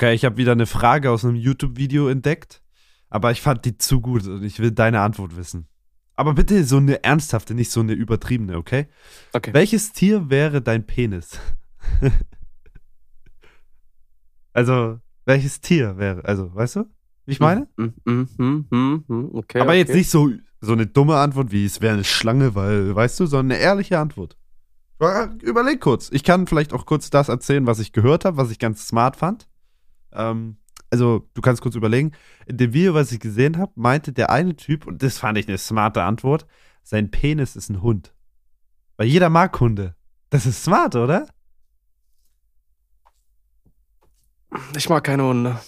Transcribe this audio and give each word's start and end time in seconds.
Okay, 0.00 0.14
ich 0.14 0.24
habe 0.24 0.36
wieder 0.36 0.52
eine 0.52 0.66
Frage 0.66 1.10
aus 1.10 1.24
einem 1.24 1.34
YouTube-Video 1.34 2.06
entdeckt, 2.06 2.62
aber 3.10 3.32
ich 3.32 3.40
fand 3.40 3.64
die 3.64 3.78
zu 3.78 4.00
gut 4.00 4.28
und 4.28 4.44
ich 4.44 4.60
will 4.60 4.70
deine 4.70 5.00
Antwort 5.00 5.36
wissen. 5.36 5.66
Aber 6.14 6.34
bitte 6.34 6.62
so 6.62 6.76
eine 6.76 7.02
ernsthafte, 7.02 7.52
nicht 7.52 7.72
so 7.72 7.80
eine 7.80 7.94
übertriebene, 7.94 8.56
okay? 8.58 8.86
Okay. 9.32 9.52
Welches 9.52 9.90
Tier 9.90 10.30
wäre 10.30 10.62
dein 10.62 10.86
Penis? 10.86 11.40
also, 14.52 15.00
welches 15.24 15.60
Tier 15.60 15.98
wäre, 15.98 16.24
also, 16.24 16.54
weißt 16.54 16.76
du, 16.76 16.84
wie 17.26 17.32
ich 17.32 17.40
meine? 17.40 17.66
Mm, 17.76 17.86
mm, 18.04 18.28
mm, 18.38 18.66
mm, 18.70 19.04
mm, 19.08 19.30
okay. 19.32 19.58
Aber 19.58 19.70
okay. 19.70 19.78
jetzt 19.78 19.94
nicht 19.94 20.10
so, 20.10 20.30
so 20.60 20.74
eine 20.74 20.86
dumme 20.86 21.16
Antwort, 21.16 21.50
wie 21.50 21.64
es 21.64 21.80
wäre 21.80 21.94
eine 21.94 22.04
Schlange, 22.04 22.54
weil, 22.54 22.94
weißt 22.94 23.18
du, 23.18 23.26
sondern 23.26 23.56
eine 23.56 23.60
ehrliche 23.60 23.98
Antwort. 23.98 24.36
Überleg 25.42 25.80
kurz. 25.80 26.08
Ich 26.12 26.22
kann 26.22 26.46
vielleicht 26.46 26.72
auch 26.72 26.86
kurz 26.86 27.10
das 27.10 27.28
erzählen, 27.28 27.66
was 27.66 27.80
ich 27.80 27.92
gehört 27.92 28.24
habe, 28.24 28.36
was 28.36 28.52
ich 28.52 28.60
ganz 28.60 28.86
smart 28.86 29.16
fand. 29.16 29.48
Ähm, 30.12 30.56
also, 30.90 31.28
du 31.34 31.42
kannst 31.42 31.60
kurz 31.62 31.74
überlegen. 31.74 32.12
In 32.46 32.56
dem 32.56 32.72
Video, 32.72 32.94
was 32.94 33.12
ich 33.12 33.20
gesehen 33.20 33.58
habe, 33.58 33.72
meinte 33.74 34.12
der 34.12 34.30
eine 34.30 34.56
Typ, 34.56 34.86
und 34.86 35.02
das 35.02 35.18
fand 35.18 35.36
ich 35.38 35.48
eine 35.48 35.58
smarte 35.58 36.02
Antwort, 36.02 36.46
sein 36.82 37.10
Penis 37.10 37.56
ist 37.56 37.68
ein 37.68 37.82
Hund. 37.82 38.14
Weil 38.96 39.06
jeder 39.06 39.28
mag 39.28 39.58
Hunde. 39.60 39.94
Das 40.30 40.46
ist 40.46 40.64
smart, 40.64 40.96
oder? 40.96 41.26
Ich 44.76 44.88
mag 44.88 45.04
keine 45.04 45.24
Hunde. 45.24 45.60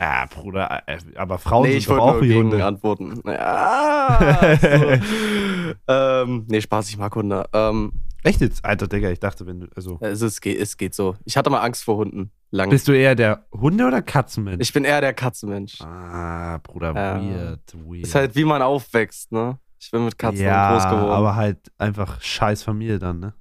Ja, 0.00 0.26
Bruder, 0.26 0.82
äh, 0.86 0.98
aber 1.14 1.38
Frauen 1.38 1.68
nee, 1.68 1.76
ich 1.76 1.86
sind 1.86 1.98
auch 1.98 2.20
wie 2.20 2.34
Hunde. 2.34 2.64
antworten. 2.64 3.22
Ja, 3.24 4.58
so. 4.60 5.74
ähm, 5.86 6.46
nee, 6.48 6.60
Spaß, 6.60 6.88
ich 6.88 6.98
mag 6.98 7.14
Hunde. 7.14 7.48
Ähm, 7.52 7.92
Echt 8.24 8.40
jetzt? 8.40 8.64
Alter, 8.64 8.88
Digga, 8.88 9.10
ich 9.10 9.20
dachte, 9.20 9.46
wenn 9.46 9.60
du, 9.60 9.66
also. 9.76 9.98
es, 10.00 10.22
ist, 10.22 10.44
es 10.44 10.76
geht 10.76 10.94
so. 10.94 11.14
Ich 11.24 11.36
hatte 11.36 11.50
mal 11.50 11.60
Angst 11.60 11.84
vor 11.84 11.96
Hunden. 11.96 12.32
Lange. 12.54 12.70
Bist 12.70 12.86
du 12.86 12.92
eher 12.92 13.16
der 13.16 13.44
Hunde- 13.50 13.84
oder 13.84 14.00
Katzenmensch? 14.00 14.60
Ich 14.62 14.72
bin 14.72 14.84
eher 14.84 15.00
der 15.00 15.12
Katzenmensch. 15.12 15.80
Ah, 15.80 16.58
Bruder, 16.58 16.94
Ja. 16.94 17.20
weird, 17.20 17.74
weird. 17.74 18.04
Ist 18.06 18.14
halt, 18.14 18.36
wie 18.36 18.44
man 18.44 18.62
aufwächst, 18.62 19.32
ne? 19.32 19.58
Ich 19.80 19.90
bin 19.90 20.04
mit 20.04 20.16
Katzen 20.16 20.44
ja, 20.44 20.72
groß 20.72 20.84
geworden. 20.84 21.10
aber 21.10 21.34
halt 21.34 21.72
einfach 21.78 22.20
scheiß 22.22 22.62
Familie 22.62 23.00
dann, 23.00 23.18
ne? 23.18 23.34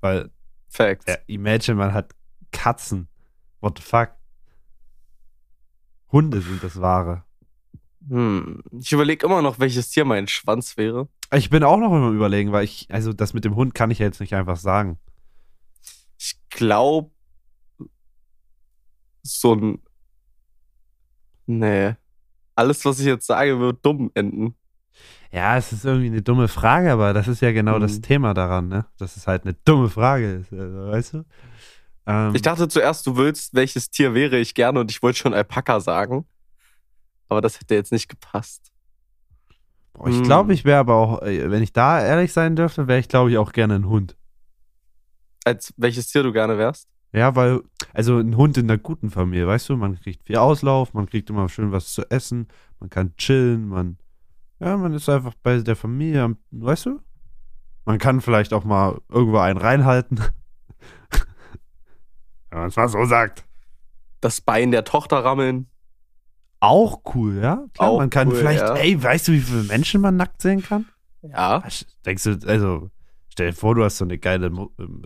Weil, 0.00 0.30
Facts. 0.68 1.04
ja, 1.06 1.14
imagine, 1.28 1.76
man 1.76 1.94
hat 1.94 2.16
Katzen. 2.50 3.06
What 3.60 3.78
the 3.78 3.84
fuck? 3.84 4.10
Hunde 6.10 6.40
sind 6.40 6.64
das 6.64 6.80
Wahre. 6.80 7.22
Hm. 8.08 8.60
Ich 8.72 8.90
überlege 8.90 9.24
immer 9.24 9.40
noch, 9.42 9.60
welches 9.60 9.88
Tier 9.90 10.04
mein 10.04 10.26
Schwanz 10.26 10.76
wäre. 10.76 11.06
Ich 11.32 11.48
bin 11.48 11.62
auch 11.62 11.78
noch 11.78 11.94
immer 11.94 12.10
überlegen, 12.10 12.50
weil 12.50 12.64
ich, 12.64 12.88
also 12.90 13.12
das 13.12 13.34
mit 13.34 13.44
dem 13.44 13.54
Hund 13.54 13.72
kann 13.72 13.92
ich 13.92 14.00
ja 14.00 14.06
jetzt 14.06 14.18
nicht 14.18 14.34
einfach 14.34 14.56
sagen. 14.56 14.98
Ich 16.18 16.34
glaube, 16.50 17.12
so 19.22 19.54
ein. 19.54 19.82
Nee. 21.46 21.94
Alles, 22.54 22.84
was 22.84 22.98
ich 23.00 23.06
jetzt 23.06 23.26
sage, 23.26 23.58
wird 23.58 23.84
dumm 23.84 24.10
enden. 24.14 24.54
Ja, 25.32 25.56
es 25.56 25.72
ist 25.72 25.84
irgendwie 25.86 26.08
eine 26.08 26.20
dumme 26.22 26.46
Frage, 26.48 26.92
aber 26.92 27.14
das 27.14 27.26
ist 27.26 27.40
ja 27.40 27.52
genau 27.52 27.76
Mhm. 27.78 27.80
das 27.82 28.00
Thema 28.02 28.34
daran, 28.34 28.68
ne? 28.68 28.84
Dass 28.98 29.16
es 29.16 29.26
halt 29.26 29.44
eine 29.44 29.54
dumme 29.64 29.88
Frage 29.88 30.34
ist, 30.34 30.52
also, 30.52 30.90
weißt 30.90 31.14
du? 31.14 31.24
Ähm, 32.06 32.34
Ich 32.34 32.42
dachte 32.42 32.68
zuerst, 32.68 33.06
du 33.06 33.16
willst, 33.16 33.54
welches 33.54 33.88
Tier 33.90 34.12
wäre 34.12 34.36
ich 34.38 34.54
gerne 34.54 34.80
und 34.80 34.90
ich 34.90 35.02
wollte 35.02 35.18
schon 35.18 35.32
Alpaka 35.32 35.80
sagen. 35.80 36.26
Aber 37.28 37.40
das 37.40 37.58
hätte 37.58 37.74
jetzt 37.74 37.92
nicht 37.92 38.08
gepasst. 38.08 38.70
boah, 39.94 40.08
ich 40.08 40.16
hm. 40.16 40.22
glaube, 40.24 40.52
ich 40.52 40.64
wäre 40.66 40.80
aber 40.80 40.96
auch, 40.96 41.22
äh, 41.22 41.50
wenn 41.50 41.62
ich 41.62 41.72
da 41.72 42.04
ehrlich 42.04 42.32
sein 42.34 42.54
dürfte, 42.56 42.86
wäre 42.86 42.98
ich, 42.98 43.08
glaube 43.08 43.30
ich, 43.30 43.38
auch 43.38 43.52
gerne 43.52 43.76
ein 43.76 43.86
Hund. 43.88 44.16
Als 45.44 45.72
welches 45.78 46.08
Tier 46.08 46.22
du 46.22 46.32
gerne 46.32 46.58
wärst? 46.58 46.88
Ja, 47.12 47.34
weil, 47.34 47.60
also 47.94 48.18
ein 48.18 48.36
Hund 48.36 48.56
in 48.58 48.70
einer 48.70 48.78
guten 48.78 49.10
Familie, 49.10 49.46
weißt 49.46 49.68
du, 49.68 49.76
man 49.76 49.98
kriegt 50.00 50.24
viel 50.24 50.36
Auslauf, 50.36 50.94
man 50.94 51.06
kriegt 51.06 51.30
immer 51.30 51.48
schön 51.48 51.72
was 51.72 51.92
zu 51.92 52.08
essen, 52.10 52.48
man 52.80 52.90
kann 52.90 53.16
chillen, 53.16 53.68
man, 53.68 53.98
ja, 54.60 54.76
man 54.76 54.92
ist 54.94 55.08
einfach 55.08 55.34
bei 55.42 55.58
der 55.60 55.76
Familie, 55.76 56.22
am- 56.22 56.36
weißt 56.50 56.86
du? 56.86 57.00
Man 57.84 57.98
kann 57.98 58.20
vielleicht 58.20 58.52
auch 58.52 58.64
mal 58.64 59.00
irgendwo 59.08 59.38
einen 59.38 59.58
reinhalten. 59.58 60.20
Wenn 62.50 62.58
man 62.60 62.68
es 62.68 62.76
mal 62.76 62.88
so 62.88 63.04
sagt. 63.04 63.44
Das 64.20 64.40
Bein 64.40 64.70
der 64.70 64.84
Tochter 64.84 65.24
rammeln. 65.24 65.66
Auch 66.60 67.02
cool, 67.14 67.38
ja? 67.42 67.64
Klar, 67.74 67.88
Auch 67.90 67.98
man 67.98 68.10
kann 68.10 68.28
cool, 68.28 68.36
vielleicht, 68.36 68.60
ja. 68.60 68.74
ey, 68.76 69.02
weißt 69.02 69.26
du, 69.28 69.32
wie 69.32 69.40
viele 69.40 69.64
Menschen 69.64 70.00
man 70.00 70.16
nackt 70.16 70.42
sehen 70.42 70.62
kann? 70.62 70.86
Ja. 71.22 71.62
Denkst 72.06 72.22
du, 72.22 72.38
also, 72.46 72.90
stell 73.28 73.50
dir 73.50 73.56
vor, 73.56 73.74
du 73.74 73.82
hast 73.82 73.96
so 73.98 74.04
eine 74.04 74.18
geile, 74.18 74.52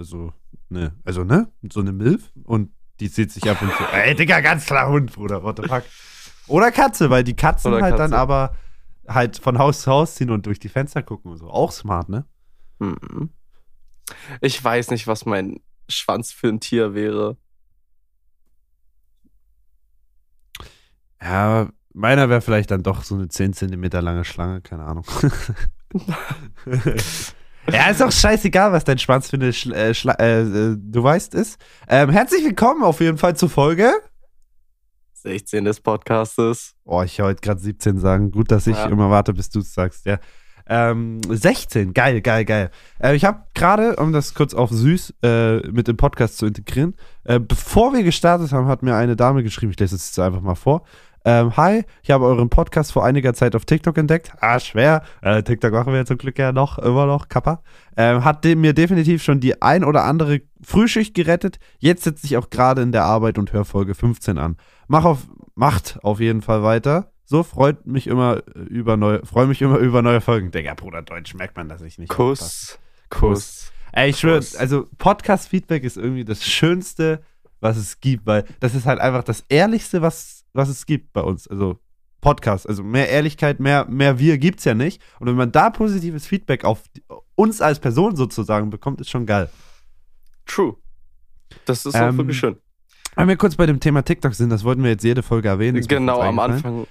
so, 0.01 0.33
ne, 0.69 0.95
also, 1.05 1.25
ne, 1.25 1.51
so 1.73 1.81
eine 1.81 1.93
Milf 1.93 2.31
und 2.45 2.73
die 3.01 3.11
zieht 3.11 3.31
sich 3.33 3.49
ab 3.49 3.61
und 3.61 3.71
zu, 3.75 3.83
ey, 3.93 4.15
Digga, 4.15 4.41
ganz 4.41 4.67
klar 4.67 4.89
Hund, 4.89 5.13
Bruder, 5.13 5.43
what 5.43 5.59
the 5.61 5.69
fuck. 5.69 5.85
Oder 6.47 6.71
Katze, 6.71 7.11
weil 7.11 7.25
die 7.25 7.35
Katzen 7.35 7.73
Oder 7.73 7.83
halt 7.83 7.99
dann 7.99 8.11
Katze. 8.11 8.19
aber 8.19 8.57
halt 9.09 9.39
von 9.39 9.59
Haus 9.59 9.83
zu 9.83 9.91
Haus 9.91 10.15
ziehen 10.15 10.31
und 10.31 10.47
durch 10.47 10.59
die 10.59 10.69
Fenster 10.69 11.03
gucken 11.03 11.33
und 11.33 11.39
so. 11.39 11.49
Auch 11.49 11.73
smart, 11.73 12.09
ne? 12.09 12.25
Mhm. 12.79 13.31
Ich 14.41 14.63
weiß 14.63 14.91
nicht, 14.91 15.07
was 15.07 15.27
mein 15.27 15.61
Schwanz 15.89 16.33
für 16.33 16.49
ein 16.49 16.61
Tier 16.61 16.95
wäre. 16.95 17.37
Ja, 21.21 21.69
meiner 21.93 22.29
wäre 22.29 22.41
vielleicht 22.41 22.71
dann 22.71 22.83
doch 22.83 23.03
so 23.03 23.15
eine 23.15 23.29
10 23.29 23.53
Zentimeter 23.53 24.03
lange 24.03 24.25
Schlange, 24.25 24.61
keine 24.61 24.85
Ahnung. 24.85 25.05
ja, 27.73 27.91
ist 27.91 28.01
doch 28.01 28.13
scheißegal, 28.13 28.73
was 28.73 28.85
dein 28.85 28.99
Schwanz 28.99 29.29
für 29.31 29.37
eine, 29.37 29.49
äh, 29.49 29.95
Schla 29.95 30.15
äh, 30.15 30.41
äh, 30.43 30.77
du 30.79 31.03
weißt 31.03 31.35
ist. 31.35 31.59
Ähm, 31.89 32.11
herzlich 32.11 32.45
willkommen 32.45 32.83
auf 32.83 33.01
jeden 33.01 33.19
Fall 33.19 33.37
zur 33.37 33.51
Folge. 33.51 33.93
16 35.15 35.65
des 35.65 35.81
Podcastes. 35.81 36.75
Oh, 36.85 37.03
ich 37.03 37.19
wollte 37.19 37.41
gerade 37.41 37.61
17 37.61 37.99
sagen. 37.99 38.31
Gut, 38.31 38.51
dass 38.51 38.67
ich 38.67 38.77
Ja. 38.77 38.87
immer 38.87 39.11
warte, 39.11 39.33
bis 39.33 39.51
du 39.51 39.61
es 39.61 39.75
sagst, 39.75 40.07
ja. 40.07 40.19
Ähm, 40.69 41.21
16, 41.29 41.95
geil, 41.95 42.21
geil, 42.21 42.45
geil. 42.45 42.71
Äh, 43.01 43.15
ich 43.15 43.25
habe 43.25 43.43
gerade, 43.55 43.97
um 43.97 44.13
das 44.13 44.35
kurz 44.35 44.53
auf 44.53 44.71
süß 44.71 45.15
äh, 45.23 45.59
mit 45.71 45.87
dem 45.89 45.97
Podcast 45.97 46.39
zu 46.39 46.47
integrieren, 46.47 46.95
äh, 47.25 47.39
bevor 47.39 47.93
wir 47.93 48.03
gestartet 48.03 48.53
haben, 48.53 48.67
hat 48.67 48.83
mir 48.83 48.95
eine 48.97 49.15
Dame 49.17 49.43
geschrieben, 49.45 49.71
ich 49.73 49.79
lese 49.79 49.95
es 49.97 50.09
jetzt 50.09 50.19
einfach 50.19 50.41
mal 50.41 50.57
vor. 50.57 50.83
Ähm, 51.27 51.57
hi, 51.57 51.83
ich 52.05 52.13
habe 52.13 52.25
euren 52.25 52.49
Podcast 52.51 52.93
vor 52.93 53.05
einiger 53.05 53.35
Zeit 53.35 53.57
auf 53.57 53.65
TikTok 53.65 53.99
entdeckt. 53.99 54.31
Ah, 54.39 54.61
schwer. 54.61 55.03
Äh, 55.23 55.43
TikTok 55.43 55.73
machen 55.73 55.93
wir 55.93 56.07
zum 56.07 56.19
Glück 56.19 56.39
ja 56.39 56.53
noch, 56.53 56.79
immer 56.79 57.05
noch, 57.07 57.29
Kappa. 57.29 57.65
Ähm, 57.97 58.25
hat 58.25 58.45
dem 58.45 58.61
mir 58.61 58.75
definitiv 58.75 59.25
schon 59.25 59.41
die 59.41 59.61
ein 59.61 59.83
oder 59.83 60.05
andere 60.05 60.43
Frühschicht 60.63 61.15
gerettet. 61.15 61.59
Jetzt 61.79 62.05
sitze 62.05 62.27
ich 62.27 62.37
auch 62.37 62.49
gerade 62.49 62.83
in 62.83 62.93
der 62.93 63.03
Arbeit 63.03 63.39
und 63.39 63.53
höre 63.53 63.65
Folge 63.65 63.97
15 63.97 64.39
an. 64.39 64.57
Mach 64.87 65.05
auf, 65.05 65.27
macht 65.57 65.99
auf 66.05 66.21
jeden 66.21 66.43
Fall 66.43 66.63
weiter. 66.63 67.11
So 67.25 67.43
freut 67.43 67.89
mich 67.89 68.07
immer 68.07 68.43
über 68.55 68.97
neue, 68.97 69.27
freue 69.27 69.49
mich 69.49 69.61
immer 69.61 69.79
über 69.79 70.03
neue 70.03 70.21
Folgen. 70.21 70.53
Digga, 70.53 70.75
Bruder, 70.75 71.03
Deutsch 71.03 71.35
merkt 71.35 71.57
man, 71.57 71.69
dass 71.69 71.83
ich 71.83 71.99
nicht 71.99 72.13
aufpasse. 72.13 72.79
Kuss. 73.11 73.19
Kuss. 73.21 73.73
Ey, 73.91 74.11
ich 74.11 74.21
schwöre, 74.21 74.37
Kuss. 74.37 74.55
also 74.55 74.87
Podcast-Feedback 74.99 75.83
ist 75.83 75.97
irgendwie 75.97 76.25
das 76.25 76.45
Schönste, 76.45 77.21
was 77.59 77.77
es 77.79 77.99
gibt, 77.99 78.27
weil 78.27 78.45
das 78.61 78.77
ist 78.77 78.87
halt 78.87 79.01
einfach 79.01 79.25
das 79.25 79.45
Ehrlichste, 79.49 80.03
was, 80.03 80.36
was 80.57 80.69
es 80.69 80.87
gibt 80.87 81.13
bei 81.13 81.21
uns. 81.21 81.47
Also 81.47 81.79
Podcast, 82.21 82.69
also 82.69 82.83
mehr 82.83 83.09
Ehrlichkeit, 83.09 83.61
mehr, 83.61 83.87
mehr 83.89 84.19
wir 84.19 84.39
gibt's 84.39 84.65
ja 84.65 84.75
nicht. 84.75 85.01
Und 85.21 85.29
wenn 85.29 85.37
man 85.37 85.53
da 85.53 85.71
positives 85.71 86.27
Feedback 86.27 86.65
auf 86.65 86.83
uns 87.35 87.61
als 87.61 87.79
Person 87.79 88.17
sozusagen 88.17 88.71
bekommt, 88.71 89.01
ist 89.01 89.11
schon 89.11 89.27
geil. 89.27 89.49
True. 90.47 90.77
Das 91.67 91.87
ist 91.87 91.95
auch 91.95 92.09
Ähm, 92.09 92.17
wirklich 92.17 92.39
schön. 92.39 92.57
Wenn 93.15 93.29
wir 93.29 93.37
kurz 93.37 93.57
bei 93.57 93.67
dem 93.67 93.81
Thema 93.81 94.03
TikTok 94.03 94.35
sind, 94.35 94.51
das 94.51 94.65
wollten 94.65 94.83
wir 94.83 94.91
jetzt 94.91 95.05
jede 95.05 95.23
Folge 95.23 95.49
erwähnen. 95.49 95.81
Genau, 95.87 96.21
am. 96.21 96.39
Anfang. 96.39 96.87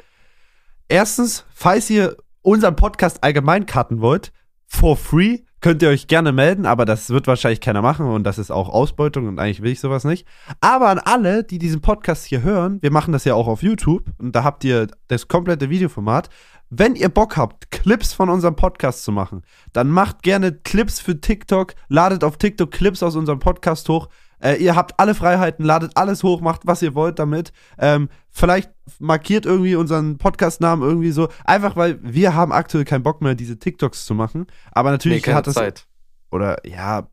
Erstens, 0.87 1.45
falls 1.53 1.89
ihr 1.89 2.15
unseren 2.41 2.75
Podcast 2.75 3.23
allgemein 3.23 3.65
cutten 3.65 4.01
wollt, 4.01 4.31
for 4.67 4.97
free, 4.97 5.39
könnt 5.61 5.81
ihr 5.81 5.89
euch 5.89 6.07
gerne 6.07 6.31
melden, 6.31 6.66
aber 6.66 6.85
das 6.85 7.09
wird 7.09 7.27
wahrscheinlich 7.27 7.61
keiner 7.61 7.81
machen 7.81 8.05
und 8.05 8.23
das 8.23 8.38
ist 8.38 8.51
auch 8.51 8.69
Ausbeutung 8.69 9.27
und 9.27 9.39
eigentlich 9.39 9.61
will 9.61 9.71
ich 9.71 9.79
sowas 9.79 10.03
nicht. 10.03 10.27
Aber 10.61 10.89
an 10.89 10.99
alle, 10.99 11.43
die 11.43 11.57
diesen 11.57 11.81
Podcast 11.81 12.25
hier 12.25 12.43
hören, 12.43 12.79
wir 12.81 12.91
machen 12.91 13.11
das 13.11 13.25
ja 13.25 13.34
auch 13.34 13.47
auf 13.47 13.63
YouTube 13.63 14.05
und 14.17 14.35
da 14.35 14.43
habt 14.43 14.63
ihr 14.63 14.87
das 15.07 15.28
komplette 15.28 15.69
Videoformat. 15.69 16.29
Wenn 16.69 16.96
ihr 16.96 17.09
Bock 17.09 17.37
habt, 17.37 17.72
Clips 17.72 18.13
von 18.13 18.29
unserem 18.29 18.55
Podcast 18.55 19.03
zu 19.03 19.11
machen, 19.11 19.43
dann 19.72 19.90
macht 19.90 20.23
gerne 20.23 20.52
Clips 20.52 20.99
für 20.99 21.22
TikTok, 21.22 21.75
ladet 21.90 22.23
auf 22.23 22.37
TikTok 22.37 22.72
Clips 22.72 23.03
aus 23.03 23.16
unserem 23.16 23.40
Podcast 23.40 23.87
hoch. 23.90 24.09
Äh, 24.45 24.57
ihr 24.57 24.75
habt 24.75 24.99
alle 24.99 25.15
Freiheiten, 25.15 25.65
ladet 25.65 25.93
alles 25.95 26.21
hoch, 26.21 26.39
macht 26.39 26.61
was 26.65 26.81
ihr 26.83 26.93
wollt 26.93 27.17
damit. 27.17 27.51
Ähm, 27.79 28.09
vielleicht 28.29 28.69
markiert 28.99 29.45
irgendwie 29.47 29.75
unseren 29.75 30.17
Podcast-Namen 30.19 30.87
irgendwie 30.87 31.11
so. 31.11 31.29
Einfach 31.45 31.75
weil 31.75 31.97
wir 32.03 32.35
haben 32.35 32.51
aktuell 32.51 32.85
keinen 32.85 33.01
Bock 33.01 33.21
mehr, 33.21 33.33
diese 33.33 33.57
TikToks 33.57 34.05
zu 34.05 34.13
machen. 34.13 34.45
Aber 34.71 34.89
Nee, 34.89 34.93
natürlich 34.95 35.23
keine 35.23 35.37
hat 35.37 35.47
das. 35.47 35.55
Zeit. 35.55 35.87
Oder 36.31 36.57
ja, 36.65 37.07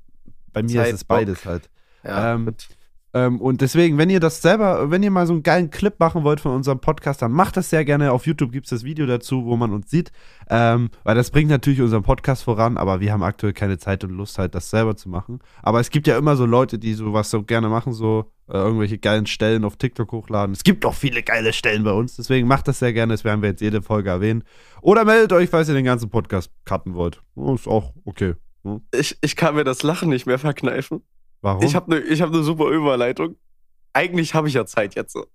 bei 0.52 0.62
mir 0.62 0.82
Zeit, 0.82 0.88
ist 0.88 0.94
es 0.94 1.04
beides 1.04 1.46
halt. 1.46 1.70
Ja, 2.04 2.34
Ähm, 2.34 2.46
gut. 2.46 2.68
Ähm, 3.14 3.40
und 3.40 3.60
deswegen, 3.60 3.98
wenn 3.98 4.10
ihr 4.10 4.20
das 4.20 4.40
selber, 4.40 4.90
wenn 4.90 5.02
ihr 5.02 5.10
mal 5.10 5.26
so 5.26 5.34
einen 5.34 5.42
geilen 5.42 5.70
Clip 5.70 5.98
machen 5.98 6.24
wollt 6.24 6.40
von 6.40 6.52
unserem 6.52 6.80
Podcast, 6.80 7.20
dann 7.20 7.32
macht 7.32 7.56
das 7.56 7.68
sehr 7.68 7.84
gerne. 7.84 8.12
Auf 8.12 8.26
YouTube 8.26 8.52
gibt 8.52 8.66
es 8.66 8.70
das 8.70 8.84
Video 8.84 9.06
dazu, 9.06 9.44
wo 9.44 9.56
man 9.56 9.72
uns 9.72 9.90
sieht. 9.90 10.12
Ähm, 10.48 10.90
weil 11.04 11.14
das 11.14 11.30
bringt 11.30 11.50
natürlich 11.50 11.82
unseren 11.82 12.02
Podcast 12.02 12.42
voran, 12.44 12.76
aber 12.78 13.00
wir 13.00 13.12
haben 13.12 13.22
aktuell 13.22 13.52
keine 13.52 13.78
Zeit 13.78 14.02
und 14.04 14.10
Lust, 14.10 14.38
halt 14.38 14.54
das 14.54 14.70
selber 14.70 14.96
zu 14.96 15.08
machen. 15.08 15.40
Aber 15.62 15.80
es 15.80 15.90
gibt 15.90 16.06
ja 16.06 16.16
immer 16.16 16.36
so 16.36 16.46
Leute, 16.46 16.78
die 16.78 16.94
sowas 16.94 17.30
so 17.30 17.42
gerne 17.42 17.68
machen, 17.68 17.92
so 17.92 18.32
äh, 18.48 18.56
irgendwelche 18.56 18.98
geilen 18.98 19.26
Stellen 19.26 19.64
auf 19.64 19.76
TikTok 19.76 20.10
hochladen. 20.12 20.54
Es 20.54 20.64
gibt 20.64 20.86
auch 20.86 20.94
viele 20.94 21.22
geile 21.22 21.52
Stellen 21.52 21.84
bei 21.84 21.92
uns, 21.92 22.16
deswegen 22.16 22.48
macht 22.48 22.66
das 22.68 22.78
sehr 22.78 22.92
gerne. 22.92 23.12
Das 23.12 23.24
werden 23.24 23.42
wir 23.42 23.50
jetzt 23.50 23.60
jede 23.60 23.82
Folge 23.82 24.10
erwähnen. 24.10 24.42
Oder 24.80 25.04
meldet 25.04 25.32
euch, 25.32 25.50
falls 25.50 25.68
ihr 25.68 25.74
den 25.74 25.84
ganzen 25.84 26.08
Podcast 26.08 26.50
cutten 26.64 26.94
wollt. 26.94 27.22
Ist 27.36 27.68
auch 27.68 27.92
okay. 28.04 28.34
Hm? 28.64 28.80
Ich, 28.94 29.18
ich 29.20 29.36
kann 29.36 29.54
mir 29.54 29.64
das 29.64 29.82
Lachen 29.82 30.08
nicht 30.08 30.26
mehr 30.26 30.38
verkneifen. 30.38 31.02
Warum? 31.42 31.62
Ich 31.64 31.74
habe 31.74 31.94
eine 31.94 32.20
hab 32.20 32.30
ne 32.30 32.42
super 32.42 32.68
Überleitung. 32.70 33.36
Eigentlich 33.92 34.34
habe 34.34 34.48
ich 34.48 34.54
ja 34.54 34.64
Zeit 34.64 34.94
jetzt. 34.94 35.16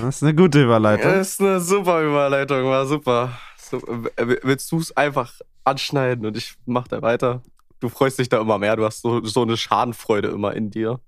Das 0.00 0.16
ist 0.16 0.22
eine 0.22 0.34
gute 0.34 0.62
Überleitung. 0.62 1.10
Das 1.10 1.30
ist 1.30 1.40
eine 1.40 1.60
super 1.60 2.02
Überleitung, 2.02 2.64
war 2.64 2.86
super. 2.86 3.32
W- 3.70 4.38
willst 4.42 4.70
du 4.70 4.78
es 4.78 4.96
einfach 4.96 5.32
anschneiden 5.64 6.26
und 6.26 6.36
ich 6.36 6.54
mach 6.66 6.86
da 6.88 7.02
weiter? 7.02 7.42
Du 7.80 7.88
freust 7.88 8.18
dich 8.18 8.28
da 8.28 8.40
immer 8.40 8.58
mehr, 8.58 8.76
du 8.76 8.84
hast 8.84 9.02
so, 9.02 9.24
so 9.24 9.42
eine 9.42 9.56
Schadenfreude 9.56 10.28
immer 10.28 10.54
in 10.54 10.70
dir. 10.70 11.00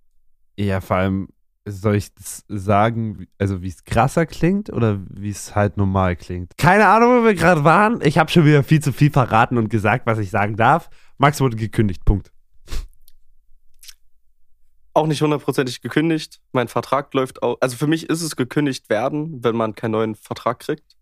Ja, 0.57 0.81
vor 0.81 0.97
allem, 0.97 1.29
soll 1.67 1.97
ich 1.97 2.15
das 2.15 2.45
sagen, 2.49 3.27
also 3.39 3.63
wie 3.63 3.69
es 3.69 3.85
krasser 3.85 4.25
klingt 4.27 4.71
oder 4.73 4.99
wie 5.09 5.31
es 5.31 5.55
halt 5.55 5.77
normal 5.77 6.17
klingt? 6.17 6.57
Keine 6.57 6.89
Ahnung, 6.89 7.21
wo 7.21 7.25
wir 7.25 7.35
gerade 7.35 7.65
waren. 7.65 8.01
Ich 8.03 8.19
habe 8.19 8.31
schon 8.31 8.45
wieder 8.47 8.63
viel 8.63 8.81
zu 8.81 8.93
viel 8.93 9.11
verraten 9.11 9.59
und 9.59 9.69
gesagt, 9.69 10.07
was 10.07 10.19
ich 10.19 10.31
sagen 10.31 10.57
darf. 10.57 10.89
Max 11.21 11.39
wurde 11.41 11.55
gekündigt, 11.57 12.03
Punkt. 12.07 12.33
Auch 14.95 15.07
nicht 15.07 15.21
hundertprozentig 15.23 15.83
gekündigt. 15.83 16.41
Mein 16.53 16.67
Vertrag 16.67 17.13
läuft 17.15 17.43
auch. 17.43 17.59
Also 17.61 17.77
für 17.77 17.87
mich 17.87 18.09
ist 18.09 18.23
es 18.23 18.35
gekündigt 18.37 18.89
werden, 18.89 19.45
wenn 19.45 19.55
man 19.55 19.75
keinen 19.75 19.93
neuen 19.93 20.15
Vertrag 20.15 20.61
kriegt. 20.61 20.97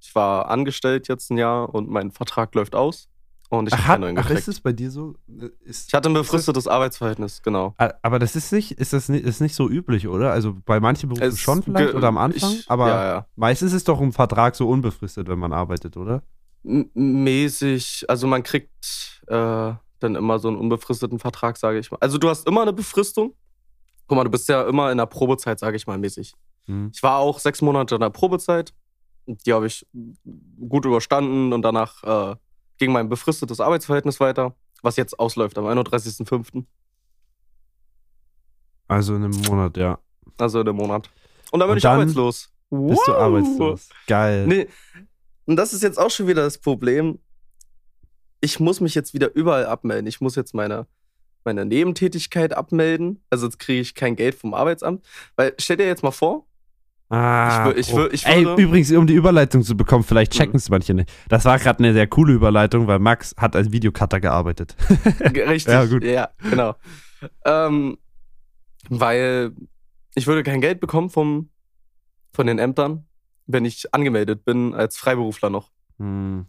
Ich 0.00 0.14
war 0.14 0.48
angestellt 0.50 1.06
jetzt 1.06 1.30
ein 1.30 1.36
Jahr 1.38 1.72
und 1.72 1.88
mein 1.88 2.10
Vertrag 2.12 2.54
läuft 2.54 2.74
aus. 2.74 3.08
Und 3.50 3.68
ich 3.68 3.74
Ach, 3.74 3.78
habe 3.80 3.92
keinen 3.92 4.00
neuen 4.00 4.18
ach 4.18 4.22
gekriegt. 4.22 4.40
ist 4.40 4.48
es 4.48 4.60
bei 4.60 4.72
dir 4.72 4.90
so? 4.90 5.14
Ist, 5.60 5.88
ich 5.88 5.94
hatte 5.94 6.08
ein 6.08 6.14
befristetes 6.14 6.66
Arbeitsverhältnis, 6.66 7.42
genau. 7.42 7.74
Aber 7.76 8.18
das 8.18 8.34
ist 8.34 8.50
nicht, 8.52 8.72
ist 8.72 8.94
das 8.94 9.10
nicht, 9.10 9.24
ist 9.26 9.42
nicht 9.42 9.54
so 9.54 9.68
üblich, 9.68 10.08
oder? 10.08 10.32
Also 10.32 10.56
bei 10.64 10.80
manchen 10.80 11.10
Berufen 11.10 11.28
Es 11.28 11.38
schon 11.38 11.62
vielleicht 11.62 11.92
oder 11.94 12.08
am 12.08 12.16
Anfang, 12.16 12.52
ich- 12.54 12.70
aber 12.70 12.88
ja, 12.88 13.04
ja. 13.04 13.26
meistens 13.36 13.72
ist 13.72 13.76
es 13.76 13.84
doch 13.84 14.00
ein 14.00 14.12
Vertrag 14.12 14.56
so 14.56 14.66
unbefristet, 14.70 15.28
wenn 15.28 15.38
man 15.38 15.52
arbeitet, 15.52 15.98
oder? 15.98 16.22
M- 16.64 16.90
mäßig, 16.94 18.06
also 18.08 18.26
man 18.26 18.42
kriegt 18.42 19.11
äh, 19.32 19.74
dann 20.00 20.14
immer 20.16 20.38
so 20.38 20.48
einen 20.48 20.56
unbefristeten 20.58 21.18
Vertrag, 21.18 21.56
sage 21.56 21.78
ich 21.78 21.90
mal. 21.90 21.98
Also 22.00 22.18
du 22.18 22.28
hast 22.28 22.46
immer 22.46 22.62
eine 22.62 22.72
Befristung. 22.72 23.34
Guck 24.06 24.16
mal, 24.16 24.24
du 24.24 24.30
bist 24.30 24.48
ja 24.48 24.62
immer 24.68 24.90
in 24.90 24.98
der 24.98 25.06
Probezeit, 25.06 25.58
sage 25.58 25.76
ich 25.76 25.86
mal, 25.86 25.96
mäßig. 25.98 26.34
Hm. 26.66 26.90
Ich 26.92 27.02
war 27.02 27.18
auch 27.18 27.38
sechs 27.38 27.62
Monate 27.62 27.94
in 27.94 28.00
der 28.00 28.10
Probezeit. 28.10 28.74
Die 29.26 29.52
habe 29.52 29.66
ich 29.66 29.86
gut 30.68 30.84
überstanden 30.84 31.52
und 31.52 31.62
danach 31.62 32.02
äh, 32.02 32.36
ging 32.78 32.92
mein 32.92 33.08
befristetes 33.08 33.60
Arbeitsverhältnis 33.60 34.18
weiter, 34.18 34.54
was 34.82 34.96
jetzt 34.96 35.18
ausläuft 35.18 35.56
am 35.58 35.66
31.05., 35.66 36.64
Also 38.88 39.14
in 39.14 39.24
einem 39.24 39.40
Monat, 39.42 39.76
ja. 39.76 39.98
also 40.38 40.60
in 40.60 40.68
einem 40.68 40.76
Monat. 40.76 41.08
Und 41.52 41.60
dann 41.60 41.68
bin 41.68 41.72
Und 41.72 41.76
ich 41.78 41.82
dann 41.84 42.00
arbeitslos. 42.00 42.50
Bist 42.70 43.06
du 43.06 43.12
Wow. 43.12 43.18
arbeitslos. 43.20 43.88
Geil. 44.06 44.46
Nee. 44.46 44.66
Und 45.46 45.56
das 45.56 45.72
ist 45.72 45.82
jetzt 45.82 45.98
auch 45.98 46.10
schon 46.10 46.26
wieder 46.26 46.42
das 46.42 46.58
Problem. 46.58 47.18
Ich 48.42 48.60
muss 48.60 48.80
mich 48.80 48.94
jetzt 48.94 49.14
wieder 49.14 49.34
überall 49.34 49.64
abmelden. 49.64 50.06
Ich 50.06 50.20
muss 50.20 50.36
jetzt 50.36 50.52
meine, 50.52 50.86
meine 51.44 51.64
Nebentätigkeit 51.64 52.52
abmelden. 52.52 53.24
Also 53.30 53.46
jetzt 53.46 53.58
kriege 53.58 53.80
ich 53.80 53.94
kein 53.94 54.16
Geld 54.16 54.34
vom 54.34 54.52
Arbeitsamt. 54.52 55.02
Weil 55.36 55.54
stell 55.58 55.78
dir 55.78 55.86
jetzt 55.86 56.02
mal 56.02 56.10
vor, 56.10 56.46
Ah, 57.08 57.70
Ich 57.76 57.88
ich 57.90 57.94
wür- 57.94 58.08
ich 58.10 58.24
Ey, 58.26 58.42
übrigens, 58.56 58.90
um 58.92 59.06
die 59.06 59.12
Überleitung 59.12 59.62
zu 59.62 59.76
bekommen, 59.76 60.02
vielleicht 60.02 60.32
Mhm. 60.32 60.38
checken 60.38 60.56
es 60.56 60.70
manche 60.70 60.94
nicht. 60.94 61.12
Das 61.28 61.44
war 61.44 61.58
gerade 61.58 61.80
eine 61.80 61.92
sehr 61.92 62.06
coole 62.06 62.32
Überleitung, 62.32 62.86
weil 62.86 63.00
Max 63.00 63.34
hat 63.36 63.54
als 63.54 63.70
Videocutter 63.70 64.18
gearbeitet. 64.18 64.74
Ge- 65.30 65.46
Richtig. 65.46 65.74
Ja, 65.74 65.84
gut. 65.84 66.02
Ja, 66.04 66.30
genau. 66.48 66.74
ähm, 67.44 67.98
weil 68.88 69.52
ich 70.14 70.26
würde 70.26 70.42
kein 70.42 70.62
Geld 70.62 70.80
bekommen 70.80 71.10
vom, 71.10 71.50
von 72.32 72.46
den 72.46 72.58
Ämtern, 72.58 73.04
wenn 73.46 73.66
ich 73.66 73.92
angemeldet 73.92 74.46
bin 74.46 74.74
als 74.74 74.96
Freiberufler 74.96 75.50
noch. 75.50 75.70
Hm. 75.98 76.46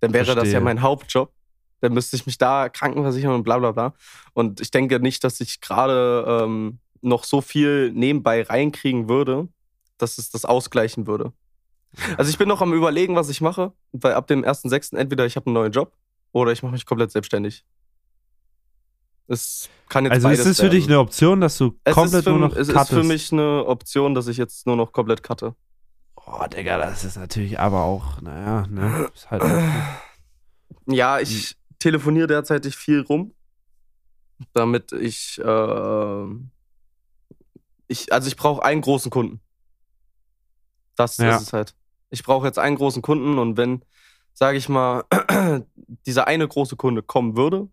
Dann 0.00 0.12
wäre 0.12 0.26
das 0.26 0.34
Verstehe. 0.34 0.54
ja 0.54 0.60
mein 0.60 0.82
Hauptjob. 0.82 1.32
Dann 1.80 1.94
müsste 1.94 2.16
ich 2.16 2.26
mich 2.26 2.36
da 2.36 2.68
krankenversichern 2.68 3.32
und 3.32 3.42
bla 3.42 3.58
bla 3.58 3.72
bla. 3.72 3.94
Und 4.34 4.60
ich 4.60 4.70
denke 4.70 5.00
nicht, 5.00 5.24
dass 5.24 5.40
ich 5.40 5.60
gerade 5.60 6.24
ähm, 6.44 6.78
noch 7.00 7.24
so 7.24 7.40
viel 7.40 7.92
nebenbei 7.92 8.42
reinkriegen 8.42 9.08
würde, 9.08 9.48
dass 9.98 10.18
es 10.18 10.30
das 10.30 10.44
ausgleichen 10.44 11.06
würde. 11.06 11.32
Also 12.16 12.30
ich 12.30 12.38
bin 12.38 12.48
noch 12.48 12.60
am 12.60 12.72
überlegen, 12.72 13.16
was 13.16 13.28
ich 13.30 13.40
mache, 13.40 13.72
weil 13.92 14.12
ab 14.14 14.26
dem 14.26 14.44
1.6. 14.44 14.96
entweder 14.96 15.26
ich 15.26 15.36
habe 15.36 15.46
einen 15.46 15.54
neuen 15.54 15.72
Job 15.72 15.92
oder 16.32 16.52
ich 16.52 16.62
mache 16.62 16.72
mich 16.72 16.86
komplett 16.86 17.10
selbstständig. 17.10 17.64
Es 19.26 19.68
kann 19.88 20.04
jetzt 20.04 20.12
Also 20.14 20.28
ist 20.28 20.44
es 20.44 20.60
für 20.60 20.70
dich 20.70 20.86
eine 20.86 20.98
Option, 20.98 21.40
dass 21.40 21.56
du 21.56 21.78
es 21.84 21.94
komplett 21.94 22.20
ist 22.20 22.28
nur 22.28 22.38
noch 22.38 22.56
Es 22.56 22.68
ist 22.68 22.74
cuttest? 22.74 22.92
für 22.92 23.02
mich 23.04 23.32
eine 23.32 23.64
Option, 23.66 24.14
dass 24.14 24.26
ich 24.26 24.36
jetzt 24.36 24.66
nur 24.66 24.76
noch 24.76 24.92
komplett 24.92 25.22
cutte. 25.22 25.54
Oh, 26.32 26.46
Digga, 26.46 26.78
das 26.78 27.04
ist 27.04 27.16
natürlich 27.16 27.58
aber 27.58 27.82
auch, 27.82 28.20
naja, 28.20 28.66
ne? 28.68 29.10
Ist 29.12 29.30
halt 29.30 29.42
Ja, 30.86 31.18
ich 31.18 31.56
telefoniere 31.80 32.28
derzeitig 32.28 32.76
viel 32.76 33.00
rum, 33.00 33.34
damit 34.52 34.92
ich, 34.92 35.40
äh, 35.42 36.24
ich 37.88 38.12
also 38.12 38.28
ich 38.28 38.36
brauche 38.36 38.62
einen 38.62 38.80
großen 38.80 39.10
Kunden. 39.10 39.40
Das 40.96 41.18
Ja. 41.18 41.36
ist 41.36 41.42
es 41.42 41.52
halt. 41.52 41.74
Ich 42.10 42.22
brauche 42.22 42.46
jetzt 42.46 42.58
einen 42.58 42.76
großen 42.76 43.02
Kunden 43.02 43.38
und 43.38 43.56
wenn, 43.56 43.84
sage 44.32 44.58
ich 44.58 44.68
mal, 44.68 45.04
dieser 46.06 46.26
eine 46.28 46.46
große 46.46 46.76
Kunde 46.76 47.02
kommen 47.02 47.36
würde, 47.36 47.68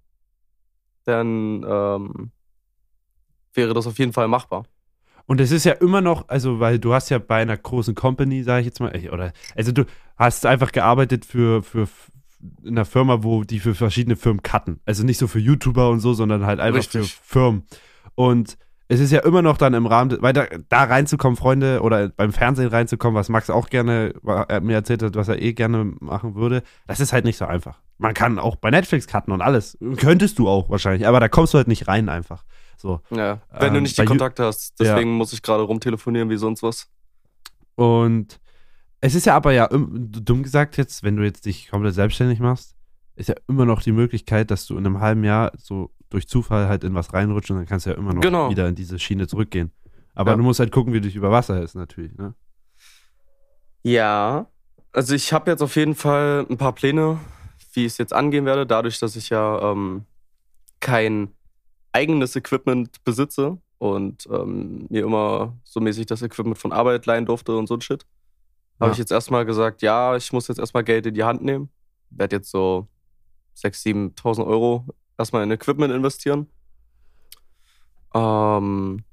dann 1.04 1.64
ähm, 1.68 2.32
wäre 3.54 3.74
das 3.74 3.88
auf 3.88 4.00
jeden 4.00 4.14
Fall 4.14 4.28
machbar. 4.28 4.66
Und 5.28 5.42
es 5.42 5.52
ist 5.52 5.66
ja 5.66 5.74
immer 5.74 6.02
noch, 6.02 6.30
also, 6.30 6.60
weil 6.60 6.80
du 6.80 6.94
hast 6.94 7.10
ja 7.10 7.20
bei 7.20 7.42
einer 7.42 7.58
großen 7.58 7.94
Company, 7.96 8.44
sage 8.44 8.62
ich 8.62 8.66
jetzt 8.66 8.80
mal, 8.80 8.94
oder, 9.12 9.34
also 9.56 9.72
du 9.74 9.84
hast 10.16 10.46
einfach 10.46 10.72
gearbeitet 10.72 11.26
für, 11.26 11.62
für, 11.62 11.88
in 12.64 12.70
einer 12.70 12.86
Firma, 12.86 13.24
wo 13.24 13.44
die 13.44 13.60
für 13.60 13.76
verschiedene 13.76 14.16
Firmen 14.16 14.42
cutten. 14.42 14.80
Also 14.86 15.04
nicht 15.04 15.18
so 15.18 15.28
für 15.28 15.40
YouTuber 15.40 15.90
und 15.90 16.00
so, 16.00 16.14
sondern 16.14 16.46
halt 16.46 16.62
einfach 16.62 16.80
Richtig. 16.80 17.14
für 17.14 17.24
Firmen. 17.24 17.64
Und 18.16 18.58
es 18.88 19.02
ist 19.02 19.12
ja 19.12 19.20
immer 19.20 19.42
noch 19.42 19.58
dann 19.58 19.74
im 19.74 19.86
Rahmen, 19.86 20.18
weil 20.22 20.32
da, 20.32 20.46
da 20.70 20.84
reinzukommen, 20.84 21.36
Freunde, 21.36 21.82
oder 21.82 22.08
beim 22.08 22.32
Fernsehen 22.32 22.70
reinzukommen, 22.70 23.20
was 23.20 23.28
Max 23.28 23.50
auch 23.50 23.70
gerne 23.70 24.14
er 24.24 24.62
mir 24.62 24.76
erzählt 24.76 25.04
hat, 25.04 25.16
was 25.16 25.28
er 25.28 25.42
eh 25.42 25.52
gerne 25.54 25.94
machen 26.00 26.36
würde, 26.36 26.64
das 26.88 27.02
ist 27.02 27.12
halt 27.12 27.26
nicht 27.26 27.38
so 27.38 27.46
einfach. 27.46 27.82
Man 27.98 28.14
kann 28.14 28.40
auch 28.40 28.56
bei 28.56 28.70
Netflix 28.70 29.08
cutten 29.08 29.34
und 29.34 29.42
alles. 29.42 29.78
Könntest 29.98 30.40
du 30.40 30.48
auch 30.48 30.70
wahrscheinlich, 30.70 31.06
aber 31.06 31.20
da 31.20 31.28
kommst 31.28 31.54
du 31.54 31.58
halt 31.58 31.68
nicht 31.68 31.90
rein 31.90 32.08
einfach. 32.08 32.46
So. 32.78 33.02
Ja, 33.10 33.42
wenn 33.52 33.74
du 33.74 33.78
Ähm, 33.78 33.84
nicht 33.84 33.98
die 33.98 34.06
Kontakte 34.06 34.46
hast. 34.46 34.80
Deswegen 34.80 35.12
muss 35.14 35.34
ich 35.34 35.42
gerade 35.42 35.64
rumtelefonieren 35.64 36.30
wie 36.30 36.38
sonst 36.38 36.62
was. 36.64 36.88
Und 37.76 38.40
es 39.02 39.14
ist 39.16 39.26
ja 39.26 39.36
aber 39.36 39.52
ja, 39.52 39.68
dumm 39.72 40.44
gesagt 40.44 40.78
jetzt, 40.78 41.04
wenn 41.04 41.16
du 41.16 41.24
jetzt 41.24 41.46
dich 41.46 41.70
komplett 41.70 41.94
selbstständig 41.96 42.40
machst, 42.40 42.76
ist 43.16 43.30
ja 43.30 43.36
immer 43.48 43.66
noch 43.66 43.82
die 43.82 43.92
Möglichkeit, 43.92 44.52
dass 44.52 44.66
du 44.68 44.78
in 44.78 44.86
einem 44.86 45.00
halben 45.00 45.24
Jahr 45.24 45.52
so 45.58 45.92
durch 46.10 46.28
Zufall 46.28 46.68
halt 46.68 46.84
in 46.84 46.94
was 46.94 47.14
reinrutscht 47.14 47.52
und 47.52 47.58
dann 47.58 47.66
kannst 47.66 47.86
du 47.86 47.90
ja 47.90 47.96
immer 47.98 48.14
noch 48.14 48.22
Genau. 48.22 48.50
wieder 48.50 48.68
in 48.68 48.76
diese 48.76 48.98
Schiene 49.00 49.28
zurückgehen. 49.28 49.72
Aber 50.16 50.32
Ja. 50.32 50.38
du 50.38 50.44
musst 50.44 50.60
halt 50.60 50.72
gucken, 50.72 50.94
wie 50.94 51.02
du 51.02 51.08
dich 51.08 51.16
über 51.16 51.32
Wasser 51.32 51.56
hältst 51.56 51.76
natürlich, 51.76 52.16
ne? 52.16 52.34
Ja, 53.84 54.48
also 54.92 55.14
ich 55.16 55.34
habe 55.34 55.52
jetzt 55.52 55.62
auf 55.62 55.76
jeden 55.76 55.96
Fall 55.96 56.46
ein 56.50 56.58
paar 56.58 56.74
Pläne, 56.74 57.20
wie 57.74 57.82
ich 57.86 57.94
es 57.94 57.98
jetzt 57.98 58.14
angehen 58.14 58.46
werde, 58.46 58.66
dadurch, 58.66 59.00
dass 59.00 59.16
ich 59.16 59.30
ja 59.30 59.72
ähm, 59.72 60.06
kein 60.80 61.30
eigenes 61.92 62.36
Equipment 62.36 63.04
besitze 63.04 63.58
und 63.80 64.28
ähm, 64.32 64.86
mir 64.90 65.04
immer 65.04 65.58
so 65.64 65.80
mäßig 65.80 66.06
das 66.08 66.22
Equipment 66.22 66.58
von 66.58 66.72
Arbeit 66.72 67.06
leihen 67.06 67.26
durfte 67.26 67.56
und 67.58 67.68
so 67.68 67.76
ein 67.76 67.82
Shit. 67.82 68.06
Habe 68.80 68.90
Ja. 68.90 68.92
ich 68.94 68.98
jetzt 69.00 69.12
erstmal 69.12 69.46
gesagt, 69.46 69.82
ja, 69.82 70.16
ich 70.16 70.32
muss 70.34 70.48
jetzt 70.48 70.60
erstmal 70.60 70.84
Geld 70.84 71.06
in 71.06 71.14
die 71.14 71.24
Hand 71.24 71.44
nehmen. 71.44 71.70
Werde 72.10 72.36
jetzt 72.38 72.52
so 72.52 72.88
6.000, 73.58 74.16
7.000 74.16 74.46
Euro 74.46 74.86
erstmal 75.18 75.44
in 75.44 75.52
Equipment 75.52 75.94
investieren. 75.94 76.48
Ähm, 78.14 79.04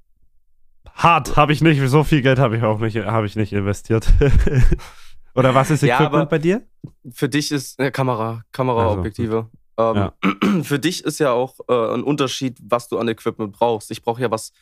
Hart 0.92 1.36
habe 1.36 1.52
ich 1.52 1.60
nicht, 1.60 1.80
so 1.88 2.04
viel 2.04 2.22
Geld 2.22 2.38
habe 2.38 2.56
ich 2.56 2.62
auch 2.62 2.78
nicht, 2.78 2.96
habe 2.98 3.26
ich 3.26 3.36
nicht 3.36 3.52
investiert. 3.52 4.06
Oder 5.34 5.54
was 5.54 5.70
ist 5.70 5.82
Ja, 5.82 5.96
Equipment 5.96 6.22
aber- 6.22 6.26
bei 6.30 6.38
dir? 6.38 6.62
Für 7.10 7.28
dich 7.28 7.50
ist 7.50 7.80
äh, 7.80 7.90
Kamera, 7.90 8.42
Kameraobjektive. 8.52 9.34
Ja. 9.36 9.58
Ähm, 9.76 10.10
Für 10.64 10.78
dich 10.78 11.04
ist 11.04 11.18
ja 11.20 11.32
auch 11.32 11.58
äh, 11.68 11.94
ein 11.94 12.02
Unterschied, 12.02 12.58
was 12.62 12.88
du 12.88 12.98
an 12.98 13.08
Equipment 13.08 13.52
brauchst. 13.52 13.90
Ich 13.90 14.02
brauche 14.02 14.20
ja 14.22 14.30
was, 14.30 14.52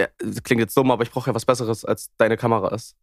ja, 0.00 0.08
das 0.18 0.42
klingt 0.42 0.60
jetzt 0.60 0.76
dumm, 0.76 0.90
aber 0.90 1.02
ich 1.04 1.10
brauche 1.10 1.30
ja 1.30 1.34
was 1.34 1.44
Besseres, 1.44 1.84
als 1.84 2.10
deine 2.18 2.36
Kamera 2.36 2.74
ist. 2.74 2.96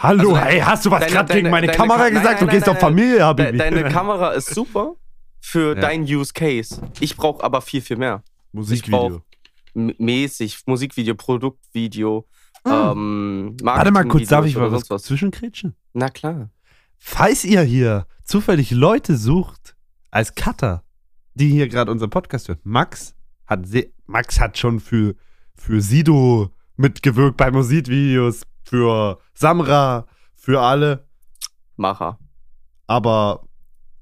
Hallo, 0.00 0.30
Also, 0.34 0.38
hey, 0.38 0.60
hast 0.60 0.84
du 0.84 0.90
was 0.90 1.00
deine- 1.00 1.12
gerade 1.12 1.28
deine- 1.28 1.40
gegen 1.42 1.50
meine 1.50 1.66
deine 1.68 1.76
Kamera 1.78 1.96
Ka- 1.98 2.04
nein, 2.04 2.14
gesagt? 2.14 2.40
nein, 2.40 2.46
du 2.48 2.52
gehst 2.52 2.66
nein, 2.66 2.76
auf 2.76 2.80
Familie, 2.80 3.24
Habibi. 3.24 3.58
deine 3.58 3.84
Kamera 3.90 4.30
ist 4.32 4.52
super. 4.54 4.96
für 5.40 5.74
Ja. 5.76 5.80
dein 5.82 6.02
Use 6.04 6.32
Case. 6.32 6.80
Ich 7.00 7.16
brauche 7.16 7.44
aber 7.44 7.60
viel, 7.60 7.80
viel 7.82 7.96
mehr. 7.98 8.22
Musikvideo. 8.52 9.22
M 9.74 9.92
mäßig, 9.98 10.58
Musikvideo, 10.66 11.14
Produktvideo, 11.14 12.26
Ah. 12.64 12.92
ähm, 12.92 13.56
Warte 13.62 13.90
mal 13.90 14.04
kurz, 14.08 14.28
darf 14.28 14.46
ich 14.46 14.56
mal 14.56 14.72
was, 14.72 14.86
sonst 14.86 15.04
zwischenkretschen? 15.04 15.76
Na 15.92 16.08
klar. 16.08 16.48
Falls 16.98 17.44
ihr 17.44 17.60
hier 17.62 18.06
zufällig 18.24 18.70
Leute 18.70 19.16
sucht 19.16 19.73
als 20.14 20.34
Cutter, 20.34 20.84
die 21.34 21.48
hier 21.48 21.68
gerade 21.68 21.90
unseren 21.90 22.10
Podcast 22.10 22.48
hören, 22.48 22.60
Max 22.62 23.14
hat 23.46 23.66
Max 24.06 24.38
hat 24.40 24.56
schon 24.56 24.78
für 24.80 25.16
für 25.56 25.80
Sido 25.80 26.50
mitgewirkt 26.76 27.36
bei 27.36 27.50
Musikvideos, 27.50 28.42
für 28.64 29.18
Samra, 29.34 30.06
für 30.36 30.60
alle, 30.60 31.06
Macher. 31.76 32.18
aber 32.86 33.42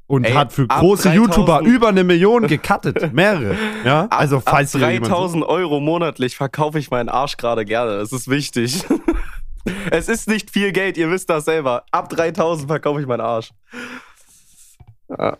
und 0.07 0.25
Ey, 0.25 0.35
hat 0.35 0.53
für 0.53 0.67
große 0.67 1.09
3000 1.09 1.15
YouTuber 1.17 1.61
über 1.61 1.89
eine 1.89 2.05
Million 2.05 2.47
gecuttet, 2.47 3.13
mehrere, 3.15 3.57
ja? 3.83 4.03
Ab, 4.03 4.21
Also 4.21 4.41
falls 4.41 4.75
ab 4.75 4.83
ihr 4.83 4.91
jemanden 4.91 5.07
sucht. 5.07 5.19
3000 5.19 5.45
Euro 5.45 5.81
monatlich 5.81 6.37
verkaufe 6.37 6.79
ich 6.79 6.91
meinen 6.91 7.09
Arsch 7.09 7.39
gerade 7.39 7.65
gerne. 7.65 7.97
Das 7.97 8.13
ist 8.13 8.29
wichtig. 8.29 8.85
es 9.91 10.11
ist 10.11 10.29
nicht 10.29 10.51
viel 10.51 10.73
Geld, 10.73 10.99
ihr 10.99 11.11
wisst 11.11 11.31
das 11.31 11.47
selber. 11.47 11.87
Ab 11.91 12.11
3000 12.11 12.69
verkaufe 12.69 13.01
ich 13.01 13.07
meinen 13.07 13.23
Arsch. 13.23 13.53
Ja, 15.09 15.39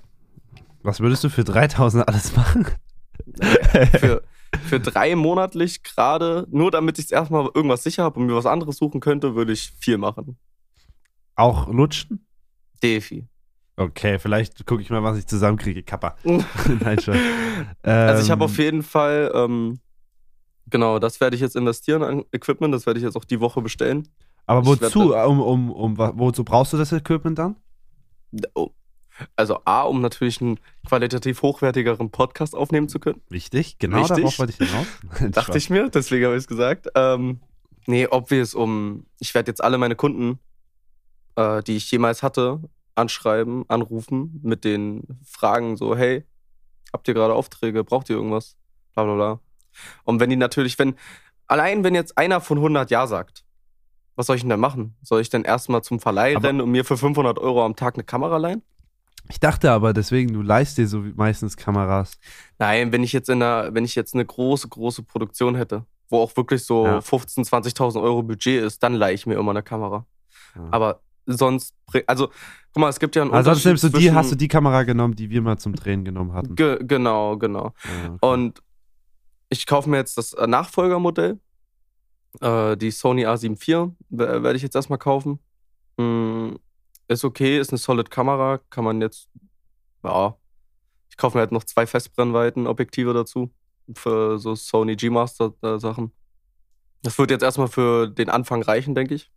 Was 0.83 1.01
würdest 1.01 1.25
du 1.25 1.29
für 1.29 1.45
3000 1.45 2.07
alles 2.07 2.37
machen? 2.37 2.67
für, 3.99 4.23
für 4.65 4.81
drei 4.81 5.15
monatlich 5.15 5.83
gerade, 5.83 6.47
nur 6.51 6.71
damit 6.71 6.99
ich 6.99 7.13
erstmal 7.13 7.49
irgendwas 7.55 7.83
sicher 7.83 8.05
habe 8.05 8.19
und 8.19 8.27
mir 8.27 8.35
was 8.35 8.47
anderes 8.47 8.77
suchen 8.77 9.01
könnte, 9.01 9.35
würde 9.35 9.53
ich 9.53 9.73
viel 9.79 9.99
machen. 9.99 10.37
Auch 11.35 11.69
lutschen? 11.69 12.27
Defi. 12.83 13.27
Okay, 13.77 14.19
vielleicht 14.19 14.67
gucke 14.67 14.83
ich 14.83 14.91
mal, 14.91 15.03
was 15.03 15.19
ich 15.19 15.27
zusammenkriege. 15.27 15.83
Kappa. 15.83 16.17
Nein, 16.25 17.01
schon. 17.01 17.17
Also 17.83 18.23
ich 18.23 18.31
habe 18.31 18.45
Ähm, 18.45 18.51
auf 18.51 18.59
jeden 18.59 18.83
Fall, 18.83 19.33
ähm, 19.35 19.81
genau, 20.67 20.99
das 20.99 21.21
werde 21.21 21.37
ich 21.37 21.43
jetzt 21.43 21.57
investieren 21.57 22.03
an 22.03 22.25
Equipment, 22.33 22.75
das 22.75 22.87
werde 22.87 22.99
ich 22.99 23.05
jetzt 23.05 23.17
auch 23.17 23.25
die 23.25 23.41
Woche 23.41 23.63
bestellen. 23.63 24.09
Aber 24.47 24.67
wozu? 24.67 25.15
Um, 25.15 25.41
um, 25.41 25.71
um, 25.71 25.97
wozu 25.97 26.45
brauchst 26.45 26.73
du 26.73 26.77
das 26.77 26.93
Equipment 26.93 27.39
dann? 27.39 27.57
Also 29.37 29.61
A, 29.65 29.83
um 29.83 30.01
natürlich 30.01 30.41
einen 30.41 30.59
qualitativ 30.87 31.43
hochwertigeren 31.43 32.11
Podcast 32.11 32.55
aufnehmen 32.55 32.89
zu 32.89 32.99
können. 33.01 33.21
Wichtig, 33.29 33.79
genau 33.79 33.99
Richtig. 33.99 34.17
darauf 34.19 34.39
wollte 34.39 34.53
ich 34.63 34.69
hinaus. 34.71 34.87
Dachte 35.33 35.59
ich 35.59 35.71
mir, 35.71 35.89
deswegen 35.89 36.25
habe 36.25 36.35
ich 36.37 36.43
es 36.43 36.47
gesagt. 36.49 36.89
Ähm, 36.95 37.41
nee, 37.87 38.07
obvious, 38.07 38.55
um. 38.55 39.07
Ich 39.19 39.35
werde 39.35 39.51
jetzt 39.51 39.63
alle 39.63 39.79
meine 39.79 39.97
Kunden, 39.97 40.39
äh, 41.37 41.63
die 41.63 41.77
ich 41.77 41.91
jemals 41.91 42.23
hatte, 42.23 42.61
anschreiben, 42.95 43.65
anrufen 43.69 44.41
mit 44.43 44.65
den 44.65 45.03
Fragen 45.25 45.77
so, 45.77 45.97
hey, 45.97 46.25
habt 46.93 47.09
ihr 47.09 47.15
gerade 47.15 47.35
Aufträge, 47.35 47.85
braucht 47.85 48.11
ihr 48.11 48.17
irgendwas? 48.17 48.57
Bla 48.95 49.05
bla 49.05 49.15
bla. 49.15 49.41
Und 50.05 50.21
wenn 50.21 50.29
die 50.31 50.37
natürlich, 50.37 50.79
wenn, 50.79 50.95
allein 51.47 51.85
wenn 51.85 51.95
jetzt 51.95 52.19
einer 52.19 52.41
von 52.41 52.59
100 52.59 52.91
Ja 52.91 53.07
sagt, 53.07 53.45
was 54.15 54.27
soll 54.27 54.37
ich 54.37 54.43
denn 54.43 54.51
dann 54.51 54.61
machen? 54.61 54.95
Soll 55.03 55.23
ich 55.23 55.31
dann 55.31 55.43
erstmal 55.45 55.83
zum 55.83 55.99
Verleih 55.99 56.37
Aber- 56.37 56.49
rennen 56.49 56.61
und 56.61 56.71
mir 56.71 56.85
für 56.85 56.99
500 56.99 57.39
Euro 57.39 57.65
am 57.65 57.77
Tag 57.77 57.95
eine 57.95 58.05
Kamera 58.05 58.37
leihen? 58.37 58.63
Ich 59.29 59.41
dachte 59.41 59.71
aber 59.71 59.93
deswegen, 59.93 60.33
du 60.33 60.43
leihst 60.43 60.79
dir 60.79 60.87
so 60.87 61.05
meistens 61.15 61.57
Kameras. 61.57 62.19
Nein, 62.59 62.93
wenn 62.93 63.03
ich 63.03 63.13
jetzt 63.13 63.29
in 63.29 63.43
einer, 63.43 63.73
wenn 63.75 63.85
ich 63.85 63.95
jetzt 63.95 64.15
eine 64.15 64.25
große, 64.27 64.69
große 64.69 65.03
Produktion 65.05 65.55
hätte, 65.55 65.85
wo 66.09 66.19
auch 66.19 66.37
wirklich 66.37 66.65
so 66.65 66.85
Ja. 66.87 66.99
15.000, 66.99 67.49
20.000 67.75 68.03
Euro 68.03 68.23
Budget 68.23 68.63
ist, 68.63 68.83
dann 68.83 68.95
leihe 68.95 69.15
ich 69.15 69.27
mir 69.27 69.35
immer 69.35 69.51
eine 69.53 69.63
Kamera. 69.63 70.05
Ja. 70.55 70.69
Aber 70.71 71.01
sonst, 71.25 71.75
also, 72.07 72.29
guck 72.73 72.81
mal, 72.81 72.89
es 72.89 72.99
gibt 72.99 73.17
ja 73.17 73.23
einen 73.23 73.33
Also 73.33 73.51
Unterschied 73.51 73.67
nimmst 73.69 73.85
du 73.85 73.89
die, 73.91 74.13
hast 74.13 74.33
du 74.33 74.37
die 74.37 74.49
Kamera 74.49 74.83
genommen, 74.83 75.15
die 75.15 75.31
wir 75.31 75.41
mal 75.41 75.57
zum 75.57 75.75
Drehen 75.75 76.05
genommen 76.05 76.33
hatten. 76.35 76.55
Ge 76.57 76.79
genau, 76.83 77.37
genau. 77.39 77.73
Ja, 77.85 78.13
okay. 78.15 78.19
Und 78.21 78.63
ich 79.49 79.67
kaufe 79.67 79.89
mir 79.89 79.99
jetzt 79.99 80.19
das 80.19 80.33
äh, 80.35 80.47
Nachfolgermodell, 80.47 81.39
äh, 82.41 82.77
die 82.77 82.91
Sony 82.91 83.27
A7 83.27 83.53
IV, 83.53 83.93
werde 84.11 84.57
ich 84.57 84.63
jetzt 84.63 84.75
erstmal 84.75 84.99
kaufen. 84.99 85.39
Mm, 85.97 86.55
ist 87.09 87.25
okay, 87.25 87.59
ist 87.59 87.71
eine 87.71 87.79
solid 87.79 88.11
Kamera, 88.11 88.59
kann 88.71 88.85
man 88.85 89.01
jetzt, 89.01 89.29
ja, 90.03 90.37
ich 91.11 91.17
kaufe 91.17 91.37
mir 91.37 91.41
halt 91.41 91.53
noch 91.53 91.65
zwei 91.65 91.87
Festbrennweiten-Objektive 91.87 93.13
dazu 93.13 93.51
für 93.95 94.39
so 94.39 94.55
Sony 94.55 94.97
G-Master-Sachen. 94.97 96.13
Das 97.03 97.19
wird 97.19 97.31
jetzt 97.31 97.43
erstmal 97.43 97.69
für 97.69 98.09
den 98.09 98.31
Anfang 98.31 98.63
reichen, 98.63 98.95
denke 98.95 99.15
ich. 99.15 99.31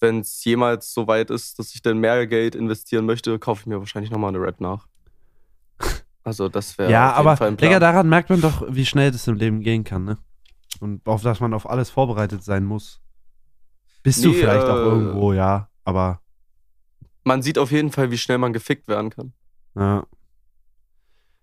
Wenn 0.00 0.20
es 0.20 0.42
jemals 0.44 0.92
so 0.92 1.06
weit 1.06 1.30
ist, 1.30 1.58
dass 1.58 1.74
ich 1.74 1.82
dann 1.82 1.98
mehr 1.98 2.26
Geld 2.26 2.54
investieren 2.54 3.04
möchte, 3.04 3.38
kaufe 3.38 3.62
ich 3.62 3.66
mir 3.66 3.78
wahrscheinlich 3.78 4.10
nochmal 4.10 4.34
eine 4.34 4.44
Red 4.44 4.60
nach. 4.60 4.86
Also 6.24 6.50
das 6.50 6.76
wäre 6.76 6.90
ja, 6.92 7.10
aber. 7.14 7.36
Digga, 7.52 7.78
daran 7.78 8.06
merkt 8.06 8.28
man 8.28 8.42
doch, 8.42 8.62
wie 8.68 8.84
schnell 8.84 9.10
das 9.10 9.26
im 9.28 9.36
Leben 9.36 9.62
gehen 9.62 9.82
kann, 9.82 10.04
ne? 10.04 10.18
Und 10.78 11.06
auf 11.06 11.22
das 11.22 11.40
man 11.40 11.54
auf 11.54 11.66
alles 11.66 11.88
vorbereitet 11.88 12.44
sein 12.44 12.66
muss. 12.66 13.00
Bist 14.02 14.22
du 14.22 14.28
Nee, 14.28 14.34
vielleicht 14.34 14.66
auch 14.66 14.76
äh, 14.76 14.80
irgendwo, 14.80 15.32
ja, 15.32 15.70
aber 15.84 16.20
man 17.28 17.42
sieht 17.42 17.58
auf 17.58 17.70
jeden 17.70 17.92
Fall, 17.92 18.10
wie 18.10 18.18
schnell 18.18 18.38
man 18.38 18.52
gefickt 18.52 18.88
werden 18.88 19.10
kann. 19.10 19.32
ja. 19.76 20.04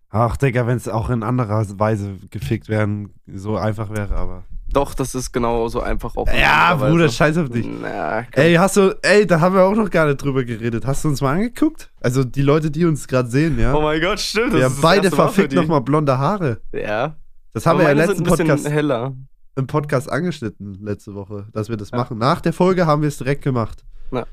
Ach, 0.10 0.38
Digga, 0.38 0.66
wenn 0.66 0.78
es 0.78 0.88
auch 0.88 1.10
in 1.10 1.24
anderer 1.24 1.66
Weise 1.78 2.16
gefickt 2.30 2.70
werden, 2.70 3.14
so 3.28 3.58
einfach 3.58 3.90
wäre, 3.90 4.16
aber. 4.16 4.46
Doch, 4.72 4.94
das 4.94 5.14
ist 5.14 5.34
genauso 5.34 5.82
einfach 5.82 6.16
auch. 6.16 6.28
Ja, 6.32 6.76
Bruder, 6.76 7.10
scheiß 7.10 7.38
auf 7.38 7.50
dich. 7.50 7.68
Na. 7.82 8.22
Ey, 8.32 8.54
hast 8.56 8.78
du, 8.78 8.98
ey, 9.02 9.28
da 9.28 9.42
haben 9.42 9.56
wir 9.56 9.64
auch 9.64 9.76
noch 9.76 9.90
gar 9.90 10.06
nicht 10.08 10.24
drüber 10.24 10.46
geredet. 10.46 10.86
Hast 10.86 11.04
du 11.04 11.10
uns 11.10 11.20
mal 11.20 11.34
angeguckt? 11.34 11.92
Also 12.00 12.24
die 12.24 12.44
Leute, 12.44 12.72
die 12.72 12.86
uns 12.86 13.08
gerade 13.10 13.30
sehen, 13.30 13.60
ja. 13.60 13.74
Oh 13.74 13.82
mein 13.82 14.00
Gott, 14.00 14.20
stimmt. 14.22 14.54
Wir 14.54 14.66
haben 14.66 14.78
beide 14.82 15.12
verfickt 15.12 15.52
nochmal 15.54 15.82
blonde 15.82 16.18
Haare. 16.18 16.62
Ja. 16.72 17.18
Das 17.52 17.66
haben 17.66 17.80
Aber 17.82 17.90
wir 17.90 17.96
ja 17.98 18.06
letzten 18.06 18.24
Podcast, 18.24 18.70
heller. 18.70 19.16
im 19.58 19.68
Podcast 19.68 20.10
angeschnitten, 20.10 20.76
letzte 20.82 21.14
Woche, 21.14 21.48
dass 21.52 21.68
wir 21.68 21.76
das 21.76 21.92
Ja. 21.92 21.98
machen. 21.98 22.18
Nach 22.20 22.40
der 22.40 22.54
Folge 22.54 22.86
haben 22.86 23.02
wir 23.02 23.10
es 23.10 23.18
direkt 23.18 23.44
gemacht. 23.44 23.84
Ja. 24.12 24.26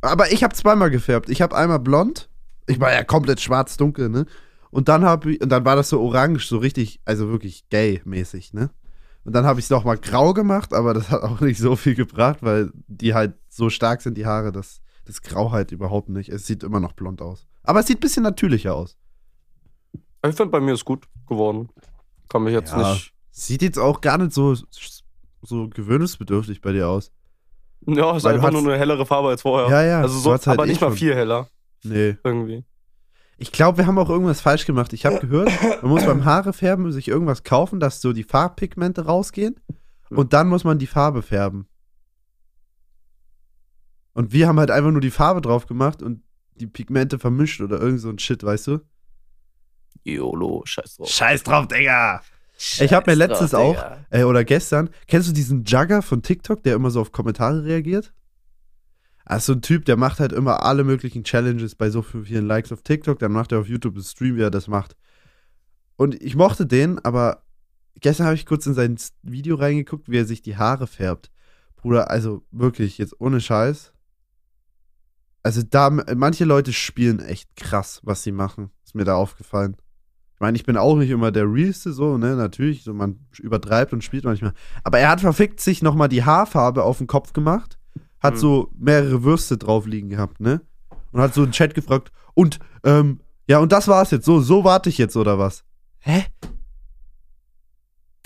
Aber 0.00 0.32
ich 0.32 0.44
habe 0.44 0.54
zweimal 0.54 0.90
gefärbt. 0.90 1.28
Ich 1.28 1.42
habe 1.42 1.56
einmal 1.56 1.80
blond. 1.80 2.28
Ich 2.66 2.80
war 2.80 2.92
ja 2.92 3.04
komplett 3.04 3.40
schwarz-dunkel, 3.40 4.08
ne? 4.08 4.26
Und 4.70 4.88
dann 4.88 5.04
habe 5.04 5.32
ich, 5.32 5.40
und 5.40 5.48
dann 5.48 5.64
war 5.64 5.76
das 5.76 5.88
so 5.88 6.00
orange, 6.00 6.46
so 6.46 6.58
richtig, 6.58 7.00
also 7.04 7.28
wirklich 7.28 7.68
gay-mäßig, 7.70 8.52
ne? 8.52 8.70
Und 9.24 9.32
dann 9.34 9.44
habe 9.44 9.58
ich 9.58 9.66
es 9.66 9.70
nochmal 9.70 9.96
grau 9.98 10.34
gemacht, 10.34 10.72
aber 10.74 10.94
das 10.94 11.10
hat 11.10 11.22
auch 11.22 11.40
nicht 11.40 11.58
so 11.58 11.74
viel 11.76 11.94
gebracht, 11.94 12.38
weil 12.42 12.70
die 12.86 13.14
halt 13.14 13.34
so 13.48 13.70
stark 13.70 14.02
sind, 14.02 14.16
die 14.16 14.26
Haare, 14.26 14.52
dass 14.52 14.80
das 15.04 15.22
Grau 15.22 15.50
halt 15.50 15.72
überhaupt 15.72 16.08
nicht. 16.08 16.28
Es 16.28 16.46
sieht 16.46 16.62
immer 16.62 16.80
noch 16.80 16.92
blond 16.92 17.22
aus. 17.22 17.46
Aber 17.62 17.80
es 17.80 17.86
sieht 17.86 17.98
ein 17.98 18.00
bisschen 18.00 18.22
natürlicher 18.22 18.74
aus. 18.74 18.96
Ich 20.24 20.34
finde, 20.34 20.46
bei 20.46 20.60
mir 20.60 20.74
ist 20.74 20.84
gut 20.84 21.06
geworden. 21.28 21.68
Kann 22.28 22.42
mich 22.44 22.52
jetzt 22.52 22.72
Ja. 22.72 22.92
nicht. 22.92 23.12
Sieht 23.30 23.62
jetzt 23.62 23.78
auch 23.78 24.00
gar 24.00 24.18
nicht 24.18 24.32
so, 24.32 24.56
so 25.42 25.68
gewöhnungsbedürftig 25.68 26.60
bei 26.60 26.72
dir 26.72 26.88
aus. 26.88 27.12
Ja, 27.86 28.16
ist 28.16 28.26
einfach 28.26 28.50
nur 28.50 28.62
eine 28.62 28.76
hellere 28.76 29.06
Farbe 29.06 29.28
als 29.28 29.42
vorher. 29.42 29.68
Ja, 29.70 29.82
ja. 29.84 30.00
Also 30.00 30.18
so, 30.18 30.30
halt 30.32 30.48
aber 30.48 30.64
eh 30.64 30.68
nicht 30.68 30.80
mal 30.80 30.90
viel 30.90 31.14
heller. 31.14 31.48
Nee. 31.84 32.16
Irgendwie. 32.24 32.64
Ich 33.38 33.52
glaube, 33.52 33.78
wir 33.78 33.86
haben 33.86 33.98
auch 33.98 34.08
irgendwas 34.08 34.40
falsch 34.40 34.66
gemacht. 34.66 34.92
Ich 34.92 35.06
habe 35.06 35.20
gehört, 35.26 35.50
man 35.82 35.90
muss 35.90 36.04
beim 36.04 36.24
Haare 36.24 36.52
färben 36.52 36.90
sich 36.92 37.08
irgendwas 37.08 37.44
kaufen, 37.44 37.80
dass 37.80 38.00
so 38.00 38.12
die 38.12 38.24
Farbpigmente 38.24 39.04
rausgehen. 39.04 39.60
Und 40.10 40.32
dann 40.32 40.48
muss 40.48 40.64
man 40.64 40.78
die 40.78 40.86
Farbe 40.86 41.22
färben. 41.22 41.68
Und 44.12 44.32
wir 44.32 44.48
haben 44.48 44.58
halt 44.58 44.70
einfach 44.70 44.92
nur 44.92 45.00
die 45.00 45.10
Farbe 45.10 45.40
drauf 45.40 45.66
gemacht 45.66 46.02
und 46.02 46.22
die 46.54 46.66
Pigmente 46.66 47.18
vermischt 47.18 47.60
oder 47.60 47.80
irgend 47.80 48.00
so 48.00 48.08
ein 48.08 48.18
Shit, 48.18 48.42
weißt 48.42 48.68
du? 48.68 48.80
YOLO, 50.04 50.62
scheiß 50.64 50.96
drauf. 50.96 51.08
Scheiß 51.08 51.42
drauf, 51.42 51.68
Digga! 51.68 52.22
Ich 52.56 52.92
hab 52.92 53.06
mir 53.06 53.12
Scheiß 53.12 53.18
letztens 53.18 53.50
drauf, 53.50 53.76
auch-. 53.76 53.96
Ey, 54.10 54.24
oder 54.24 54.44
gestern, 54.44 54.90
kennst 55.06 55.28
du 55.28 55.32
diesen 55.32 55.64
Jugger 55.64 56.02
von 56.02 56.22
TikTok, 56.22 56.62
der 56.62 56.74
immer 56.74 56.90
so 56.90 57.00
auf 57.00 57.12
Kommentare 57.12 57.64
reagiert? 57.64 58.12
Ah, 59.24 59.36
ist 59.36 59.46
so 59.46 59.54
ein 59.54 59.62
Typ, 59.62 59.84
der 59.84 59.96
macht 59.96 60.20
halt 60.20 60.32
immer 60.32 60.62
alle 60.62 60.84
möglichen 60.84 61.24
Challenges 61.24 61.74
bei 61.74 61.90
so 61.90 62.02
vielen 62.02 62.46
Likes 62.46 62.72
auf 62.72 62.82
TikTok, 62.82 63.18
dann 63.18 63.32
macht 63.32 63.52
er 63.52 63.58
auf 63.58 63.68
YouTube 63.68 63.94
einen 63.94 64.04
Stream, 64.04 64.36
wie 64.36 64.42
er 64.42 64.50
das 64.50 64.68
macht. 64.68 64.96
Und 65.96 66.20
ich 66.22 66.36
mochte 66.36 66.64
den, 66.64 67.04
aber 67.04 67.42
gestern 68.00 68.26
habe 68.26 68.36
ich 68.36 68.46
kurz 68.46 68.66
in 68.66 68.74
sein 68.74 68.96
Video 69.22 69.56
reingeguckt, 69.56 70.08
wie 70.08 70.18
er 70.18 70.26
sich 70.26 70.42
die 70.42 70.56
Haare 70.56 70.86
färbt. 70.86 71.30
Bruder, 71.76 72.10
also 72.10 72.44
wirklich, 72.52 72.98
jetzt 72.98 73.20
ohne 73.20 73.40
Scheiß. 73.40 73.92
Also 75.42 75.62
da, 75.62 75.90
manche 75.90 76.44
Leute 76.44 76.72
spielen 76.72 77.20
echt 77.20 77.54
krass, 77.56 78.00
was 78.02 78.22
sie 78.22 78.32
machen. 78.32 78.70
Ist 78.84 78.94
mir 78.94 79.04
da 79.04 79.14
aufgefallen. 79.14 79.76
Ich 80.36 80.40
meine, 80.40 80.54
ich 80.54 80.66
bin 80.66 80.76
auch 80.76 80.96
nicht 80.96 81.08
immer 81.08 81.32
der 81.32 81.50
Realste, 81.50 81.94
so, 81.94 82.18
ne, 82.18 82.36
natürlich, 82.36 82.84
so 82.84 82.92
man 82.92 83.18
übertreibt 83.38 83.94
und 83.94 84.04
spielt 84.04 84.24
manchmal. 84.24 84.52
Aber 84.84 84.98
er 84.98 85.08
hat 85.08 85.22
verfickt 85.22 85.60
sich 85.60 85.80
nochmal 85.80 86.10
die 86.10 86.24
Haarfarbe 86.24 86.82
auf 86.82 86.98
den 86.98 87.06
Kopf 87.06 87.32
gemacht, 87.32 87.78
hat 88.20 88.34
Mhm. 88.34 88.38
so 88.38 88.70
mehrere 88.78 89.24
Würste 89.24 89.56
drauf 89.56 89.86
liegen 89.86 90.10
gehabt, 90.10 90.40
ne? 90.40 90.60
Und 91.12 91.22
hat 91.22 91.32
so 91.32 91.42
einen 91.42 91.52
Chat 91.52 91.74
gefragt, 91.74 92.12
und, 92.34 92.58
ähm, 92.84 93.20
ja, 93.48 93.60
und 93.60 93.72
das 93.72 93.88
war's 93.88 94.10
jetzt, 94.10 94.26
so, 94.26 94.40
so 94.40 94.62
warte 94.62 94.90
ich 94.90 94.98
jetzt, 94.98 95.16
oder 95.16 95.38
was? 95.38 95.64
Hä? 96.00 96.26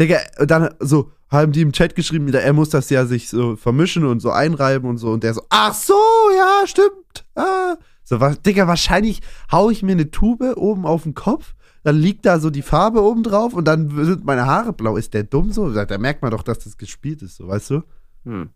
Digga, 0.01 0.19
dann 0.47 0.75
so, 0.81 1.13
haben 1.29 1.53
die 1.53 1.61
im 1.61 1.71
Chat 1.71 1.95
geschrieben, 1.95 2.27
er 2.33 2.53
muss 2.53 2.71
das 2.71 2.91
ja 2.91 3.07
sich 3.07 3.29
so 3.29 3.55
vermischen 3.55 4.05
und 4.05 4.19
so 4.19 4.33
einreiben 4.33 4.91
und 4.91 4.99
so, 4.99 5.13
und 5.13 5.23
der 5.23 5.35
so, 5.35 5.43
ach 5.49 5.75
so, 5.75 5.95
ja, 6.37 6.67
stimmt, 6.67 7.25
ah, 7.37 7.77
So, 8.03 8.19
was, 8.19 8.43
Digga, 8.43 8.67
wahrscheinlich 8.67 9.21
hau 9.53 9.71
ich 9.71 9.85
mir 9.85 9.93
eine 9.93 10.11
Tube 10.11 10.57
oben 10.57 10.87
auf 10.87 11.05
den 11.05 11.15
Kopf, 11.15 11.55
dann 11.83 11.97
liegt 11.97 12.27
da 12.27 12.39
so 12.39 12.51
die 12.51 12.63
Farbe 12.63 13.03
oben 13.03 13.23
drauf 13.23 13.55
und 13.55 13.65
dann 13.67 13.89
sind 14.05 14.25
meine 14.25 14.47
Haare 14.47 14.73
blau. 14.73 14.97
Ist 14.97 15.15
der 15.15 15.25
dumm 15.25 15.53
so? 15.53 15.73
Da 15.73 15.99
merkt 15.99 16.23
man 16.23 16.31
doch, 16.31 16.43
dass 16.43 16.59
das 16.61 16.77
gespielt 16.77 17.23
ist, 17.23 17.37
so, 17.37 17.49
weißt 17.49 17.71
du? 17.71 17.83
Hm. 18.25 18.51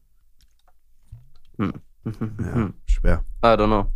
Hm. 1.58 1.72
Ja, 2.04 2.70
schwer. 2.86 3.24
I 3.42 3.46
don't 3.46 3.66
know. 3.66 3.86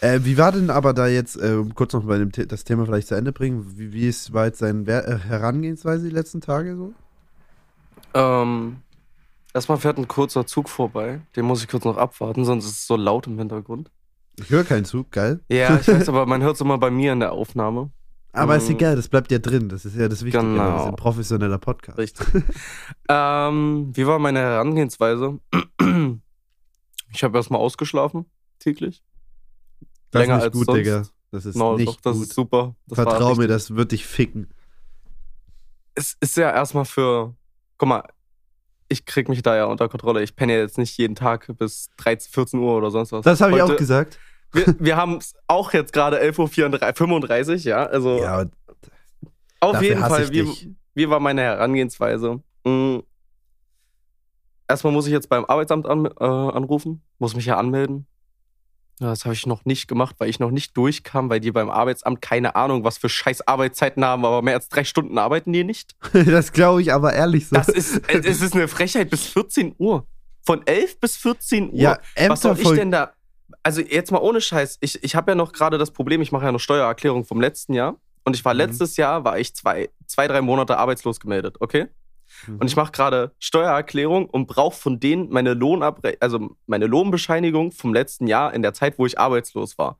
Äh, 0.00 0.24
wie 0.24 0.36
war 0.36 0.50
denn 0.50 0.68
aber 0.68 0.94
da 0.94 1.06
jetzt, 1.06 1.36
äh, 1.36 1.62
kurz 1.76 1.92
noch 1.92 2.04
bei 2.04 2.18
dem 2.18 2.32
The 2.34 2.48
das 2.48 2.64
Thema 2.64 2.86
vielleicht 2.86 3.06
zu 3.06 3.14
Ende 3.14 3.30
bringen, 3.30 3.78
wie, 3.78 3.92
wie 3.92 4.08
ist, 4.08 4.32
war 4.32 4.46
jetzt 4.46 4.58
seine 4.58 4.90
äh, 4.90 5.18
Herangehensweise 5.18 6.08
die 6.08 6.14
letzten 6.14 6.40
Tage 6.40 6.76
so? 6.76 6.92
Ähm, 8.14 8.78
erstmal 9.54 9.78
fährt 9.78 9.98
ein 9.98 10.08
kurzer 10.08 10.44
Zug 10.44 10.68
vorbei. 10.68 11.20
Den 11.36 11.44
muss 11.44 11.62
ich 11.62 11.68
kurz 11.68 11.84
noch 11.84 11.98
abwarten, 11.98 12.44
sonst 12.44 12.64
ist 12.64 12.72
es 12.72 12.86
so 12.88 12.96
laut 12.96 13.28
im 13.28 13.38
Hintergrund. 13.38 13.92
Ich 14.38 14.50
höre 14.50 14.64
keinen 14.64 14.84
Zug, 14.84 15.10
geil. 15.10 15.40
Ja, 15.48 15.78
ich 15.78 15.88
weiß, 15.88 16.08
aber 16.10 16.26
man 16.26 16.42
hört 16.42 16.54
es 16.56 16.60
immer 16.60 16.78
bei 16.78 16.90
mir 16.90 17.12
in 17.12 17.20
der 17.20 17.32
Aufnahme. 17.32 17.90
Aber 18.34 18.56
ist 18.56 18.68
Mm. 18.68 18.72
egal, 18.72 18.96
das 18.96 19.08
bleibt 19.08 19.30
ja 19.30 19.38
drin. 19.38 19.68
Das 19.68 19.84
ist 19.84 19.94
ja 19.94 20.08
das 20.08 20.24
Wichtige. 20.24 20.42
Genau. 20.42 20.70
Das 20.72 20.82
ist 20.82 20.88
ein 20.88 20.96
professioneller 20.96 21.58
Podcast. 21.58 21.98
Richtig. 21.98 22.26
ähm, 23.08 23.90
wie 23.94 24.06
war 24.06 24.18
meine 24.18 24.38
Herangehensweise? 24.40 25.38
Ich 27.14 27.22
habe 27.22 27.36
erstmal 27.36 27.60
ausgeschlafen, 27.60 28.24
täglich. 28.58 29.02
Das 30.12 30.20
Länger 30.22 30.36
ist 30.38 30.38
nicht 30.38 30.44
als 30.44 30.52
gut, 30.54 30.64
sonst. 30.66 30.78
Digga. 30.78 31.02
Das 31.30 31.44
ist 31.44 31.56
No, 31.56 31.76
nicht 31.76 31.88
doch, 31.88 32.00
das 32.00 32.14
gut. 32.16 32.22
ist 32.26 32.32
super. 32.34 32.74
Das 32.86 32.96
Vertrau 32.96 33.34
mir, 33.34 33.48
das 33.48 33.74
wird 33.74 33.92
dich 33.92 34.06
ficken. 34.06 34.48
Es 35.94 36.16
ist 36.20 36.38
ja 36.38 36.50
erstmal 36.50 36.86
für. 36.86 37.34
Guck 37.76 37.88
mal, 37.90 38.02
ich 38.92 39.04
krieg 39.06 39.28
mich 39.28 39.42
da 39.42 39.56
ja 39.56 39.64
unter 39.64 39.88
Kontrolle. 39.88 40.22
Ich 40.22 40.36
penne 40.36 40.54
ja 40.54 40.60
jetzt 40.60 40.78
nicht 40.78 40.96
jeden 40.98 41.14
Tag 41.14 41.50
bis 41.58 41.90
13, 41.96 42.30
14 42.32 42.60
Uhr 42.60 42.76
oder 42.76 42.90
sonst 42.90 43.12
was. 43.12 43.24
Das 43.24 43.40
habe 43.40 43.56
ich 43.56 43.62
auch 43.62 43.76
gesagt. 43.76 44.18
Wir, 44.52 44.66
wir 44.78 44.96
haben 44.96 45.16
es 45.16 45.34
auch 45.46 45.72
jetzt 45.72 45.92
gerade 45.92 46.22
11.35 46.22 47.48
Uhr, 47.50 47.56
ja. 47.56 47.86
Also 47.86 48.18
Ja, 48.18 48.44
auf 49.60 49.80
jeden 49.82 50.00
Fall, 50.00 50.30
wie, 50.30 50.76
wie 50.94 51.08
war 51.08 51.20
meine 51.20 51.40
Herangehensweise? 51.42 52.40
Mhm. 52.64 53.02
Erstmal 54.68 54.92
muss 54.92 55.06
ich 55.06 55.12
jetzt 55.12 55.28
beim 55.28 55.44
Arbeitsamt 55.44 55.86
an, 55.86 56.06
äh, 56.06 56.24
anrufen, 56.24 57.02
muss 57.18 57.34
mich 57.34 57.46
ja 57.46 57.56
anmelden. 57.56 58.06
Ja, 59.00 59.08
das 59.08 59.24
habe 59.24 59.34
ich 59.34 59.46
noch 59.46 59.64
nicht 59.64 59.88
gemacht, 59.88 60.16
weil 60.18 60.28
ich 60.28 60.38
noch 60.38 60.50
nicht 60.50 60.76
durchkam, 60.76 61.28
weil 61.28 61.40
die 61.40 61.50
beim 61.50 61.70
Arbeitsamt 61.70 62.22
keine 62.22 62.54
Ahnung, 62.54 62.84
was 62.84 62.98
für 62.98 63.08
scheiß 63.08 63.46
Arbeitszeiten 63.48 64.04
haben, 64.04 64.24
aber 64.24 64.42
mehr 64.42 64.54
als 64.54 64.68
drei 64.68 64.84
Stunden 64.84 65.18
arbeiten 65.18 65.52
die 65.52 65.64
nicht. 65.64 65.96
das 66.12 66.52
glaube 66.52 66.82
ich 66.82 66.92
aber 66.92 67.12
ehrlich 67.12 67.48
so. 67.48 67.56
Das 67.56 67.68
ist, 67.68 68.00
es 68.08 68.40
ist 68.40 68.54
eine 68.54 68.68
Frechheit 68.68 69.10
bis 69.10 69.26
14 69.26 69.74
Uhr. 69.78 70.06
Von 70.44 70.66
11 70.66 71.00
bis 71.00 71.16
14 71.16 71.70
Uhr. 71.72 71.78
ja, 71.78 71.98
was 72.28 72.42
soll 72.42 72.58
ich 72.58 72.68
denn 72.70 72.90
da? 72.90 73.12
Also 73.62 73.80
jetzt 73.80 74.10
mal 74.10 74.18
ohne 74.18 74.40
Scheiß. 74.40 74.78
Ich, 74.80 75.02
ich 75.04 75.14
habe 75.14 75.30
ja 75.32 75.34
noch 75.34 75.52
gerade 75.52 75.78
das 75.78 75.90
Problem, 75.92 76.20
ich 76.20 76.32
mache 76.32 76.44
ja 76.46 76.52
noch 76.52 76.58
Steuererklärung 76.60 77.24
vom 77.24 77.40
letzten 77.40 77.74
Jahr. 77.74 77.96
Und 78.24 78.34
ich 78.36 78.44
war 78.44 78.54
Mhm. 78.54 78.58
letztes 78.58 78.96
Jahr, 78.96 79.24
war 79.24 79.38
ich 79.38 79.54
zwei, 79.54 79.88
zwei, 80.06 80.28
drei 80.28 80.40
Monate 80.42 80.78
arbeitslos 80.78 81.18
gemeldet, 81.20 81.56
okay? 81.60 81.88
Mhm. 82.46 82.58
Und 82.58 82.66
ich 82.66 82.76
mache 82.76 82.92
gerade 82.92 83.34
Steuererklärung 83.38 84.28
und 84.28 84.46
brauche 84.46 84.76
von 84.76 85.00
denen 85.00 85.30
meine 85.30 85.54
Lohnabre 85.54 86.16
also 86.20 86.56
meine 86.66 86.86
Lohnbescheinigung 86.86 87.72
vom 87.72 87.94
letzten 87.94 88.26
Jahr 88.26 88.54
in 88.54 88.62
der 88.62 88.74
Zeit, 88.74 88.98
wo 88.98 89.06
ich 89.06 89.18
arbeitslos 89.18 89.78
war. 89.78 89.98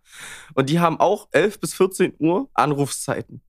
Und 0.55 0.71
die 0.71 0.81
haben 0.81 0.99
auch 1.01 1.29
11 1.33 1.61
bis 1.61 1.75
14 1.75 2.15
Uhr 2.19 2.49
Anrufszeiten. 2.55 3.43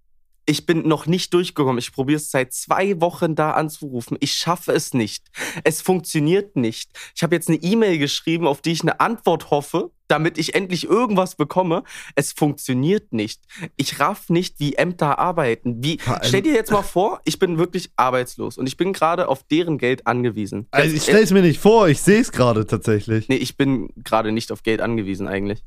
Ich 0.46 0.66
bin 0.66 0.88
noch 0.88 1.06
nicht 1.06 1.34
durchgekommen. 1.34 1.78
Ich 1.78 1.94
probiere 1.94 2.18
es 2.18 2.30
seit 2.30 2.52
zwei 2.54 3.00
Wochen 3.00 3.34
da 3.36 3.52
anzurufen. 3.52 4.18
Ich 4.20 4.34
schaffe 4.34 4.74
es 4.74 4.94
nicht. 4.94 5.28
Es 5.64 5.82
funktioniert 5.82 6.56
nicht. 6.58 6.92
Ich 7.16 7.24
habe 7.24 7.36
jetzt 7.36 7.48
eine 7.50 7.58
E-Mail 7.58 7.98
geschrieben, 7.98 8.46
auf 8.48 8.62
die 8.62 8.74
ich 8.74 8.82
eine 8.82 9.00
Antwort 9.00 9.52
hoffe, 9.52 9.92
damit 10.10 10.38
ich 10.38 10.54
endlich 10.54 10.84
irgendwas 10.86 11.36
bekomme. 11.36 11.84
Es 12.16 12.34
funktioniert 12.34 13.14
nicht. 13.14 13.42
Ich 13.78 14.00
raff 14.02 14.30
nicht, 14.30 14.60
wie 14.60 14.74
Ämter 14.76 15.18
arbeiten. 15.18 15.82
Wie, 15.84 15.98
stell 16.24 16.42
dir 16.42 16.54
jetzt 16.54 16.72
mal 16.72 16.84
vor, 16.84 17.22
ich 17.24 17.40
bin 17.40 17.58
wirklich 17.58 17.92
arbeitslos 17.96 18.58
und 18.58 18.68
ich 18.68 18.76
bin 18.76 18.92
gerade 18.92 19.30
auf 19.30 19.44
deren 19.44 19.78
Geld 19.78 20.06
angewiesen. 20.08 20.68
also 20.72 20.94
ich 20.96 21.04
stelle 21.04 21.24
es 21.24 21.32
mir 21.32 21.42
nicht 21.42 21.60
vor, 21.60 21.88
ich 21.88 22.02
sehe 22.02 22.20
es 22.20 22.32
gerade 22.34 22.68
tatsächlich. 22.68 23.30
Nee, 23.30 23.38
ich 23.38 23.56
bin 23.56 23.90
gerade 24.04 24.32
nicht 24.34 24.52
auf 24.52 24.62
Geld 24.64 24.82
angewiesen 24.82 25.28
eigentlich. 25.28 25.64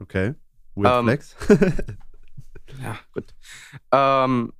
Okay. 0.00 0.34
Weird 0.76 1.00
Ähm, 1.00 1.04
Flex. 1.04 1.36
Ja, 2.82 2.98
gut. 3.12 3.26
Ähm, 3.92 4.52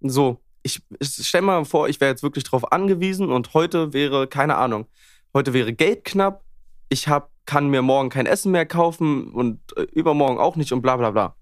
so, 0.00 0.40
ich, 0.62 0.82
ich 0.98 1.26
stell 1.26 1.42
mal 1.42 1.64
vor, 1.64 1.88
ich 1.88 2.00
wäre 2.00 2.10
jetzt 2.10 2.22
wirklich 2.22 2.44
drauf 2.44 2.72
angewiesen 2.72 3.30
und 3.30 3.54
heute 3.54 3.92
wäre, 3.92 4.26
keine 4.28 4.56
Ahnung, 4.56 4.86
heute 5.34 5.52
wäre 5.52 5.72
Geld 5.72 6.04
knapp, 6.04 6.44
ich 6.88 7.08
hab, 7.08 7.30
kann 7.46 7.68
mir 7.68 7.82
morgen 7.82 8.08
kein 8.08 8.26
Essen 8.26 8.52
mehr 8.52 8.66
kaufen 8.66 9.32
und 9.32 9.60
äh, 9.76 9.82
übermorgen 9.92 10.38
auch 10.38 10.56
nicht 10.56 10.72
und 10.72 10.82
bla 10.82 10.96
bla 10.96 11.10
bla. 11.10 11.34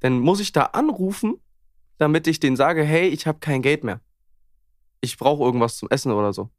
Dann 0.00 0.20
muss 0.20 0.40
ich 0.40 0.52
da 0.52 0.62
anrufen, 0.64 1.34
damit 1.98 2.26
ich 2.26 2.40
denen 2.40 2.56
sage, 2.56 2.82
hey, 2.84 3.08
ich 3.08 3.26
habe 3.26 3.38
kein 3.38 3.60
Geld 3.62 3.84
mehr. 3.84 4.00
Ich 5.00 5.18
brauche 5.18 5.42
irgendwas 5.44 5.76
zum 5.76 5.90
Essen 5.90 6.12
oder 6.12 6.32
so. 6.32 6.50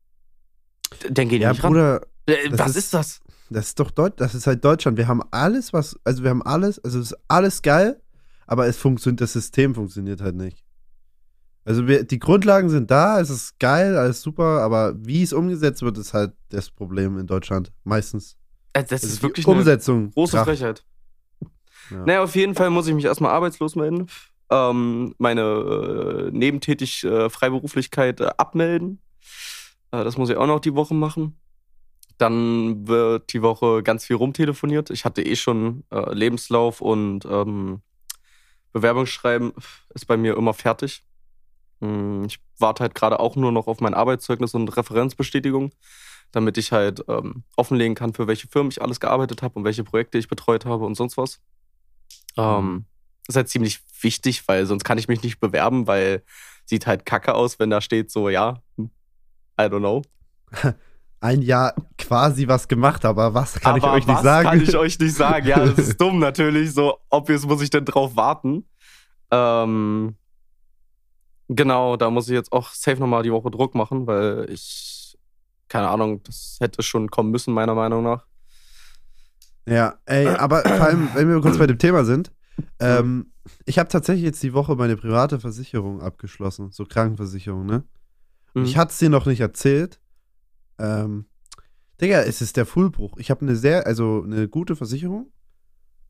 Dann 1.10 1.30
gehen 1.30 1.40
die 1.40 1.44
ja, 1.44 1.52
nicht 1.52 1.64
ran. 1.64 1.72
Bruder, 1.74 2.02
Äh, 2.28 2.50
das 2.50 2.60
Was 2.60 2.70
ist- 2.72 2.76
ist 2.78 2.94
das? 2.94 3.22
Das 3.50 3.68
ist 3.68 3.80
doch 3.80 3.92
Deut 3.92 4.20
das 4.20 4.36
ist 4.36 4.48
halt 4.48 4.64
Deutschland. 4.64 4.98
Wir 4.98 5.08
haben 5.08 5.22
alles, 5.32 5.74
was, 5.74 6.00
also 6.04 6.24
wir 6.24 6.30
haben 6.30 6.42
alles, 6.44 6.84
also 6.84 7.00
es 7.00 7.12
ist 7.12 7.18
alles 7.28 7.62
geil, 7.62 8.02
aber 8.46 8.68
es 8.68 8.78
funktioniert, 8.78 9.22
das 9.22 9.34
System 9.34 9.76
funktioniert 9.76 10.22
halt 10.22 10.36
nicht. 10.36 10.64
Also 11.66 11.86
wir, 11.86 12.06
die 12.06 12.20
Grundlagen 12.20 12.70
sind 12.70 12.90
da, 12.90 13.20
es 13.20 13.30
ist 13.30 13.60
geil, 13.60 13.98
alles 13.98 14.22
super, 14.22 14.62
aber 14.62 14.96
wie 15.06 15.22
es 15.22 15.34
umgesetzt 15.34 15.82
wird, 15.82 15.98
ist 15.98 16.14
halt 16.14 16.34
das 16.50 16.72
Problem 16.72 17.18
in 17.20 17.28
Deutschland. 17.28 17.74
Meistens. 17.84 18.38
Äh, 18.72 18.84
Das 18.84 19.04
Also 19.04 19.08
ist 19.08 19.22
wirklich 19.24 19.46
eine 19.46 19.58
Umsetzung. 19.58 20.12
Große 20.12 20.38
kracht. 20.38 20.46
Frechheit. 20.46 20.86
Ja. 21.92 22.06
Naja, 22.06 22.24
auf 22.24 22.36
jeden 22.36 22.56
Fall 22.56 22.70
muss 22.70 22.88
ich 22.88 22.94
mich 22.96 23.04
erstmal 23.04 23.32
arbeitslos 23.32 23.76
melden. 23.76 24.08
Ähm, 24.50 25.14
meine 25.18 25.42
äh, 25.42 26.32
nebentätig 26.32 27.04
äh, 27.04 27.30
Freiberuflichkeit 27.30 28.22
äh, 28.22 28.30
abmelden. 28.38 29.02
Äh, 29.92 30.06
das 30.06 30.18
muss 30.18 30.30
ich 30.30 30.38
auch 30.38 30.48
noch 30.48 30.62
die 30.62 30.74
Woche 30.74 30.94
machen. 30.94 31.38
Dann 32.18 32.88
wird 32.88 33.32
die 33.34 33.42
Woche 33.42 33.84
ganz 33.84 34.06
viel 34.06 34.16
rumtelefoniert. 34.16 34.90
Ich 34.90 35.06
hatte 35.06 35.22
eh 35.22 35.36
schon 35.36 35.84
äh, 35.92 36.14
Lebenslauf 36.14 36.82
und 36.82 37.26
ähm, 37.26 37.82
Bewerbungsschreiben 38.74 39.54
ist 39.94 40.06
bei 40.08 40.18
mir 40.18 40.36
immer 40.36 40.54
fertig. 40.54 41.04
Hm, 41.82 42.26
Ich 42.26 42.40
warte 42.58 42.82
halt 42.84 42.96
gerade 42.96 43.20
auch 43.20 43.36
nur 43.36 43.52
noch 43.52 43.68
auf 43.68 43.80
mein 43.82 43.94
Arbeitszeugnis 43.94 44.54
und 44.56 44.76
Referenzbestätigung, 44.76 45.72
damit 46.32 46.58
ich 46.58 46.72
halt 46.72 47.04
ähm, 47.08 47.44
offenlegen 47.56 47.96
kann, 47.96 48.14
für 48.14 48.28
welche 48.28 48.48
Firmen 48.48 48.72
ich 48.72 48.82
alles 48.82 49.00
gearbeitet 49.00 49.42
habe 49.44 49.56
und 49.60 49.64
welche 49.66 49.84
Projekte 49.84 50.18
ich 50.18 50.28
betreut 50.28 50.66
habe 50.66 50.86
und 50.86 50.96
sonst 50.96 51.18
was. 51.18 51.40
Ähm, 52.38 52.86
ist 53.28 53.36
halt 53.36 53.50
ziemlich 53.50 53.80
wichtig, 54.02 54.48
weil 54.48 54.66
sonst 54.66 54.84
kann 54.84 54.98
ich 54.98 55.08
mich 55.08 55.22
nicht 55.24 55.40
bewerben, 55.40 55.88
weil 55.88 56.24
sieht 56.66 56.88
halt 56.88 57.06
kacke 57.06 57.34
aus, 57.36 57.60
wenn 57.60 57.70
da 57.70 57.82
steht 57.82 58.12
so, 58.12 58.30
ja, 58.30 58.62
I 58.80 59.64
don't 59.64 59.80
know. 59.80 60.02
Ein 61.28 61.42
Jahr 61.42 61.74
quasi 61.98 62.48
was 62.48 62.70
gemacht, 62.70 63.04
aber 63.04 63.34
was 63.34 63.60
kann 63.60 63.76
ich 63.76 63.84
Aber 63.84 63.96
euch 63.96 64.08
nicht 64.08 64.24
sagen? 64.24 64.48
kann 64.48 64.62
ich 64.62 64.78
euch 64.78 64.98
nicht 64.98 65.14
sagen? 65.24 65.46
Ja, 65.46 65.60
das 65.66 65.78
ist 65.78 66.00
dumm 66.00 66.20
natürlich. 66.20 66.74
So, 66.74 67.00
obvious 67.10 67.46
muss 67.46 67.62
ich 67.62 67.70
denn 67.70 67.84
drauf 67.84 68.16
warten. 68.16 68.64
Ähm, 69.30 70.16
genau, 71.50 71.98
da 71.98 72.10
muss 72.10 72.30
ich 72.30 72.34
jetzt 72.34 72.54
auch 72.54 72.70
safe 72.70 73.02
nochmal 73.02 73.24
die 73.24 73.32
Woche 73.34 73.52
Druck 73.52 73.76
machen, 73.76 74.08
weil 74.08 74.50
ich, 74.50 75.18
keine 75.68 75.90
Ahnung, 75.90 76.24
das 76.24 76.60
hätte 76.62 76.82
schon 76.82 77.12
kommen 77.12 77.32
müssen, 77.32 77.54
meiner 77.54 77.76
Meinung 77.76 78.06
nach. 78.06 78.26
Ja, 79.68 79.96
ey, 80.06 80.30
aber 80.30 80.62
vor 80.62 80.80
allem, 80.80 81.10
wenn 81.14 81.28
wir 81.28 81.42
kurz 81.42 81.58
bei 81.58 81.68
dem 81.68 81.78
Thema 81.78 82.06
sind, 82.06 82.32
ähm, 82.80 83.34
ich 83.66 83.80
habe 83.80 83.90
tatsächlich 83.90 84.24
jetzt 84.24 84.42
die 84.44 84.54
Woche 84.54 84.78
meine 84.78 84.96
private 84.96 85.42
Versicherung 85.42 86.02
abgeschlossen, 86.02 86.72
so 86.72 86.86
Krankenversicherung, 86.86 87.66
ne? 87.66 87.84
Mhm. 88.54 88.64
ich 88.64 88.78
hatte 88.78 88.92
es 88.92 88.98
dir 89.00 89.10
noch 89.10 89.26
nicht 89.26 89.42
erzählt. 89.42 90.00
Ähm, 90.80 91.26
Digga, 92.00 92.22
es 92.22 92.42
ist 92.42 92.58
der 92.58 92.66
Fullbruch. 92.66 93.18
Ich 93.18 93.32
habe 93.32 93.42
eine 93.42 93.56
sehr, 93.56 93.88
also 93.88 94.24
eine 94.24 94.48
gute 94.48 94.76
Versicherung. 94.76 95.32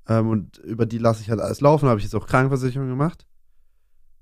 Ähm, 0.08 0.30
und 0.30 0.58
über 0.60 0.86
die 0.86 0.98
lasse 0.98 1.22
ich 1.22 1.30
halt 1.30 1.40
alles 1.40 1.62
laufen, 1.62 1.90
habe 1.90 2.00
ich 2.00 2.06
jetzt 2.06 2.16
auch 2.16 2.28
Krankenversicherung 2.28 2.88
gemacht. 2.88 3.26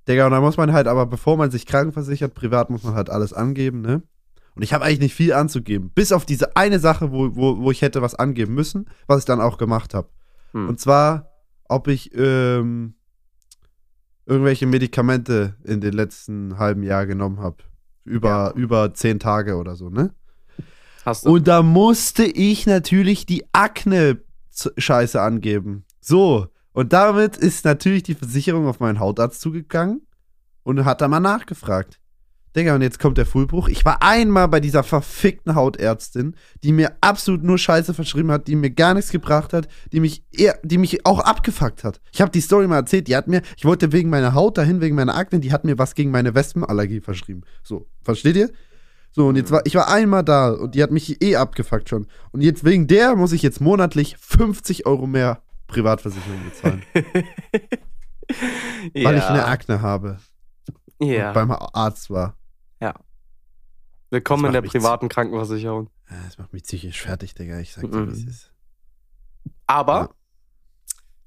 Digga, 0.07 0.25
und 0.25 0.31
da 0.31 0.41
muss 0.41 0.57
man 0.57 0.73
halt, 0.73 0.87
aber 0.87 1.05
bevor 1.05 1.37
man 1.37 1.51
sich 1.51 1.65
krankenversichert, 1.65 2.33
privat 2.35 2.69
muss 2.69 2.83
man 2.83 2.93
halt 2.93 3.09
alles 3.09 3.33
angeben, 3.33 3.81
ne? 3.81 4.03
Und 4.55 4.61
ich 4.61 4.73
habe 4.73 4.85
eigentlich 4.85 4.99
nicht 4.99 5.15
viel 5.15 5.33
anzugeben. 5.33 5.89
Bis 5.89 6.11
auf 6.13 6.25
diese 6.25 6.55
eine 6.55 6.79
Sache, 6.79 7.11
wo, 7.11 7.35
wo, 7.35 7.57
wo 7.57 7.71
ich 7.71 7.81
hätte 7.81 8.01
was 8.01 8.15
angeben 8.15 8.53
müssen, 8.53 8.87
was 9.05 9.19
ich 9.19 9.25
dann 9.25 9.41
auch 9.41 9.57
gemacht 9.57 9.93
habe. 9.93 10.09
Hm. 10.53 10.69
Und 10.69 10.79
zwar, 10.79 11.29
ob 11.67 11.89
ich 11.89 12.15
ähm, 12.15 12.93
irgendwelche 14.25 14.65
Medikamente 14.65 15.55
in 15.63 15.81
den 15.81 15.93
letzten 15.93 16.57
halben 16.57 16.83
Jahr 16.83 17.05
genommen 17.05 17.39
habe. 17.39 17.57
Über, 18.05 18.53
über 18.55 18.93
zehn 18.93 19.19
Tage 19.19 19.57
oder 19.57 19.75
so, 19.75 19.89
ne? 19.89 20.13
Hast 21.05 21.25
du? 21.25 21.33
Und 21.33 21.47
da 21.47 21.61
musste 21.61 22.23
ich 22.23 22.65
natürlich 22.65 23.25
die 23.25 23.45
Akne-Scheiße 23.53 25.21
angeben. 25.21 25.85
So. 26.01 26.47
Und 26.73 26.91
damit 26.91 27.37
ist 27.37 27.63
natürlich 27.63 28.03
die 28.03 28.15
Versicherung 28.15 28.67
auf 28.67 28.79
meinen 28.79 28.99
Hautarzt 28.99 29.39
zugegangen 29.39 30.01
und 30.63 30.83
hat 30.83 31.01
da 31.01 31.07
mal 31.07 31.19
nachgefragt. 31.19 31.99
Digga, 32.55 32.73
und 32.73 32.81
jetzt 32.81 32.99
kommt 32.99 33.17
der 33.17 33.25
Fullbruch. 33.25 33.67
Ich 33.67 33.83
war 33.83 34.01
einmal 34.01 34.47
bei 34.47 34.61
dieser 34.61 34.83
verfickten 34.83 35.55
Hautärztin, 35.55 36.35
die 36.63 36.71
mir 36.71 36.95
absolut 37.01 37.43
nur 37.43 37.57
Scheiße 37.57 37.93
verschrieben 37.93 38.31
hat, 38.31 38.47
die 38.47 38.55
mir 38.55 38.71
gar 38.71 38.93
nichts 38.93 39.11
gebracht 39.11 39.51
hat, 39.51 39.67
die 39.91 39.99
mich 39.99 40.23
eher, 40.31 40.57
die 40.63 40.77
mich 40.77 41.05
auch 41.05 41.19
abgefuckt 41.19 41.83
hat. 41.83 41.99
Ich 42.13 42.21
habe 42.21 42.31
die 42.31 42.39
Story 42.39 42.67
mal 42.67 42.77
erzählt, 42.77 43.09
die 43.09 43.15
hat 43.15 43.27
mir, 43.27 43.41
ich 43.57 43.65
wollte 43.65 43.91
wegen 43.91 44.09
meiner 44.09 44.33
Haut 44.33 44.57
dahin, 44.57 44.79
wegen 44.79 44.95
meiner 44.95 45.15
Akne, 45.15 45.41
die 45.41 45.51
hat 45.51 45.65
mir 45.65 45.77
was 45.77 45.95
gegen 45.95 46.11
meine 46.11 46.33
Wespenallergie 46.33 47.01
verschrieben. 47.01 47.41
So, 47.61 47.89
versteht 48.01 48.37
ihr? 48.37 48.49
So, 49.15 49.27
und 49.29 49.37
jetzt 49.37 49.49
war, 49.49 49.61
ich 49.65 49.75
war 49.75 49.87
einmal 49.87 50.25
da 50.25 50.49
und 50.51 50.75
die 50.75 50.83
hat 50.83 50.91
mich 50.91 51.21
eh 51.23 51.37
abgefuckt 51.37 51.87
schon. 51.87 52.05
Und 52.33 52.41
jetzt 52.41 52.65
wegen 52.65 52.85
der 52.85 53.15
muss 53.15 53.31
ich 53.31 53.41
jetzt 53.41 53.61
monatlich 53.61 54.17
50 54.17 54.85
Euro 54.85 55.07
mehr 55.07 55.41
Privatversicherung 55.67 56.43
bezahlen. 56.43 56.83
Weil 58.93 59.17
ich 59.17 59.23
eine 59.23 59.45
Akne 59.45 59.81
habe. 59.81 60.17
Ja. 60.99 61.29
Und 61.29 61.33
beim 61.33 61.51
Arzt 61.51 62.09
war. 62.09 62.35
Willkommen 64.11 64.43
Das 64.43 64.49
in 64.49 64.53
der 64.53 64.61
privaten 64.61 65.07
Krankenversicherung. 65.09 65.89
Ja, 66.09 66.17
Das 66.25 66.37
macht 66.37 66.51
mich 66.53 66.63
psychisch 66.63 67.01
fertig, 67.01 67.33
Digga. 67.35 67.59
Ich 67.59 67.73
sag 67.73 67.89
dir, 67.89 67.97
Mhm. 67.97 68.07
wie 68.09 68.11
es 68.21 68.23
ist. 68.25 68.53
Aber 69.65 69.99
Ja. 69.99 70.09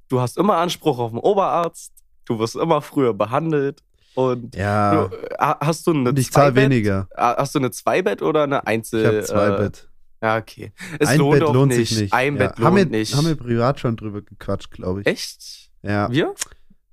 du 0.08 0.20
hast 0.20 0.36
immer 0.38 0.58
Anspruch 0.58 0.98
auf 0.98 1.10
einen 1.10 1.18
Oberarzt. 1.20 1.92
Du 2.26 2.38
wirst 2.38 2.54
immer 2.54 2.80
früher 2.82 3.14
behandelt. 3.14 3.82
Und 4.14 4.54
Ja, 4.56 5.06
du, 5.06 5.16
äh, 5.16 5.36
hast 5.38 5.86
du 5.86 5.92
eine 5.92 6.10
ich 6.18 6.32
zahle 6.32 6.52
Zweibett- 6.52 6.64
weniger. 6.70 7.08
Hast 7.16 7.54
du 7.54 7.58
eine 7.60 7.70
Zweibett 7.70 8.22
oder 8.22 8.42
eine 8.44 8.66
Einzel? 8.66 9.00
Ich 9.00 9.06
habe 9.06 9.22
zwei 9.22 9.46
äh, 9.48 9.58
Bett. 9.58 9.88
Ja, 10.20 10.36
okay. 10.38 10.72
Es 10.98 11.08
Ein 11.10 11.18
lohnt 11.18 11.38
Bett 11.40 11.48
lohnt 11.52 11.68
nicht. 11.76 11.88
sich 11.90 12.00
nicht. 12.00 12.12
Ein 12.12 12.36
ja. 12.36 12.48
Bett 12.48 12.56
haben 12.58 12.76
lohnt 12.76 12.90
wir, 12.92 12.98
nicht. 12.98 13.14
Haben 13.14 13.26
wir 13.28 13.36
privat 13.36 13.78
schon 13.78 13.96
drüber 13.96 14.22
gequatscht, 14.22 14.70
glaube 14.72 15.02
ich. 15.02 15.06
Echt? 15.06 15.70
Ja. 15.82 16.10
Wir? 16.10 16.34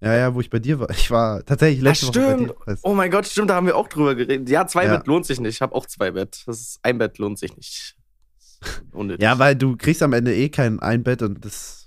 ja, 0.02 0.14
ja, 0.16 0.36
wo 0.36 0.42
ich 0.42 0.52
bei 0.52 0.60
dir 0.60 0.80
war. 0.80 0.90
Ich 0.92 1.10
war 1.10 1.44
tatsächlich 1.44 1.82
letzte 1.82 2.06
Ach, 2.08 2.10
Woche 2.16 2.20
bei 2.20 2.34
stimmt. 2.36 2.50
dir. 2.68 2.78
Oh 2.84 2.94
mein 2.94 3.10
Gott, 3.10 3.26
stimmt, 3.26 3.50
da 3.50 3.56
haben 3.56 3.66
wir 3.66 3.76
auch 3.76 3.88
drüber 3.88 4.14
geredet. 4.14 4.48
Ja, 4.50 4.68
zwei 4.68 4.86
Ja. 4.86 4.98
Bett 4.98 5.08
lohnt 5.08 5.26
sich 5.26 5.40
nicht. 5.40 5.56
Ich 5.56 5.62
habe 5.64 5.74
auch 5.74 5.88
zwei 5.88 6.12
Bett. 6.12 6.44
Das 6.46 6.60
ist, 6.62 6.80
ein 6.84 7.00
Bett 7.00 7.18
lohnt 7.18 7.40
sich 7.40 7.56
nicht. 7.58 7.96
Unnötig. 8.92 9.24
Ja, 9.24 9.40
weil 9.40 9.56
du 9.56 9.76
kriegst 9.76 10.04
am 10.04 10.14
Ende 10.14 10.36
eh 10.36 10.50
kein 10.50 10.80
ein 10.80 11.02
Bett 11.02 11.24
und 11.24 11.44
das. 11.44 11.85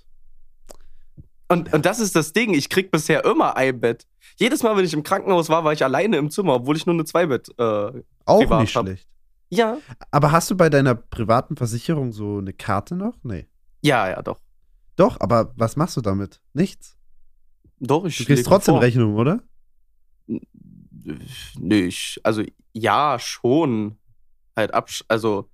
Und, 1.49 1.73
und 1.73 1.85
das 1.85 1.99
ist 1.99 2.15
das 2.15 2.31
Ding, 2.31 2.53
ich 2.53 2.69
krieg 2.69 2.91
bisher 2.91 3.25
immer 3.25 3.57
ein 3.57 3.79
Bett. 3.79 4.05
Jedes 4.37 4.61
Mal, 4.63 4.77
wenn 4.77 4.85
ich 4.85 4.93
im 4.93 5.03
Krankenhaus 5.03 5.49
war, 5.49 5.63
war 5.63 5.73
ich 5.73 5.83
alleine 5.83 6.17
im 6.17 6.29
Zimmer, 6.29 6.53
obwohl 6.53 6.77
ich 6.77 6.85
nur 6.85 6.93
eine 6.93 7.05
Zweibett. 7.05 7.49
Äh, 7.57 8.03
Auch 8.25 8.39
nicht 8.59 8.75
hab. 8.75 8.85
schlecht. 8.85 9.07
ja. 9.49 9.77
Aber 10.11 10.31
hast 10.31 10.51
du 10.51 10.55
bei 10.55 10.69
deiner 10.69 10.93
privaten 10.95 11.57
Versicherung 11.57 12.11
so 12.11 12.37
eine 12.37 12.53
Karte 12.53 12.95
noch? 12.95 13.15
Nee. 13.23 13.47
Ja, 13.81 14.07
ja, 14.09 14.21
doch. 14.21 14.39
Doch, 14.95 15.19
aber 15.19 15.51
was 15.55 15.75
machst 15.75 15.97
du 15.97 16.01
damit? 16.01 16.39
Nichts. 16.53 16.97
Doch, 17.79 18.05
ich 18.05 18.17
Du 18.17 18.25
kriegst 18.25 18.45
trotzdem 18.45 18.73
vor. 18.75 18.81
Rechnung, 18.81 19.15
oder? 19.15 19.41
Nö, 20.27 21.75
ich, 21.87 22.19
also 22.23 22.43
ja, 22.73 23.17
schon. 23.19 23.97
Halt 24.55 24.73
absch 24.73 25.03
also 25.07 25.49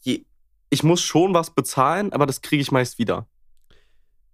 je, 0.00 0.24
ich 0.70 0.82
muss 0.82 1.00
schon 1.00 1.32
was 1.32 1.50
bezahlen, 1.54 2.12
aber 2.12 2.26
das 2.26 2.42
kriege 2.42 2.60
ich 2.60 2.72
meist 2.72 2.98
wieder. 2.98 3.28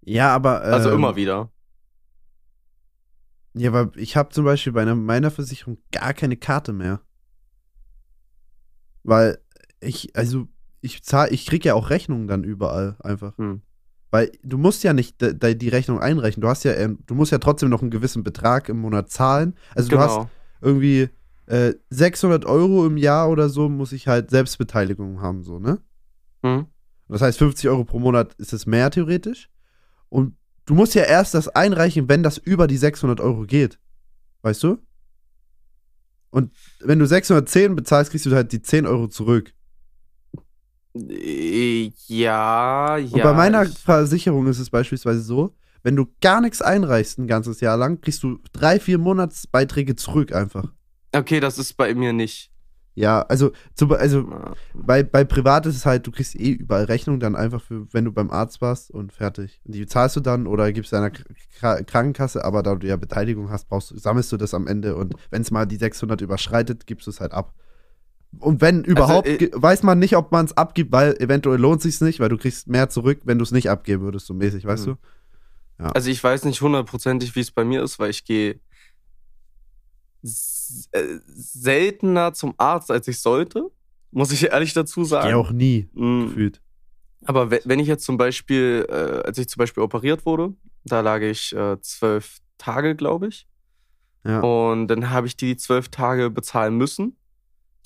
Ja, 0.07 0.35
aber. 0.35 0.63
Also 0.63 0.91
ähm, 0.91 0.97
immer 0.97 1.17
wieder. 1.17 1.51
Ja, 3.55 3.73
weil 3.73 3.91
ich 3.97 4.17
habe 4.17 4.31
zum 4.31 4.45
Beispiel 4.45 4.73
bei 4.73 4.83
einer, 4.83 4.95
meiner 4.95 5.31
Versicherung 5.31 5.79
gar 5.91 6.15
keine 6.15 6.37
Karte 6.37 6.73
mehr. 6.73 7.01
Weil 9.03 9.39
ich, 9.81 10.15
also 10.17 10.47
ich 10.81 11.03
zahl, 11.03 11.33
ich 11.33 11.47
krieg 11.47 11.65
ja 11.65 11.75
auch 11.75 11.91
Rechnungen 11.91 12.29
dann 12.29 12.45
überall 12.45 12.97
einfach. 13.01 13.37
Hm. 13.39 13.63
Weil 14.11 14.31
du 14.43 14.59
musst 14.59 14.85
ja 14.85 14.93
nicht 14.93 15.17
die 15.21 15.69
Rechnung 15.69 16.01
einrechnen. 16.01 16.43
Du 16.43 16.49
hast 16.49 16.65
ja, 16.65 16.73
ähm, 16.75 16.99
du 17.07 17.15
musst 17.15 17.33
ja 17.33 17.39
trotzdem 17.39 17.71
noch 17.71 17.83
einen 17.83 17.91
gewissen 17.91 18.23
Betrag 18.23 18.69
im 18.69 18.79
Monat 18.79 19.11
zahlen. 19.11 19.55
Also 19.75 19.89
du 19.89 19.99
hast 19.99 20.15
Genau. 20.15 20.31
irgendwie 20.61 21.09
äh, 21.47 21.75
600 21.91 22.45
Euro 22.45 22.87
im 22.87 22.97
Jahr 22.97 23.29
oder 23.31 23.49
so, 23.49 23.69
muss 23.69 23.93
ich 23.93 24.07
halt 24.07 24.31
Selbstbeteiligung 24.31 25.21
haben, 25.21 25.43
so, 25.43 25.59
ne? 25.59 25.81
Hm. 26.43 26.67
Das 27.09 27.23
heißt, 27.23 27.39
50 27.39 27.69
Euro 27.69 27.85
pro 27.85 27.99
Monat 27.99 28.35
ist 28.35 28.53
es 28.53 28.67
mehr 28.67 28.91
theoretisch. 28.91 29.49
Und 30.09 30.37
du 30.67 30.75
musst 30.75 30.95
ja 30.95 31.03
erst 31.03 31.35
das 31.35 31.49
einreichen, 31.49 32.09
wenn 32.09 32.23
das 32.23 32.39
über 32.39 32.67
die 32.67 32.77
600 32.77 33.21
Euro 33.21 33.45
geht. 33.45 33.79
Weißt 34.43 34.63
du? 34.63 34.79
Und 36.31 36.53
wenn 36.81 36.99
du 36.99 37.07
610 37.07 37.75
bezahlst, 37.77 38.11
kriegst 38.11 38.27
du 38.27 38.33
halt 38.35 38.53
die 38.53 38.63
10 38.63 38.87
Euro 38.87 39.09
zurück. 39.09 39.53
Äh, 40.95 41.93
Ja, 42.07 42.97
ja. 42.97 43.13
Und 43.15 43.23
bei 43.23 43.33
meiner 43.35 43.65
ich- 43.65 43.79
Versicherung 43.79 44.47
ist 44.47 44.59
es 44.59 44.71
beispielsweise 44.71 45.21
so, 45.21 45.55
wenn 45.83 45.97
du 45.97 46.07
gar 46.21 46.41
nichts 46.41 46.63
einreichst 46.63 47.19
ein 47.19 47.27
ganzes 47.27 47.61
Jahr 47.61 47.77
lang, 47.77 48.01
kriegst 48.01 48.23
du 48.23 48.39
drei, 48.53 48.81
vier 48.81 48.99
Monatsbeiträge 48.99 49.95
zurück 49.97 50.33
einfach. 50.33 50.73
Okay, 51.13 51.41
das 51.41 51.59
ist 51.59 51.75
bei 51.77 51.95
mir 51.95 52.13
nicht. 52.13 52.51
Ja, 52.99 53.21
also, 53.29 53.53
zum, 53.75 53.93
also 53.93 54.23
Ja. 54.31 54.55
bei, 54.75 55.03
bei 55.03 55.23
Privat 55.23 55.67
ist 55.67 55.77
es 55.77 55.85
halt, 55.85 56.07
du 56.07 56.11
kriegst 56.11 56.35
eh 56.35 56.53
überall 56.53 56.85
Rechnung 56.85 57.21
dann 57.21 57.37
einfach 57.37 57.63
für, 57.63 57.87
wenn 57.93 58.07
du 58.07 58.11
beim 58.13 58.31
Arzt 58.31 58.63
warst 58.63 58.91
und 58.91 59.13
fertig. 59.13 59.61
Und 59.65 59.75
die 59.75 59.87
zahlst 59.87 60.17
du 60.17 60.21
dann 60.21 60.47
oder 60.47 60.73
gibst 60.73 60.95
deiner 60.95 61.11
K 61.11 61.83
Krankenkasse, 61.85 62.43
aber 62.43 62.63
da 62.63 62.75
du 62.75 62.87
ja 62.87 62.97
Beteiligung 62.97 63.51
hast, 63.51 63.69
brauchst, 63.69 63.91
du- 63.91 63.99
sammelst 63.99 64.33
du 64.33 64.39
das 64.39 64.55
am 64.55 64.67
Ende 64.67 64.97
und 64.97 65.15
wenn 65.31 65.43
es 65.43 65.51
mal 65.51 65.67
die 65.67 65.77
600 65.77 66.23
überschreitet, 66.23 66.87
gibst 66.87 67.07
du 67.07 67.11
es 67.11 67.21
halt 67.21 67.33
ab. 67.33 67.53
Und 68.39 68.63
wenn 68.63 68.83
überhaupt, 68.83 69.29
äh, 69.29 69.37
ge- 69.37 69.51
weiß 69.55 69.83
man 69.83 69.99
nicht, 69.99 70.17
ob 70.17 70.33
man 70.33 70.47
es 70.47 70.57
abgibt, 70.57 70.91
weil 70.91 71.17
eventuell 71.21 71.59
lohnt 71.61 71.83
sich's 71.83 72.01
nicht, 72.01 72.19
weil 72.19 72.31
du 72.31 72.39
kriegst 72.39 72.67
mehr 72.67 72.89
zurück, 72.89 73.21
wenn 73.25 73.37
du 73.39 73.43
es 73.45 73.53
nicht 73.53 73.69
abgeben 73.69 74.03
würdest, 74.05 74.27
so 74.27 74.33
mäßig, 74.33 74.65
weißt 74.65 74.87
Mhm. 74.87 74.97
du? 75.79 75.89
Also 75.95 76.09
ich 76.11 76.25
weiß 76.25 76.45
nicht 76.47 76.63
hundertprozentig, 76.63 77.37
wie 77.37 77.41
es 77.41 77.51
bei 77.51 77.65
mir 77.65 77.83
ist, 77.83 77.99
weil 77.99 78.09
ich 78.09 78.25
gehe 78.25 78.59
seltener 81.27 82.33
zum 82.33 82.55
Arzt, 82.59 82.91
als 82.91 83.09
ich 83.09 83.21
sollte. 83.21 83.71
Muss 84.11 84.33
ich 84.33 84.45
ehrlich 84.53 84.73
dazu 84.75 85.05
sagen. 85.05 85.31
Ja, 85.31 85.37
auch 85.37 85.51
nie 85.53 85.89
Mm, 85.95 86.27
gefühlt. 86.27 86.61
Aber 87.25 87.51
we- 87.51 87.61
wenn 87.65 87.79
ich 87.81 87.89
jetzt 87.89 88.05
zum 88.05 88.17
Beispiel, 88.17 88.87
äh, 88.89 88.93
als 89.27 89.39
ich 89.39 89.49
zum 89.49 89.59
Beispiel 89.61 89.83
operiert 89.83 90.25
wurde, 90.27 90.55
da 90.85 91.01
lag 91.01 91.21
ich 91.21 91.55
äh, 91.55 91.81
zwölf 91.81 92.39
Tage, 92.59 92.95
glaube 92.95 93.29
ich. 93.29 93.49
Ja. 94.25 94.41
Und 94.41 94.89
dann 94.89 95.11
habe 95.11 95.27
ich 95.27 95.37
die 95.37 95.57
zwölf 95.57 95.89
Tage 95.89 96.31
bezahlen 96.31 96.77
müssen. 96.77 97.17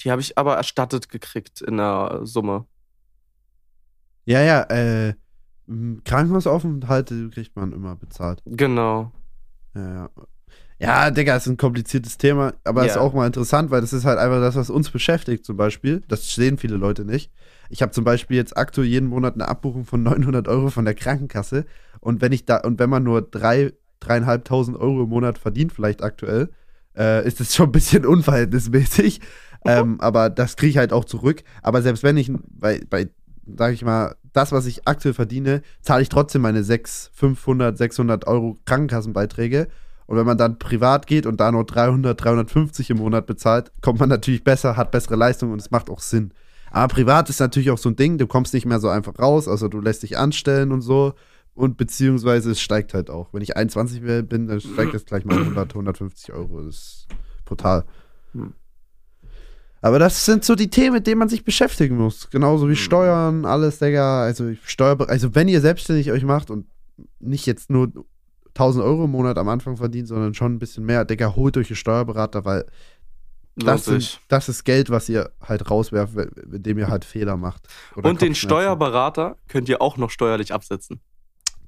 Die 0.01 0.11
habe 0.11 0.21
ich 0.23 0.37
aber 0.39 0.57
erstattet 0.57 1.09
gekriegt 1.09 1.61
in 1.61 1.77
der 1.79 2.21
Summe. 2.23 2.67
Ja, 4.25 4.41
ja, 4.43 4.63
äh, 4.65 5.15
Krankenhausaufenthalte 6.05 7.31
kriegt 7.31 7.55
man 7.57 7.73
immer 7.73 7.97
bezahlt. 7.97 8.43
Genau. 8.45 9.13
Ja, 9.75 9.95
ja. 9.95 10.11
Ja, 10.81 11.11
Digga, 11.11 11.37
ist 11.37 11.47
ein 11.47 11.59
kompliziertes 11.59 12.17
Thema, 12.17 12.55
aber 12.65 12.87
ist 12.87 12.95
Ja. 12.95 13.03
auch 13.03 13.13
mal 13.13 13.27
interessant, 13.27 13.71
weil 13.71 13.83
das 13.83 13.93
ist 13.93 14.07
halt 14.07 14.19
einfach 14.19 14.41
das, 14.41 14.57
was 14.57 14.71
uns 14.71 14.89
beschäftigt 14.89 15.45
zum 15.45 15.59
Beispiel. 15.59 16.01
Das 16.09 16.35
sehen 16.35 16.57
viele 16.57 16.77
Leute 16.77 17.05
nicht. 17.05 17.31
Ich 17.69 17.83
habe 17.83 17.93
zum 17.93 18.03
Beispiel 18.03 18.39
jetzt 18.39 18.57
aktuell 18.57 18.87
jeden 18.87 19.07
Monat 19.09 19.35
eine 19.35 19.47
Abbuchung 19.47 19.85
von 19.85 20.03
900 20.03 20.49
Euro 20.49 20.71
von 20.71 20.87
der 20.87 20.95
Krankenkasse 20.95 21.67
und 22.01 22.23
wenn 22.23 22.33
ich 22.33 22.47
da 22.47 22.57
und 22.57 22.79
wenn 22.79 22.89
man 22.89 23.03
nur 23.03 23.21
drei, 23.21 23.75
dreieinhalbtausend 24.01 24.77
Euro 24.79 25.03
im 25.03 25.11
Monat 25.11 25.37
verdient, 25.37 25.73
vielleicht 25.73 26.03
aktuell, 26.03 26.49
äh, 26.97 27.27
ist 27.27 27.41
das 27.41 27.55
schon 27.55 27.69
ein 27.69 27.73
bisschen 27.73 28.07
unverhältnismäßig. 28.07 29.21
ähm, 29.67 30.01
aber 30.01 30.31
das 30.31 30.57
kriege 30.57 30.71
ich 30.71 30.79
halt 30.79 30.95
auch 30.95 31.05
zurück. 31.05 31.43
Aber 31.63 31.83
selbst 31.83 32.03
wenn 32.03 32.17
ich 32.17 32.33
bei, 32.49 32.81
bei 32.89 33.11
sag 33.59 33.75
ich 33.75 33.85
mal, 33.85 34.17
das, 34.33 34.51
was 34.53 34.65
ich 34.65 34.89
aktuell 34.89 35.13
verdiene, 35.13 35.61
zahle 35.83 36.03
ich 36.03 36.09
trotzdem 36.09 36.41
meine 36.41 36.65
600, 36.65 37.15
500, 37.15 37.77
600 37.79 38.27
Euro 38.27 38.59
Krankenkassenbeiträge. 38.65 39.69
Und 40.11 40.17
wenn 40.17 40.27
man 40.27 40.37
dann 40.37 40.59
privat 40.59 41.07
geht 41.07 41.25
und 41.25 41.39
da 41.39 41.53
nur 41.53 41.65
300, 41.65 42.21
350 42.21 42.91
im 42.91 42.97
Monat 42.97 43.27
bezahlt, 43.27 43.71
kommt 43.81 44.01
man 44.01 44.09
natürlich 44.09 44.43
besser, 44.43 44.77
hat 44.77 44.91
bessere 44.91 45.15
Leistung 45.15 45.53
und 45.53 45.61
es 45.61 45.71
macht 45.71 45.89
auch 45.89 46.01
Sinn. 46.01 46.33
Aber 46.73 46.93
privat 46.93 47.31
ist 47.31 47.39
natürlich 47.39 47.71
auch 47.71 47.79
so 47.79 47.91
ein 47.91 47.95
Ding, 47.95 48.19
du 48.19 48.27
kommst 48.27 48.53
nicht 48.53 48.67
mehr 48.67 48.81
so 48.81 48.89
einfach 48.89 49.17
raus, 49.21 49.47
also 49.47 49.69
du 49.69 49.81
lässt 49.81 50.03
dich 50.03 50.19
anstellen 50.19 50.73
und 50.73 50.81
so. 50.81 51.15
Und 51.55 51.77
beziehungsweise 51.77 52.51
es 52.51 52.61
steigt 52.61 52.93
halt 52.93 53.09
auch. 53.09 53.33
Wenn 53.33 53.41
ich 53.41 53.57
21 53.57 54.01
bin, 54.01 54.49
dann 54.49 54.61
steigt 54.61 54.95
es 54.95 55.05
gleich 55.05 55.25
mal 55.25 55.39
100, 55.39 55.71
150 55.71 56.35
Euro. 56.35 56.61
Das 56.63 56.75
ist 56.75 57.07
brutal. 57.45 57.85
Hm. 58.33 58.55
Aber 59.81 60.01
das 60.01 60.25
sind 60.25 60.45
so 60.45 60.57
die 60.57 60.71
Themen, 60.71 60.95
mit 60.95 61.07
denen 61.07 61.21
man 61.21 61.29
sich 61.29 61.45
beschäftigen 61.45 61.97
muss. 61.97 62.31
Genauso 62.31 62.67
wie 62.67 62.73
Hm. 62.73 62.79
Steuern, 62.79 63.45
alles, 63.45 63.79
Digga. 63.79 64.25
Also, 64.25 64.55
Steuer, 64.65 65.09
also 65.09 65.37
wenn 65.37 65.47
ihr 65.47 65.61
selbstständig 65.61 66.11
euch 66.11 66.25
macht 66.25 66.51
und 66.51 66.67
nicht 67.21 67.47
jetzt 67.47 67.71
nur 67.71 67.93
1000 68.61 68.85
Euro 68.85 69.05
im 69.05 69.11
Monat 69.11 69.39
am 69.39 69.49
Anfang 69.49 69.77
verdient, 69.77 70.09
sondern 70.09 70.35
schon 70.35 70.55
ein 70.55 70.59
bisschen 70.59 70.85
mehr, 70.85 71.05
Digga, 71.05 71.35
holt 71.35 71.57
euch 71.57 71.69
einen 71.71 71.77
Steuerberater, 71.77 72.45
weil 72.45 72.67
das, 73.57 73.85
sind, 73.87 74.21
das 74.29 74.49
ist 74.49 74.65
Geld, 74.65 74.91
was 74.91 75.09
ihr 75.09 75.31
halt 75.47 75.71
rauswerft, 75.71 76.15
mit 76.47 76.65
dem 76.67 76.79
ihr 76.79 76.89
halt 76.89 77.05
Fehler 77.05 77.37
macht. 77.37 77.67
Und 77.97 78.21
den. 78.23 78.35
Steuerberater 78.35 79.37
könnt 79.49 79.69
ihr 79.69 79.83
auch 79.83 79.97
noch 79.97 80.11
steuerlich 80.11 80.53
absetzen. 80.53 81.01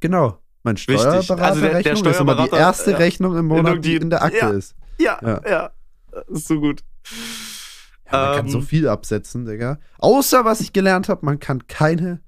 Genau. 0.00 0.38
Mein. 0.62 0.76
Steuerberaterrechnung 0.76 1.40
Also 1.40 1.60
der- 1.60 1.82
der 1.82 1.92
ist 1.92 2.00
immer 2.00 2.10
die 2.10 2.14
Steuerberater, 2.14 2.56
erste 2.58 2.90
ja. 2.92 2.96
Rechnung 2.98 3.36
im 3.36 3.46
Monat, 3.46 3.84
die 3.84 3.96
in 3.96 4.10
der 4.10 4.22
Akte 4.22 4.38
ja. 4.38 4.50
ist. 4.50 4.74
Ja, 4.98 5.18
Ja. 5.22 5.40
ja. 5.48 5.70
Ist 6.28 6.46
so 6.46 6.60
gut. 6.60 6.82
Ja, 8.10 8.26
man 8.26 8.36
kann 8.36 8.46
Ähm, 8.46 8.52
so 8.52 8.60
viel 8.60 8.86
absetzen, 8.88 9.44
Digga. 9.46 9.78
Außer, 9.98 10.44
was 10.44 10.60
ich 10.60 10.72
gelernt 10.72 11.08
habe, 11.08 11.24
man 11.24 11.38
kann 11.40 11.66
keine 11.66 12.20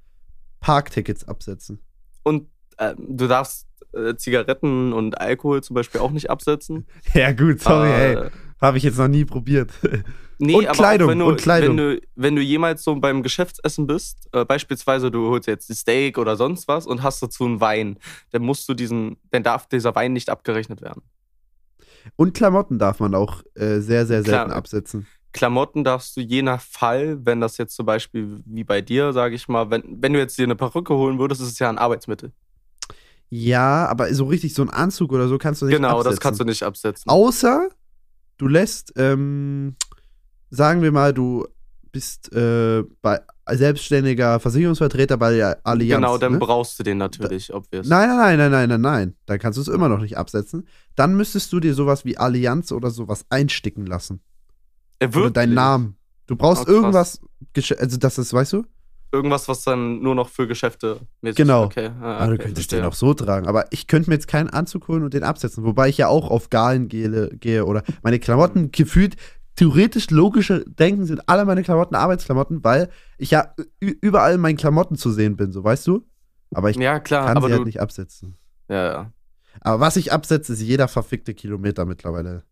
Parktickets 0.61 1.29
absetzen. 1.29 1.81
Und 2.23 2.49
ähm, 2.79 2.97
du 2.99 3.29
darfst 3.29 3.67
äh, 3.97 4.17
Zigaretten 4.17 4.93
und 4.93 5.21
Alkohol 5.21 5.63
zum 5.63 5.75
Beispiel 5.75 6.01
auch 6.01 6.11
nicht 6.11 6.31
absetzen. 6.31 6.87
Ja, 7.15 7.33
gut, 7.33 7.61
sorry, 7.61 7.89
Äh, 7.91 8.15
ey. 8.15 8.31
Habe 8.61 8.79
ich 8.79 8.83
jetzt 8.85 8.99
noch 8.99 9.09
nie 9.09 9.25
probiert. 9.25 9.71
Nee, 10.39 10.57
Und 10.57 10.67
aber 10.67 10.75
Kleidung, 10.75 11.09
wenn 11.11 11.19
du, 11.21 11.27
und 11.27 11.37
Kleidung. 11.41 11.69
Wenn 11.71 11.77
du, 11.77 12.01
wenn 12.17 12.35
du 12.35 12.43
jemals 12.43 12.83
so 12.83 12.97
beim 12.97 13.23
Geschäftsessen 13.23 13.87
bist, 13.87 14.29
äh, 14.33 14.45
beispielsweise 14.45 15.13
du 15.13 15.29
holst 15.29 15.47
jetzt 15.47 15.73
Steak 15.73 16.19
oder 16.19 16.35
sonst 16.35 16.67
was 16.67 16.89
und 16.89 17.05
hast 17.05 17.23
dazu 17.23 17.45
einen 17.45 17.61
Wein, 17.61 17.99
dann 18.33 18.43
musst 18.43 18.69
du 18.69 18.75
diesen, 18.75 19.17
dann 19.31 19.45
darf 19.45 19.69
dieser 19.69 19.95
Wein 19.95 20.13
nicht 20.13 20.31
abgerechnet 20.31 20.83
werden. 20.83 21.03
Und 22.17 22.35
Klamotten 22.35 22.81
darf 22.81 22.99
man 22.99 23.15
auch 23.15 23.43
äh, 23.55 23.79
sehr, 23.79 24.07
sehr 24.07 24.25
selten 24.25 24.47
Klar. 24.47 24.53
absetzen. 24.57 25.07
Klamotten 25.33 25.85
darfst 25.85 26.17
du 26.17 26.21
je 26.21 26.43
nach 26.43 26.61
Fall, 26.61 27.19
wenn 27.25 27.41
das 27.41 27.57
jetzt 27.57 27.77
zum 27.77 27.87
Beispiel 27.87 28.41
wie 28.45 28.65
bei 28.65 28.81
dir, 28.81 29.13
sage 29.13 29.37
ich 29.37 29.47
mal, 29.47 29.71
wenn, 29.71 29.83
wenn 30.03 30.13
du 30.15 30.19
jetzt 30.19 30.37
dir 30.37 30.45
eine 30.45 30.57
Perücke 30.57 30.95
holen 30.95 31.19
würdest, 31.21 31.41
ist 31.43 31.53
es 31.53 31.59
ja 31.61 31.69
ein 31.69 31.79
Arbeitsmittel. 31.79 32.33
Ja, 33.31 33.87
aber 33.87 34.13
so 34.15 34.27
richtig 34.27 34.55
so 34.55 34.63
ein 34.63 34.71
Anzug 34.71 35.13
oder 35.13 35.29
so 35.29 35.39
kannst 35.39 35.63
du 35.63 35.67
nicht 35.67 35.77
genau, 35.77 35.99
absetzen. 35.99 36.11
das 36.11 36.21
kannst 36.21 36.41
du 36.41 36.45
nicht 36.45 36.63
absetzen. 36.63 37.11
Außer 37.11 37.69
du 38.39 38.49
lässt, 38.49 38.93
ähm, 38.97 39.77
sagen 40.51 40.83
wir 40.83 40.93
mal, 40.93 41.13
du 41.13 41.47
bist 41.91 42.33
äh, 42.33 42.83
bei 43.03 43.21
selbstständiger 43.51 44.41
Versicherungsvertreter 44.41 45.17
bei 45.17 45.35
der 45.37 45.59
Allianz. 45.65 45.99
genau, 46.01 46.19
dann 46.19 46.33
ne? 46.33 46.39
brauchst 46.39 46.79
du 46.79 46.83
den 46.83 46.99
natürlich, 46.99 47.53
obvious. 47.53 47.87
Nein, 47.87 48.09
nein, 48.09 48.39
nein, 48.39 48.39
nein, 48.39 48.51
nein, 48.51 48.69
nein, 48.69 48.81
nein. 48.81 49.15
Dann 49.27 49.39
kannst 49.39 49.59
du 49.59 49.63
es 49.63 49.69
immer 49.69 49.89
noch 49.89 50.01
nicht 50.01 50.17
absetzen. 50.17 50.67
Dann 50.97 51.15
müsstest 51.17 51.53
du 51.53 51.61
dir 51.61 51.75
sowas 51.75 52.05
wie 52.05 52.17
Allianz 52.17 52.73
oder 52.73 52.91
sowas 52.91 53.25
einsticken 53.31 53.87
lassen. 53.87 54.21
Äh, 54.99 55.07
Oder 55.07 55.15
wirklich? 55.15 55.33
deinen 55.35 55.55
Namen. 55.55 55.97
Du 56.27 56.37
brauchst 56.37 56.67
Oh, 56.69 56.71
irgendwas, 56.73 57.21
also 57.79 57.97
das 57.99 58.19
ist, 58.19 58.33
weißt 58.33 58.55
du? 58.55 58.65
Irgendwas, 59.15 59.47
was 59.49 59.63
dann 59.63 60.01
nur 60.03 60.17
noch 60.17 60.29
für 60.29 60.49
Geschäfte 60.49 60.99
mäßig 61.21 61.37
Genau. 61.37 61.65
Okay. 61.65 61.91
Ah, 62.03 62.27
du 62.27 62.33
okay, 62.35 62.43
könntest 62.43 62.71
verstehe. 62.71 62.81
den 62.81 62.89
auch 62.89 62.95
so 62.95 63.15
tragen. 63.15 63.47
Aber 63.47 63.67
ich 63.71 63.87
könnte 63.87 64.11
mir 64.11 64.17
jetzt 64.17 64.27
keinen 64.27 64.51
Anzug 64.51 64.89
holen 64.89 65.05
und 65.05 65.15
den 65.15 65.23
absetzen. 65.23 65.63
Wobei 65.65 65.89
ich 65.89 65.99
ja 65.99 66.09
auch 66.09 66.29
auf 66.31 66.51
Galen 66.51 66.89
gehe, 66.89 67.31
gehe 67.37 67.65
oder 67.65 67.85
meine 68.03 68.19
Klamotten 68.19 68.73
gefühlt, 68.73 69.15
theoretisch 69.55 70.11
logische 70.11 70.65
Denken 70.67 71.07
sind 71.07 71.29
alle 71.29 71.45
meine 71.45 71.63
Klamotten 71.63 71.95
Arbeitsklamotten, 71.95 72.65
weil 72.65 72.89
ich 73.19 73.31
ja 73.31 73.55
überall 73.79 74.35
in 74.35 74.41
meinen 74.41 74.57
Klamotten 74.57 74.97
zu 74.97 75.13
sehen 75.13 75.37
bin, 75.37 75.53
so 75.53 75.63
weißt 75.63 75.87
du? 75.87 76.05
Aber 76.53 76.71
ich 76.71 76.77
Ja, 76.77 76.99
klar, 76.99 77.27
kann 77.27 77.37
aber 77.37 77.47
sie 77.47 77.53
du. 77.53 77.59
halt 77.59 77.67
nicht 77.67 77.81
absetzen. 77.81 78.37
Ja, 78.69 78.85
ja. 78.93 79.13
Aber 79.61 79.79
was 79.79 79.97
ich 79.97 80.13
absetze, 80.13 80.55
ist 80.55 80.61
jeder 80.61 80.89
verfickte 80.89 81.35
Kilometer 81.35 81.85
mittlerweile. 81.85 82.43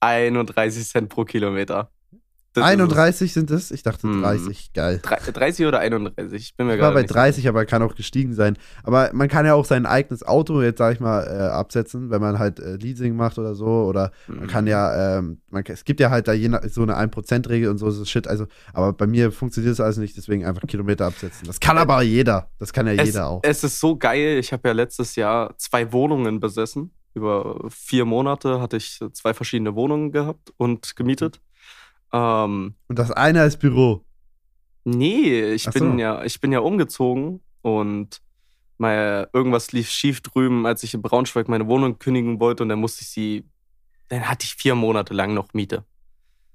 31 0.00 0.86
Cent 0.88 1.08
pro 1.08 1.24
Kilometer. 1.24 1.90
Das 2.52 2.64
ist 2.64 2.70
es. 2.70 2.72
31 2.80 3.32
sind 3.32 3.50
es? 3.52 3.70
Ich 3.70 3.82
dachte 3.84 4.08
Hm. 4.08 4.22
30. 4.22 4.72
Geil. 4.74 4.98
Drei- 5.02 5.18
30 5.20 5.66
oder 5.66 5.78
31? 5.78 6.42
Ich 6.42 6.56
bin 6.56 6.66
mir 6.66 6.74
Ich 6.74 6.80
war 6.80 6.88
gerade 6.88 6.94
bei 6.94 7.02
nicht 7.02 7.14
30, 7.14 7.48
aber 7.48 7.64
kann 7.64 7.82
auch 7.82 7.94
gestiegen 7.94 8.34
sein. 8.34 8.56
Aber 8.82 9.10
man 9.12 9.28
kann 9.28 9.46
ja 9.46 9.54
auch 9.54 9.64
sein 9.64 9.86
eigenes 9.86 10.24
Auto 10.24 10.60
jetzt, 10.60 10.78
sag 10.78 10.94
ich 10.94 11.00
mal, 11.00 11.22
äh, 11.26 11.48
absetzen, 11.52 12.10
wenn 12.10 12.20
man 12.20 12.40
halt 12.40 12.58
äh, 12.58 12.74
Leasing 12.76 13.14
macht 13.14 13.38
oder 13.38 13.54
so. 13.54 13.66
Oder 13.66 14.10
sicher. 14.26 14.38
man 14.40 14.48
kann 14.48 14.66
ja, 14.66 15.18
ähm, 15.18 15.40
man, 15.50 15.62
es 15.66 15.84
gibt 15.84 16.00
ja 16.00 16.10
halt 16.10 16.26
da 16.26 16.32
je 16.32 16.50
so 16.68 16.82
eine 16.82 16.96
1%-Regel 16.98 17.70
und 17.70 17.78
so, 17.78 17.88
so 17.90 18.04
Shit. 18.04 18.26
Also, 18.26 18.46
aber 18.72 18.92
bei 18.94 19.06
mir 19.06 19.30
funktioniert 19.30 19.72
das 19.72 19.80
alles 19.80 19.98
nicht, 19.98 20.16
deswegen 20.16 20.44
einfach 20.44 20.66
Kilometer 20.66 21.06
absetzen. 21.06 21.46
Das 21.46 21.60
kann 21.60 21.78
aber 21.78 22.02
jeder. 22.02 22.50
Das 22.58 22.72
kann 22.72 22.86
ja 22.88 22.94
es, 22.94 23.06
jeder 23.06 23.28
auch. 23.28 23.40
Es 23.44 23.62
ist 23.62 23.78
so 23.78 23.96
geil. 23.96 24.38
Ich 24.38 24.52
habe 24.52 24.66
ja 24.68 24.72
letztes 24.74 25.14
Jahr 25.14 25.54
zwei 25.56 25.92
Wohnungen 25.92 26.40
besessen. 26.40 26.90
Über 27.14 27.60
vier 27.68 28.04
Monate 28.04 28.60
hatte 28.60 28.76
ich 28.76 28.98
zwei 29.12 29.34
verschiedene 29.34 29.74
Wohnungen 29.74 30.10
gehabt 30.12 30.52
und 30.56 30.94
gemietet. 30.96 31.40
Ähm, 32.12 32.74
Und 32.88 32.98
das 32.98 33.10
eine 33.10 33.44
ist 33.44 33.58
Büro. 33.58 34.04
nee, 34.84 35.52
ich 35.52 35.68
Ach 35.68 35.72
bin 35.72 35.92
so. 35.92 35.98
ja, 35.98 36.24
ich 36.24 36.40
bin 36.40 36.52
ja 36.52 36.60
umgezogen 36.60 37.40
und 37.62 38.20
mal 38.78 39.28
irgendwas 39.32 39.72
lief 39.72 39.90
schief 39.90 40.20
drüben, 40.22 40.66
als 40.66 40.82
ich 40.82 40.94
in 40.94 41.02
Braunschweig 41.02 41.48
meine 41.48 41.66
Wohnung 41.66 41.98
kündigen 41.98 42.40
wollte 42.40 42.62
und 42.62 42.68
dann 42.70 42.80
musste 42.80 43.02
ich 43.02 43.08
sie, 43.10 43.44
dann 44.08 44.28
hatte 44.28 44.44
ich 44.44 44.54
vier 44.54 44.74
Monate 44.74 45.12
lang 45.14 45.34
noch 45.34 45.52
Miete. 45.54 45.84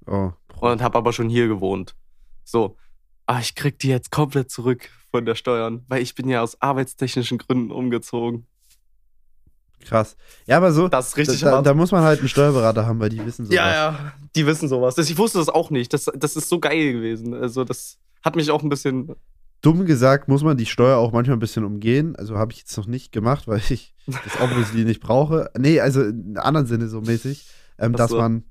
Oh. 0.08 0.30
und 0.60 0.82
habe 0.82 0.98
aber 0.98 1.12
schon 1.12 1.28
hier 1.28 1.48
gewohnt. 1.48 1.96
So, 2.44 2.76
ah, 3.26 3.40
ich 3.40 3.54
krieg 3.56 3.78
die 3.80 3.88
jetzt 3.88 4.10
komplett 4.12 4.50
zurück 4.52 4.88
von 5.10 5.24
der 5.24 5.34
Steuern, 5.34 5.84
weil 5.88 6.00
ich 6.02 6.14
bin 6.14 6.28
ja 6.28 6.42
aus 6.42 6.60
arbeitstechnischen 6.62 7.38
Gründen 7.38 7.72
umgezogen. 7.72 8.46
Krass. 9.86 10.16
Ja, 10.46 10.56
aber 10.56 10.72
so, 10.72 10.88
Das 10.88 11.08
ist 11.08 11.16
richtig 11.16 11.40
da, 11.40 11.62
da 11.62 11.72
muss 11.74 11.92
man 11.92 12.02
halt 12.02 12.18
einen 12.18 12.28
Steuerberater 12.28 12.86
haben, 12.86 12.98
weil 13.00 13.08
die 13.08 13.24
wissen 13.24 13.44
sowas. 13.46 13.54
ja, 13.56 13.70
ja, 13.72 14.12
die 14.34 14.46
wissen 14.46 14.68
sowas. 14.68 14.98
Ich 14.98 15.16
wusste 15.16 15.38
das 15.38 15.48
auch 15.48 15.70
nicht. 15.70 15.92
Das, 15.92 16.06
das 16.14 16.36
ist 16.36 16.48
so 16.48 16.58
geil 16.58 16.92
gewesen. 16.92 17.34
Also 17.34 17.64
das 17.64 17.98
hat 18.22 18.34
mich 18.36 18.50
auch 18.50 18.62
ein 18.62 18.68
bisschen. 18.68 19.14
Dumm 19.62 19.86
gesagt 19.86 20.28
muss 20.28 20.42
man 20.42 20.56
die 20.56 20.66
Steuer 20.66 20.98
auch 20.98 21.12
manchmal 21.12 21.36
ein 21.36 21.40
bisschen 21.40 21.64
umgehen. 21.64 22.14
Also 22.16 22.36
habe 22.36 22.52
ich 22.52 22.58
jetzt 22.58 22.76
noch 22.76 22.86
nicht 22.86 23.12
gemacht, 23.12 23.48
weil 23.48 23.60
ich 23.70 23.94
das 24.06 24.16
obviously 24.40 24.84
nicht 24.84 25.00
brauche. 25.00 25.50
Nee, 25.56 25.80
also 25.80 26.02
in 26.02 26.36
anderen 26.36 26.66
Sinne 26.66 26.88
so 26.88 27.00
mäßig, 27.00 27.46
ähm, 27.78 27.92
dass 27.94 28.10
so. 28.10 28.18
man, 28.18 28.44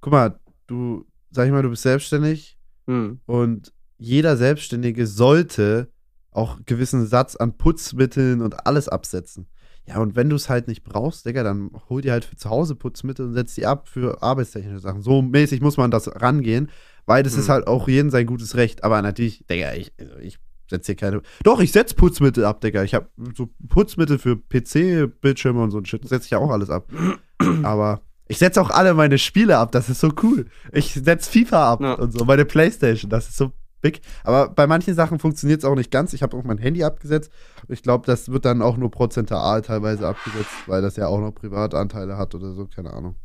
guck 0.00 0.12
mal, 0.12 0.38
du, 0.66 1.06
sag 1.30 1.46
ich 1.46 1.52
mal, 1.52 1.62
du 1.62 1.70
bist 1.70 1.82
selbstständig 1.82 2.58
Hm. 2.88 3.20
und 3.26 3.72
jeder 3.98 4.36
Selbstständige 4.36 5.06
sollte 5.06 5.88
auch 6.32 6.56
einen 6.56 6.64
gewissen 6.66 7.06
Satz 7.06 7.36
an 7.36 7.56
Putzmitteln 7.56 8.40
und 8.42 8.66
alles 8.66 8.88
absetzen. 8.88 9.46
Ja, 9.86 9.98
und 9.98 10.14
wenn 10.14 10.28
du 10.30 10.36
es 10.36 10.48
halt 10.48 10.68
nicht 10.68 10.84
brauchst, 10.84 11.26
Digga, 11.26 11.42
dann 11.42 11.70
hol 11.88 12.02
dir 12.02 12.12
halt 12.12 12.24
für 12.24 12.36
zu 12.36 12.48
Hause 12.50 12.76
Putzmittel 12.76 13.26
und 13.26 13.34
setz 13.34 13.54
die 13.56 13.66
ab 13.66 13.88
für 13.88 14.22
arbeitstechnische 14.22 14.78
Sachen. 14.78 15.02
So 15.02 15.22
mäßig 15.22 15.60
muss 15.60 15.76
man 15.76 15.90
das 15.90 16.08
rangehen, 16.22 16.70
weil 17.04 17.22
das 17.24 17.32
Hm. 17.34 17.40
ist 17.40 17.48
halt 17.48 17.66
auch 17.66 17.88
jedem 17.88 18.10
sein 18.10 18.26
gutes 18.26 18.54
Recht. 18.56 18.84
Aber 18.84 19.02
natürlich, 19.02 19.44
Digga, 19.50 19.74
ich, 19.74 19.92
also 19.98 20.16
ich 20.18 20.38
setze 20.70 20.86
hier 20.92 20.96
keine. 20.96 21.22
Doch, 21.42 21.60
ich 21.60 21.72
setz 21.72 21.94
Putzmittel 21.94 22.44
ab, 22.44 22.60
Digga. 22.60 22.84
Ich 22.84 22.94
habe 22.94 23.08
so 23.36 23.48
Putzmittel 23.68 24.18
für 24.18 24.36
PC, 24.36 25.08
Bildschirme 25.20 25.60
und 25.62 25.72
so 25.72 25.78
ein 25.78 25.84
Shit. 25.84 26.08
Setze 26.08 26.26
ich 26.26 26.30
ja 26.30 26.38
auch 26.38 26.50
alles 26.50 26.70
ab. 26.70 26.86
Aber 27.64 28.02
ich 28.28 28.38
setze 28.38 28.62
auch 28.62 28.70
alle 28.70 28.94
meine 28.94 29.18
Spiele 29.18 29.58
ab. 29.58 29.72
Das 29.72 29.88
ist 29.90 29.98
so 30.00 30.12
cool. 30.22 30.46
Ich 30.72 30.94
setze 30.94 31.28
FIFA 31.30 31.72
ab 31.72 31.80
Ja. 31.80 31.94
und 31.94 32.12
so, 32.16 32.24
meine 32.24 32.44
Playstation. 32.44 33.10
Das 33.10 33.28
ist 33.28 33.36
so 33.36 33.50
big. 33.82 34.00
Aber 34.24 34.48
bei 34.48 34.66
manchen 34.66 34.94
Sachen 34.94 35.18
funktioniert 35.18 35.60
es 35.60 35.64
auch 35.66 35.74
nicht 35.74 35.90
ganz. 35.90 36.14
Ich 36.14 36.22
habe 36.22 36.36
auch 36.36 36.44
mein 36.44 36.58
Handy 36.58 36.82
abgesetzt. 36.82 37.30
Ich 37.68 37.82
glaube, 37.82 38.06
das 38.06 38.30
wird 38.30 38.46
dann 38.46 38.62
auch 38.62 38.78
nur 38.78 38.90
prozentual 38.90 39.60
teilweise 39.60 40.08
abgesetzt, 40.08 40.50
weil 40.66 40.80
das 40.80 40.96
ja 40.96 41.08
auch 41.08 41.20
noch 41.20 41.32
Privatanteile 41.32 42.16
hat 42.16 42.34
oder 42.34 42.54
so. 42.54 42.66
Keine 42.66 42.92
Ahnung. 42.92 43.16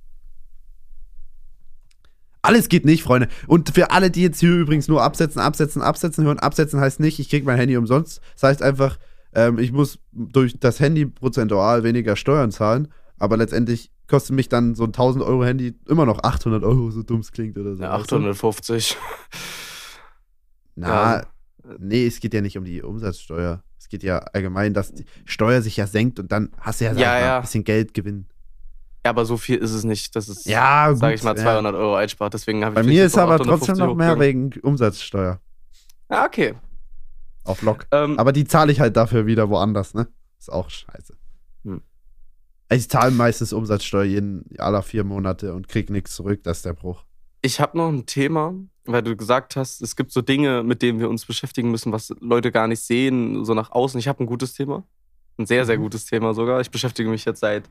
Alles 2.42 2.70
geht 2.70 2.86
nicht, 2.86 3.04
Freunde. 3.04 3.28
Und 3.48 3.72
für 3.74 3.92
alle, 3.92 4.12
die 4.12 4.22
jetzt 4.22 4.40
hier 4.40 4.54
übrigens 4.54 4.88
nur 4.88 5.02
absetzen, 5.04 5.42
absetzen, 5.42 5.82
absetzen 5.82 6.26
hören, 6.26 6.40
absetzen 6.40 6.80
heißt 6.80 7.00
nicht, 7.00 7.20
ich 7.20 7.30
kriege 7.30 7.46
mein 7.46 7.58
Handy 7.58 7.76
umsonst. 7.78 8.22
Das 8.36 8.44
heißt 8.44 8.62
einfach, 8.62 8.98
ähm, 9.34 9.60
ich 9.60 9.72
muss 9.72 10.00
durch 10.14 10.58
das 10.60 10.80
Handy 10.80 11.06
prozentual 11.06 11.84
weniger 11.84 12.16
Steuern 12.16 12.52
zahlen, 12.52 12.88
aber 13.18 13.38
letztendlich 13.38 13.92
kostet 14.08 14.36
mich 14.36 14.48
dann 14.48 14.76
so 14.76 14.86
ein 14.86 14.94
1000 14.94 15.24
Euro 15.24 15.44
Handy 15.44 15.76
immer 15.88 16.06
noch 16.06 16.24
800 16.24 16.64
Euro, 16.64 16.90
so 16.92 17.04
dumm 17.04 17.20
es 17.20 17.32
klingt 17.32 17.58
oder 17.58 17.76
so. 17.76 17.84
Ja, 17.84 18.00
weißt 18.00 18.12
du? 18.12 18.16
850. 18.16 18.98
Na, 20.78 21.18
Ja. 21.22 21.26
nee, 21.80 22.06
es 22.08 22.20
geht 22.20 22.34
ja 22.34 22.42
nicht 22.42 22.58
um 22.58 22.64
die 22.64 22.82
Umsatzsteuer. 22.82 23.64
Es 23.80 23.90
geht 23.90 24.04
ja 24.04 24.20
allgemein, 24.20 24.74
dass 24.74 24.94
die 24.94 25.06
Steuer 25.26 25.62
sich 25.62 25.76
ja 25.78 25.88
senkt 25.88 26.20
und 26.20 26.32
dann 26.32 26.52
hast 26.60 26.80
du 26.82 26.86
ja, 26.86 26.94
Ja, 26.94 27.20
ja. 27.20 27.36
ein 27.38 27.42
bisschen 27.42 27.64
Geldgewinn. 27.64 28.28
Ja, 29.06 29.12
aber 29.12 29.26
so 29.26 29.38
viel 29.38 29.58
ist 29.58 29.72
es 29.72 29.84
nicht. 29.84 30.16
Das 30.16 30.28
ist, 30.30 30.46
Ja, 30.46 30.94
sage 30.96 31.16
ich 31.16 31.24
mal, 31.24 31.36
ja. 31.36 31.44
200 31.44 31.74
Euro 31.76 31.96
einspart. 31.96 32.34
Deswegen 32.34 32.64
habe 32.64 32.74
ich 32.74 32.76
Bei 32.76 32.84
mir 32.84 33.06
ist 33.06 33.18
aber 33.18 33.38
trotzdem 33.38 33.76
850 33.76 33.78
noch 33.86 33.96
mehr 33.96 34.20
wegen 34.20 34.52
Umsatzsteuer 34.62 35.40
Ja, 36.12 36.26
okay. 36.26 36.54
auf 37.44 37.62
Lock. 37.62 37.88
Ähm, 37.92 38.20
Aber 38.20 38.34
die 38.34 38.46
zahle 38.46 38.72
ich 38.72 38.80
halt 38.80 38.96
dafür 38.98 39.26
wieder 39.26 39.50
woanders, 39.50 39.94
ne? 39.94 40.08
Ist 40.40 40.52
auch 40.52 40.70
scheiße. 40.70 41.14
Hm. 41.64 41.82
Ich 42.70 42.90
zahle 42.90 43.12
meistens 43.12 43.54
Umsatzsteuer 43.54 44.04
jeden 44.04 44.46
aller 44.60 44.82
vier 44.84 45.04
Monate 45.06 45.54
und 45.54 45.68
krieg 45.70 45.90
nichts 45.90 46.14
zurück, 46.14 46.44
das 46.44 46.58
ist 46.58 46.66
der 46.66 46.74
Bruch. 46.74 47.06
Ich 47.48 47.62
habe 47.62 47.78
noch 47.78 47.88
ein 47.88 48.06
Thema, 48.06 48.54
weil 48.84 49.02
du 49.02 49.16
gesagt 49.16 49.56
hast, 49.56 49.82
es 49.82 49.96
gibt 49.96 50.12
so 50.12 50.22
Dinge, 50.22 50.64
mit 50.64 50.82
denen 50.82 51.00
wir 51.00 51.10
uns 51.10 51.26
beschäftigen 51.26 51.72
müssen, 51.72 51.94
was 51.94 52.14
Leute 52.20 52.52
gar 52.52 52.68
nicht 52.68 52.82
sehen, 52.82 53.46
so 53.46 53.54
nach 53.54 53.72
außen. 53.72 53.98
Ich 54.02 54.10
habe 54.10 54.22
ein 54.22 54.26
gutes 54.26 54.54
Thema. 54.54 54.84
Ein 55.38 55.46
sehr, 55.46 55.66
sehr 55.66 55.78
Mhm. 55.78 55.84
gutes 55.84 56.04
Thema 56.04 56.34
sogar. 56.34 56.60
Ich 56.60 56.70
beschäftige 56.70 57.10
mich 57.10 57.24
jetzt 57.24 57.40
seit. 57.40 57.70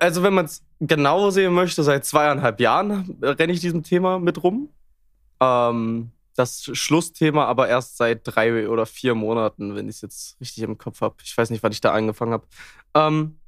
Also, 0.00 0.22
wenn 0.22 0.34
man 0.34 0.44
es 0.44 0.62
genau 0.80 1.30
sehen 1.30 1.54
möchte, 1.54 1.82
seit 1.82 2.04
zweieinhalb 2.04 2.60
Jahren 2.60 3.16
renne 3.22 3.54
ich 3.54 3.60
diesem 3.60 3.82
Thema 3.84 4.18
mit 4.18 4.42
rum. 4.42 4.68
Ähm, 5.40 6.10
das 6.36 6.64
Schlussthema 6.74 7.46
aber 7.46 7.68
erst 7.68 7.96
seit 7.96 8.20
drei 8.24 8.68
oder 8.68 8.84
vier 8.84 9.14
Monaten, 9.14 9.74
wenn 9.76 9.88
ich 9.88 9.96
es 9.96 10.02
jetzt 10.02 10.40
richtig 10.42 10.62
im 10.62 10.76
Kopf 10.76 11.00
habe. 11.00 11.14
Ich 11.24 11.34
weiß 11.38 11.48
nicht, 11.48 11.62
wann 11.62 11.72
ich 11.72 11.80
da 11.80 11.92
angefangen 11.92 12.32
habe. 12.34 12.46
Ähm, 12.92 13.38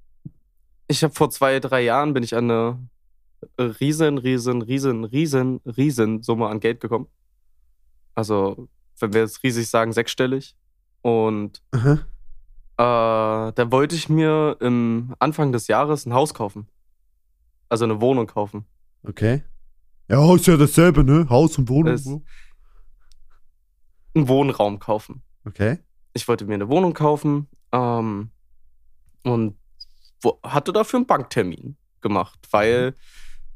ich 0.88 1.04
habe 1.04 1.12
vor 1.12 1.28
zwei, 1.28 1.60
drei 1.60 1.82
Jahren 1.82 2.14
bin 2.14 2.22
ich 2.22 2.34
an 2.34 2.50
eine 2.50 2.78
riesen, 3.58 4.18
riesen, 4.18 4.62
riesen, 4.62 5.04
riesen, 5.04 5.60
riesen 5.64 6.22
Summe 6.22 6.48
an 6.48 6.60
Geld 6.60 6.80
gekommen. 6.80 7.06
Also, 8.14 8.68
wenn 8.98 9.12
wir 9.12 9.20
jetzt 9.22 9.42
riesig 9.42 9.68
sagen, 9.68 9.92
sechsstellig. 9.92 10.54
Und 11.02 11.62
äh, 11.74 11.82
da 12.76 13.66
wollte 13.70 13.94
ich 13.96 14.08
mir 14.08 14.56
im 14.60 15.14
Anfang 15.18 15.52
des 15.52 15.68
Jahres 15.68 16.06
ein 16.06 16.12
Haus 16.14 16.34
kaufen. 16.34 16.66
Also 17.68 17.84
eine 17.84 18.00
Wohnung 18.00 18.26
kaufen. 18.26 18.64
Okay. 19.06 19.42
Ja, 20.08 20.34
ist 20.34 20.46
ja 20.46 20.56
dasselbe, 20.56 21.04
ne? 21.04 21.26
Haus 21.30 21.56
und 21.56 21.68
Wohnung. 21.68 21.94
Es- 21.94 22.06
Einen 24.14 24.28
Wohnraum 24.28 24.78
kaufen. 24.78 25.22
Okay. 25.46 25.78
Ich 26.12 26.26
wollte 26.26 26.44
mir 26.44 26.54
eine 26.54 26.68
Wohnung 26.68 26.92
kaufen 26.94 27.48
Ähm, 27.72 28.30
und 29.22 29.56
wo, 30.22 30.40
hatte 30.42 30.72
dafür 30.72 30.98
einen 30.98 31.06
Banktermin 31.06 31.76
gemacht, 32.00 32.38
weil 32.50 32.94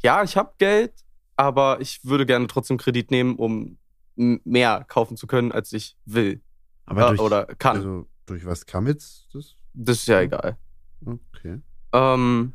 ja, 0.05 0.23
ich 0.23 0.37
habe 0.37 0.53
Geld, 0.59 0.93
aber 1.37 1.81
ich 1.81 2.05
würde 2.05 2.27
gerne 2.27 2.47
trotzdem 2.47 2.77
Kredit 2.77 3.11
nehmen, 3.11 3.37
um 3.37 3.79
mehr 4.17 4.85
kaufen 4.87 5.17
zu 5.17 5.27
können, 5.27 5.51
als 5.51 5.73
ich 5.73 5.97
will 6.05 6.40
Aber 6.87 7.07
äh, 7.07 7.09
durch, 7.09 7.21
oder 7.21 7.47
kann. 7.47 7.77
Also, 7.79 8.09
durch 8.27 8.45
was 8.45 8.67
kam 8.67 8.87
jetzt 8.87 9.35
das? 9.35 9.57
das 9.73 9.99
ist 9.99 10.07
ja 10.07 10.21
egal. 10.21 10.57
Okay. 11.05 11.61
Ähm, 11.93 12.55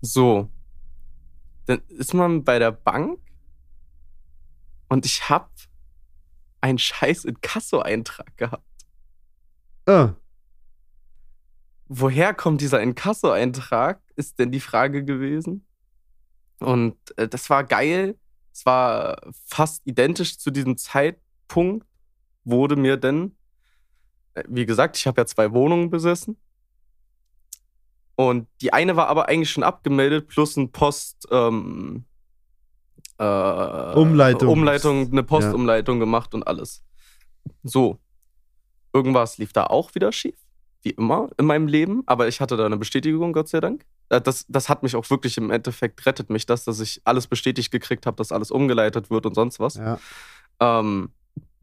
so. 0.00 0.48
Dann 1.66 1.82
ist 1.88 2.14
man 2.14 2.44
bei 2.44 2.58
der 2.58 2.72
Bank 2.72 3.20
und 4.88 5.04
ich 5.04 5.28
habe 5.28 5.50
einen 6.60 6.78
scheiß 6.78 7.24
Inkasso-Eintrag 7.24 8.36
gehabt. 8.36 8.64
Ah, 9.86 10.14
Woher 11.88 12.34
kommt 12.34 12.60
dieser 12.60 12.82
Inkasso-Eintrag, 12.82 14.00
ist 14.14 14.38
denn 14.38 14.52
die 14.52 14.60
Frage 14.60 15.04
gewesen. 15.04 15.66
Und 16.60 16.96
äh, 17.16 17.28
das 17.28 17.48
war 17.50 17.64
geil. 17.64 18.16
Es 18.52 18.66
war 18.66 19.20
fast 19.46 19.86
identisch 19.86 20.38
zu 20.38 20.50
diesem 20.50 20.76
Zeitpunkt, 20.76 21.86
wurde 22.44 22.76
mir 22.76 22.96
denn, 22.96 23.36
äh, 24.34 24.42
wie 24.48 24.66
gesagt, 24.66 24.96
ich 24.96 25.06
habe 25.06 25.20
ja 25.20 25.26
zwei 25.26 25.52
Wohnungen 25.52 25.90
besessen. 25.90 26.36
Und 28.16 28.48
die 28.60 28.72
eine 28.72 28.96
war 28.96 29.06
aber 29.08 29.28
eigentlich 29.28 29.50
schon 29.50 29.62
abgemeldet, 29.62 30.26
plus 30.26 30.56
ein 30.56 30.72
Post, 30.72 31.28
ähm, 31.30 32.04
äh, 33.18 33.94
Umleitung. 33.94 34.48
Umleitung, 34.48 35.12
eine 35.12 35.22
Postumleitung 35.22 36.00
gemacht 36.00 36.34
und 36.34 36.44
alles. 36.46 36.84
So. 37.62 37.98
Irgendwas 38.92 39.38
lief 39.38 39.52
da 39.52 39.66
auch 39.66 39.94
wieder 39.94 40.10
schief, 40.10 40.34
wie 40.82 40.90
immer 40.90 41.28
in 41.38 41.46
meinem 41.46 41.68
Leben, 41.68 42.02
aber 42.06 42.26
ich 42.26 42.40
hatte 42.40 42.56
da 42.56 42.66
eine 42.66 42.78
Bestätigung, 42.78 43.32
Gott 43.32 43.48
sei 43.48 43.60
Dank. 43.60 43.84
Äh, 44.08 44.20
Das, 44.20 44.46
das 44.48 44.68
hat 44.68 44.82
mich 44.82 44.96
auch 44.96 45.08
wirklich 45.10 45.36
im 45.36 45.50
Endeffekt, 45.50 46.04
rettet 46.06 46.30
mich 46.30 46.46
das, 46.46 46.64
dass 46.64 46.80
ich 46.80 47.00
alles 47.04 47.26
bestätigt 47.26 47.70
gekriegt 47.70 48.06
habe, 48.06 48.16
dass 48.16 48.32
alles 48.32 48.50
umgeleitet 48.50 49.10
wird 49.10 49.26
und 49.26 49.34
sonst 49.34 49.60
was. 49.60 49.74
ja. 49.74 49.98
Ähm, 50.60 51.10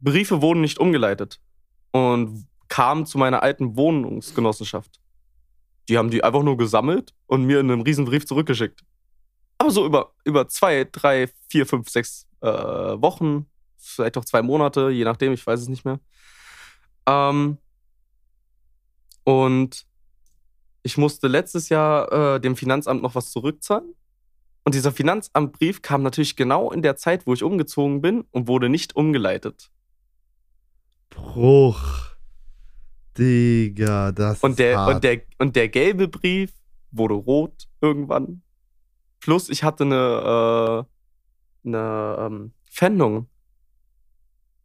Briefe 0.00 0.42
wurden 0.42 0.60
nicht 0.60 0.78
umgeleitet 0.78 1.40
und 1.90 2.46
kamen 2.68 3.06
zu 3.06 3.18
meiner 3.18 3.42
alten 3.42 3.76
Wohnungsgenossenschaft. 3.76 5.00
Die 5.88 5.98
haben 5.98 6.10
die 6.10 6.22
einfach 6.24 6.42
nur 6.42 6.56
gesammelt 6.56 7.14
und 7.26 7.44
mir 7.44 7.60
in 7.60 7.70
einem 7.70 7.82
Riesenbrief 7.82 8.26
zurückgeschickt. 8.26 8.84
Aber 9.58 9.70
so 9.70 9.86
über, 9.86 10.12
über 10.24 10.48
zwei, 10.48 10.84
drei, 10.84 11.28
vier, 11.48 11.66
fünf, 11.66 11.88
sechs 11.88 12.26
äh, 12.40 12.48
Wochen, 12.48 13.46
vielleicht 13.76 14.18
auch 14.18 14.24
zwei 14.24 14.42
Monate, 14.42 14.90
je 14.90 15.04
nachdem, 15.04 15.32
ich 15.32 15.46
weiß 15.46 15.60
es 15.60 15.68
nicht 15.68 15.84
mehr. 15.84 16.00
Ähm, 17.06 17.58
und 19.24 19.86
ich 20.86 20.96
musste 20.96 21.26
letztes 21.26 21.68
Jahr 21.68 22.36
äh, 22.36 22.40
dem 22.40 22.54
Finanzamt 22.54 23.02
noch 23.02 23.16
was 23.16 23.32
zurückzahlen. 23.32 23.92
Und 24.62 24.76
dieser 24.76 24.92
Finanzamtbrief 24.92 25.82
kam 25.82 26.04
natürlich 26.04 26.36
genau 26.36 26.70
in 26.70 26.80
der 26.80 26.94
Zeit, 26.96 27.26
wo 27.26 27.34
ich 27.34 27.42
umgezogen 27.42 28.00
bin 28.00 28.24
und 28.30 28.46
wurde 28.46 28.68
nicht 28.68 28.94
umgeleitet. 28.94 29.72
Bruch. 31.10 32.14
Digga, 33.18 34.12
das 34.12 34.44
Und 34.44 34.52
ist 34.52 34.58
der, 34.60 34.78
hart. 34.78 34.94
und, 34.94 35.04
der, 35.04 35.22
und 35.38 35.56
der 35.56 35.68
gelbe 35.68 36.06
Brief 36.06 36.52
wurde 36.92 37.14
rot 37.14 37.66
irgendwann. 37.80 38.42
Plus 39.18 39.48
ich 39.48 39.64
hatte 39.64 39.82
eine, 39.82 40.86
äh, 41.64 41.68
eine 41.68 42.16
ähm, 42.20 42.52
Pfändung. 42.70 43.26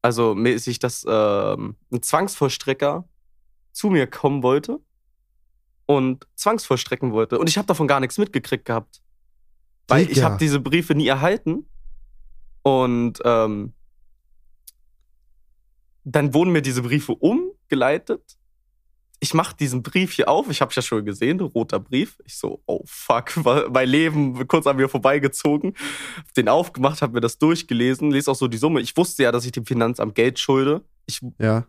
Also 0.04 0.36
mäßig, 0.36 0.78
dass 0.78 1.04
ähm, 1.08 1.76
ein 1.92 2.02
Zwangsvollstrecker 2.04 3.08
zu 3.72 3.90
mir 3.90 4.06
kommen 4.06 4.44
wollte 4.44 4.80
und 5.86 6.28
zwangsvollstrecken 6.36 7.12
wollte. 7.12 7.40
Und 7.40 7.50
ich 7.50 7.58
habe 7.58 7.68
davon 7.68 7.88
gar 7.88 8.00
nichts 8.00 8.18
mitgekriegt 8.18 8.66
gehabt. 8.66 9.02
Weil 9.88 10.04
ich 10.04 10.16
Digga. 10.16 10.24
habe 10.24 10.38
diese 10.38 10.60
Briefe 10.60 10.96
nie 10.96 11.08
erhalten. 11.08 11.66
Und 12.64 13.20
ähm, 13.26 13.74
dann 16.04 16.34
wurden 16.34 16.52
mir 16.52 16.62
diese 16.62 16.82
Briefe 16.82 17.14
umgeleitet. 17.14 18.38
Ich 19.20 19.36
mache 19.36 19.56
diesen 19.56 19.84
Brief 19.84 20.14
hier 20.14 20.30
auf. 20.30 20.50
Ich 20.50 20.62
habe 20.62 20.74
ja 20.74 20.82
schon 20.82 21.06
gesehen, 21.06 21.40
roter 21.40 21.80
Brief. 21.80 22.18
Ich 22.26 22.38
so, 22.38 22.62
oh 22.66 22.82
fuck, 22.86 23.34
mein 23.70 23.88
Leben 23.88 24.48
kurz 24.48 24.66
an 24.66 24.78
mir 24.78 24.90
vorbeigezogen. 24.90 25.76
Hab 26.18 26.34
Den 26.34 26.50
aufgemacht, 26.50 27.02
habe 27.04 27.14
mir 27.14 27.22
das 27.22 27.38
durchgelesen, 27.38 28.10
lese 28.10 28.32
auch 28.32 28.36
so 28.36 28.48
die 28.48 28.58
Summe. 28.58 28.82
Ich 28.82 28.98
wusste 28.98 29.24
ja, 29.24 29.32
dass 29.32 29.46
ich 29.46 29.52
dem 29.52 29.66
Finanzamt 29.66 30.16
Geld 30.16 30.40
schulde. 30.40 30.84
Ich, 31.06 31.22
Ja. 31.38 31.66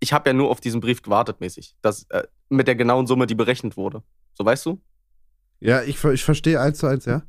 Ich 0.00 0.12
habe 0.12 0.28
ja 0.30 0.34
nur 0.34 0.50
auf 0.50 0.60
diesen 0.60 0.80
Brief 0.80 1.02
gewartet, 1.02 1.40
mäßig. 1.40 1.74
Das, 1.82 2.04
äh, 2.10 2.24
mit 2.48 2.68
der 2.68 2.76
genauen 2.76 3.06
Summe, 3.06 3.26
die 3.26 3.34
berechnet 3.34 3.76
wurde. 3.76 4.02
So 4.34 4.44
weißt 4.44 4.66
du? 4.66 4.80
Ja, 5.60 5.82
ich, 5.82 6.02
ich 6.04 6.24
verstehe 6.24 6.60
eins 6.60 6.78
zu 6.78 6.86
eins, 6.86 7.06
ja. 7.06 7.22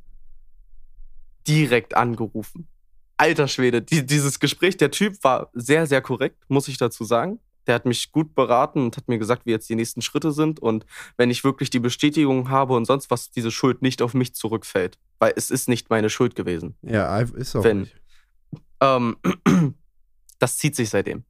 direkt 1.46 1.94
angerufen. 1.94 2.68
Alter 3.16 3.48
Schwede, 3.48 3.82
die, 3.82 4.04
dieses 4.06 4.38
Gespräch, 4.38 4.76
der 4.76 4.90
Typ 4.90 5.22
war 5.24 5.50
sehr, 5.54 5.86
sehr 5.86 6.00
korrekt, 6.02 6.44
muss 6.48 6.68
ich 6.68 6.76
dazu 6.76 7.04
sagen. 7.04 7.40
Der 7.66 7.74
hat 7.74 7.84
mich 7.84 8.12
gut 8.12 8.34
beraten 8.34 8.80
und 8.84 8.96
hat 8.96 9.08
mir 9.08 9.18
gesagt, 9.18 9.44
wie 9.44 9.50
jetzt 9.50 9.68
die 9.68 9.74
nächsten 9.74 10.00
Schritte 10.00 10.32
sind 10.32 10.60
und 10.60 10.86
wenn 11.16 11.30
ich 11.30 11.44
wirklich 11.44 11.68
die 11.68 11.80
Bestätigung 11.80 12.48
habe 12.48 12.74
und 12.74 12.84
sonst 12.86 13.10
was, 13.10 13.30
diese 13.30 13.50
Schuld 13.50 13.82
nicht 13.82 14.00
auf 14.02 14.14
mich 14.14 14.34
zurückfällt. 14.34 14.98
Weil 15.18 15.32
es 15.36 15.50
ist 15.50 15.68
nicht 15.68 15.90
meine 15.90 16.10
Schuld 16.10 16.34
gewesen. 16.34 16.76
Ja, 16.82 17.18
ist 17.18 17.56
auch 17.56 17.64
Wenn- 17.64 17.80
nicht. 17.80 17.96
Ähm, 18.80 19.16
das 20.38 20.56
zieht 20.58 20.76
sich 20.76 20.88
seitdem. 20.90 21.24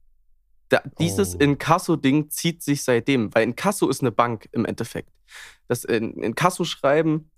Da, 0.69 0.81
dieses 0.99 1.35
Oh. 1.35 1.39
Inkasso-Ding 1.39 2.29
zieht 2.29 2.61
sich 2.61 2.83
seitdem, 2.83 3.33
weil 3.33 3.43
Inkasso 3.43 3.89
ist 3.89 4.01
eine 4.01 4.11
Bank 4.11 4.47
im 4.51 4.65
Endeffekt. 4.65 5.09
Das 5.67 5.83
in- 5.83 6.13
Inkasso-Schreiben 6.21 7.29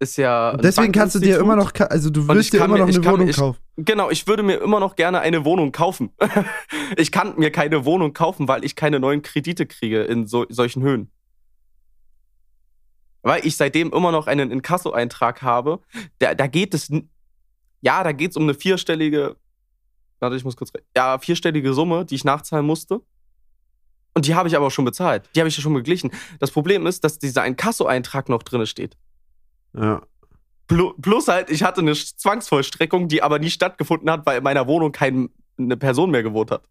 ist 0.00 0.16
ja. 0.18 0.56
deswegen 0.56 0.92
kannst 0.92 1.14
du 1.14 1.20
dir 1.20 1.38
immer 1.38 1.56
noch, 1.56 1.72
also 1.88 2.10
du 2.10 2.30
ich 2.34 2.50
dir 2.50 2.58
immer 2.58 2.74
mir- 2.74 2.80
noch 2.80 2.88
eine 2.88 3.04
Wohnung 3.04 3.28
ich- 3.28 3.36
kaufen. 3.36 3.58
Genau, 3.76 4.10
ich 4.10 4.26
würde 4.26 4.42
mir 4.42 4.56
immer 4.60 4.78
noch 4.80 4.94
gerne 4.96 5.20
eine 5.20 5.44
Wohnung 5.44 5.72
kaufen. 5.72 6.10
ich 6.96 7.10
kann 7.12 7.38
mir 7.38 7.50
keine 7.50 7.84
Wohnung 7.86 8.12
kaufen, 8.12 8.46
weil 8.46 8.64
ich 8.64 8.76
keine 8.76 9.00
neuen 9.00 9.22
Kredite 9.22 9.64
kriege 9.66 10.02
in 10.02 10.26
so, 10.26 10.44
solchen 10.50 10.82
Höhen. 10.82 11.10
Weil 13.22 13.46
ich 13.46 13.56
seitdem 13.56 13.90
immer 13.92 14.12
noch 14.12 14.26
einen 14.26 14.50
Inkasso-Eintrag 14.50 15.40
habe. 15.42 15.80
Da, 16.18 16.34
da 16.34 16.46
geht 16.46 16.74
es. 16.74 16.90
Ja, 17.80 18.04
da 18.04 18.12
geht 18.12 18.32
es 18.32 18.36
um 18.36 18.42
eine 18.44 18.54
vierstellige. 18.54 19.36
Warte, 20.20 20.36
ich 20.36 20.44
muss 20.44 20.56
kurz. 20.56 20.72
Ja, 20.96 21.18
vierstellige 21.18 21.74
Summe, 21.74 22.04
die 22.04 22.14
ich 22.14 22.24
nachzahlen 22.24 22.64
musste. 22.66 23.00
Und 24.14 24.26
die 24.26 24.34
habe 24.34 24.48
ich 24.48 24.56
aber 24.56 24.66
auch 24.66 24.70
schon 24.70 24.84
bezahlt. 24.84 25.28
Die 25.34 25.40
habe 25.40 25.48
ich 25.48 25.56
ja 25.56 25.62
schon 25.62 25.74
beglichen. 25.74 26.10
Das 26.38 26.50
Problem 26.52 26.86
ist, 26.86 27.02
dass 27.04 27.18
dieser 27.18 27.44
Inkasso-Eintrag 27.44 28.28
noch 28.28 28.42
drin 28.44 28.64
steht. 28.66 28.96
Ja. 29.76 30.02
Plu- 30.68 30.94
Plus 31.02 31.26
halt, 31.28 31.50
ich 31.50 31.62
hatte 31.64 31.80
eine 31.80 31.94
Zwangsvollstreckung, 31.94 33.08
die 33.08 33.22
aber 33.22 33.38
nie 33.38 33.50
stattgefunden 33.50 34.08
hat, 34.10 34.24
weil 34.24 34.38
in 34.38 34.44
meiner 34.44 34.66
Wohnung 34.68 34.92
keine 34.92 35.28
Person 35.78 36.10
mehr 36.10 36.22
gewohnt 36.22 36.50
hat. 36.52 36.62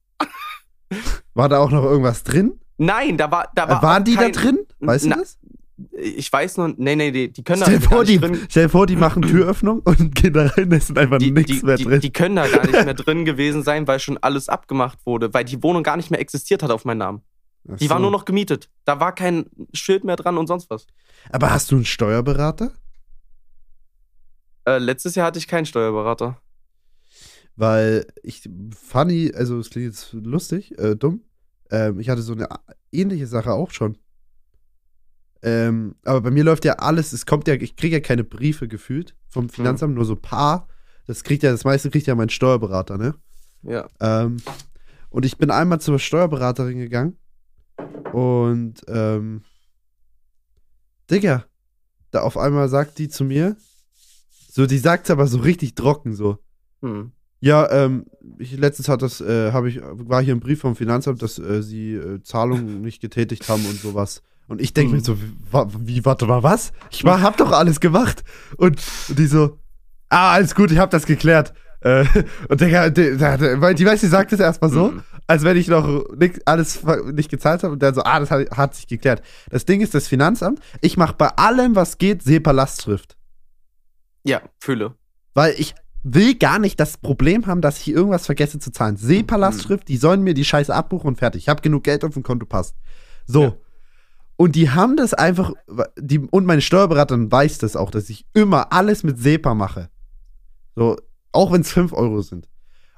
War 1.33 1.49
da 1.49 1.59
auch 1.59 1.69
noch 1.71 1.83
irgendwas 1.83 2.23
drin? 2.23 2.59
Nein, 2.77 3.17
da 3.17 3.29
war, 3.29 3.49
da 3.55 3.67
war 3.67 3.79
Äh, 3.79 3.83
Waren 3.83 4.01
auch 4.01 4.05
die 4.05 4.15
kein, 4.15 4.31
da 4.31 4.39
drin? 4.39 4.59
Weißt 4.79 5.05
Na, 5.07 5.15
du 5.15 5.21
das? 5.21 5.37
Ich 5.93 6.31
weiß 6.31 6.57
nur, 6.57 6.73
nee, 6.77 6.95
nee, 6.95 7.11
die, 7.11 7.33
die 7.33 7.43
können 7.43 7.61
da 7.61 7.65
Stell 7.65 7.79
gar 7.79 7.89
vor, 7.89 8.03
die, 8.05 8.19
nicht 8.19 8.23
drin. 8.23 8.45
stell 8.49 8.63
dir 8.65 8.69
vor, 8.69 8.85
die 8.85 8.95
machen 8.95 9.23
Türöffnung 9.23 9.79
und 9.79 10.13
gehen 10.15 10.33
da 10.33 10.45
rein, 10.47 10.69
da 10.69 10.77
ist 10.77 10.95
einfach 10.97 11.17
Die, 11.17 11.31
nichts 11.31 11.59
die, 11.59 11.65
mehr 11.65 11.77
drin. 11.77 11.99
die 11.99 12.11
können 12.13 12.35
da 12.35 12.47
gar 12.47 12.63
nicht 12.65 12.85
mehr 12.85 12.93
drin 12.93 13.25
gewesen 13.25 13.63
sein, 13.63 13.87
weil 13.87 13.99
schon 13.99 14.17
alles 14.19 14.49
abgemacht 14.49 14.99
wurde, 15.05 15.33
weil 15.33 15.45
die 15.45 15.61
Wohnung 15.63 15.81
gar 15.83 15.97
nicht 15.97 16.11
mehr 16.11 16.19
existiert 16.19 16.61
hat 16.61 16.69
auf 16.69 16.85
meinen 16.85 16.99
Namen. 16.99 17.21
Ach 17.71 17.77
Die 17.77 17.89
war 17.89 17.97
so. 17.97 18.01
nur 18.03 18.11
noch 18.11 18.25
gemietet. 18.25 18.69
Da 18.85 18.99
war 18.99 19.15
kein 19.15 19.45
Schild 19.73 20.03
mehr 20.03 20.15
dran 20.15 20.37
und 20.37 20.47
sonst 20.47 20.69
was. 20.69 20.85
Aber 21.31 21.49
hast 21.51 21.71
du 21.71 21.75
einen 21.77 21.85
Steuerberater? 21.85 22.71
Äh, 24.65 24.77
letztes 24.77 25.15
Jahr 25.15 25.27
hatte 25.27 25.39
ich 25.39 25.47
keinen 25.47 25.65
Steuerberater. 25.65 26.37
Weil 27.55 28.05
ich, 28.23 28.49
funny, 28.75 29.31
also 29.35 29.59
es 29.59 29.69
klingt 29.69 29.87
jetzt 29.87 30.13
lustig, 30.13 30.77
äh, 30.79 30.95
dumm. 30.95 31.21
Ähm, 31.71 31.99
ich 31.99 32.09
hatte 32.09 32.21
so 32.21 32.33
eine 32.33 32.47
ähnliche 32.91 33.27
Sache 33.27 33.51
auch 33.53 33.71
schon. 33.71 33.97
Ähm, 35.43 35.95
aber 36.05 36.21
bei 36.21 36.31
mir 36.31 36.43
läuft 36.43 36.63
ja 36.63 36.73
alles, 36.73 37.11
es 37.11 37.25
kommt 37.25 37.47
ja, 37.47 37.55
ich 37.55 37.75
kriege 37.75 37.97
ja 37.97 37.99
keine 37.99 38.23
Briefe 38.23 38.67
gefühlt 38.67 39.15
vom 39.27 39.49
Finanzamt, 39.49 39.93
nur 39.95 40.05
so 40.05 40.15
paar. 40.15 40.67
Das 41.05 41.23
kriegt 41.23 41.43
ja, 41.43 41.51
das 41.51 41.65
meiste 41.65 41.89
kriegt 41.89 42.07
ja 42.07 42.15
mein 42.15 42.29
Steuerberater, 42.29 42.97
ne? 42.97 43.15
Ja. 43.61 43.87
Ähm, 43.99 44.37
und 45.09 45.25
ich 45.25 45.37
bin 45.37 45.51
einmal 45.51 45.81
zur 45.81 45.99
Steuerberaterin 45.99 46.77
gegangen 46.77 47.17
und 48.13 48.81
ähm, 48.87 49.43
Digga, 51.11 51.45
da 52.11 52.21
auf 52.21 52.37
einmal 52.37 52.69
sagt 52.69 52.97
die 52.99 53.09
zu 53.09 53.25
mir, 53.25 53.57
so, 54.49 54.65
die 54.65 54.77
sagt 54.77 55.09
aber 55.09 55.27
so 55.27 55.39
richtig 55.39 55.75
trocken 55.75 56.13
so. 56.13 56.37
Hm. 56.81 57.11
Ja, 57.39 57.69
ähm, 57.71 58.05
ich, 58.37 58.55
letztens 58.55 58.87
hat 58.87 59.01
das, 59.01 59.19
äh, 59.19 59.51
habe 59.51 59.67
ich, 59.67 59.81
war 59.81 60.21
hier 60.23 60.33
ein 60.33 60.39
Brief 60.39 60.61
vom 60.61 60.77
Finanzamt, 60.77 61.21
dass 61.21 61.39
äh, 61.39 61.61
sie 61.61 61.95
äh, 61.95 62.21
Zahlungen 62.23 62.81
nicht 62.81 63.01
getätigt 63.01 63.49
haben 63.49 63.65
und 63.65 63.79
sowas. 63.81 64.21
Und 64.47 64.61
ich 64.61 64.73
denke 64.73 64.91
Mhm. 64.91 64.97
mir 64.97 65.03
so, 65.03 65.19
wie, 65.21 65.33
wa- 65.51 65.67
wie, 65.79 66.05
warte 66.05 66.25
mal, 66.25 66.43
was? 66.43 66.73
Ich 66.91 67.03
war, 67.03 67.21
hab 67.21 67.37
doch 67.37 67.51
alles 67.51 67.79
gemacht. 67.79 68.23
Und, 68.57 68.81
die 69.09 69.25
so, 69.27 69.57
ah, 70.09 70.33
alles 70.33 70.53
gut, 70.55 70.71
ich 70.71 70.77
hab 70.77 70.89
das 70.91 71.05
geklärt. 71.05 71.53
Äh, 71.81 72.05
und 72.49 72.61
Digga, 72.61 72.89
die, 72.89 73.11
die, 73.17 73.21
weil 73.21 73.73
die 73.75 73.85
weiß, 73.85 74.01
sie 74.01 74.07
sagt 74.07 74.33
es 74.33 74.39
erstmal 74.39 74.69
so, 74.71 74.91
Mhm. 74.91 75.03
als 75.27 75.43
wenn 75.43 75.57
ich 75.57 75.67
noch 75.69 76.09
nicht, 76.15 76.45
alles 76.47 76.81
nicht 77.13 77.29
gezahlt 77.29 77.63
habe 77.63 77.73
und 77.73 77.81
dann 77.81 77.93
so, 77.95 78.03
ah, 78.03 78.19
das 78.19 78.31
hat, 78.31 78.49
hat 78.51 78.75
sich 78.75 78.87
geklärt. 78.87 79.21
Das 79.49 79.65
Ding 79.65 79.81
ist, 79.81 79.93
das 79.93 80.07
Finanzamt, 80.07 80.59
ich 80.81 80.97
mache 80.97 81.15
bei 81.17 81.29
allem, 81.29 81.75
was 81.75 81.97
geht, 81.97 82.21
SEPA-Lastschrift. 82.23 83.15
Ja, 84.23 84.41
fühle. 84.59 84.95
Weil 85.33 85.55
ich 85.57 85.73
will 86.03 86.35
gar 86.35 86.59
nicht 86.59 86.79
das 86.79 86.97
Problem 86.97 87.45
haben, 87.47 87.61
dass 87.61 87.79
ich 87.79 87.89
irgendwas 87.89 88.25
vergesse 88.25 88.59
zu 88.59 88.71
zahlen. 88.71 88.97
SEPA-Lastschrift, 88.97 89.87
die 89.87 89.97
sollen 89.97 90.21
mir 90.21 90.33
die 90.33 90.45
Scheiße 90.45 90.73
abbuchen 90.73 91.07
und 91.07 91.15
fertig. 91.17 91.43
Ich 91.43 91.49
habe 91.49 91.61
genug 91.61 91.83
Geld 91.85 92.03
auf 92.03 92.13
dem 92.13 92.23
Konto, 92.23 92.45
passt. 92.45 92.75
So. 93.25 93.43
Ja. 93.43 93.53
Und 94.43 94.57
die 94.57 94.69
haben 94.71 94.97
das 94.97 95.13
einfach, 95.13 95.53
die, 95.97 96.19
und 96.19 96.45
meine 96.45 96.59
Steuerberaterin 96.59 97.31
weiß 97.31 97.59
das 97.59 97.77
auch, 97.77 97.89
dass 97.89 98.09
ich 98.09 98.25
immer 98.33 98.73
alles 98.73 99.03
mit 99.03 99.17
SEPA 99.17 99.53
mache. 99.53 99.89
So, 100.75 100.97
auch 101.31 101.53
wenn 101.53 101.61
es 101.61 101.71
5 101.71 101.93
Euro 101.93 102.21
sind. 102.21 102.49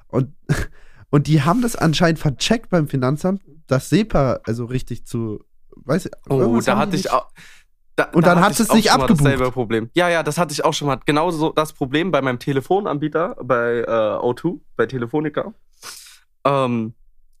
Und, 0.08 0.34
und 1.10 1.28
die 1.28 1.42
haben 1.42 1.62
das 1.62 1.76
anscheinend 1.76 2.18
vercheckt 2.18 2.70
beim 2.70 2.88
Finanzamt, 2.88 3.42
das 3.68 3.90
SEPA 3.90 4.40
also 4.42 4.64
richtig 4.64 5.06
zu, 5.06 5.38
weiß 5.76 6.06
ich, 6.06 6.12
Oh, 6.28 6.60
da 6.60 6.78
hatte 6.78 6.96
ich 6.96 7.12
auch. 7.12 7.28
Da, 7.94 8.06
Und 8.06 8.26
da 8.26 8.34
dann 8.34 8.44
hat 8.44 8.58
es 8.58 8.72
nicht 8.72 8.88
mal 8.88 9.02
abgebucht. 9.02 9.24
Dasselbe 9.24 9.52
Problem. 9.52 9.88
Ja, 9.94 10.08
ja, 10.08 10.24
das 10.24 10.38
hatte 10.38 10.52
ich 10.52 10.64
auch 10.64 10.74
schon 10.74 10.88
mal. 10.88 10.98
Genauso 11.06 11.52
das 11.52 11.72
Problem 11.72 12.10
bei 12.10 12.22
meinem 12.22 12.40
Telefonanbieter, 12.40 13.36
bei 13.40 13.82
äh, 13.82 13.84
O2, 13.86 14.58
bei 14.74 14.86
Telefonica. 14.86 15.54
Ähm, 16.44 16.94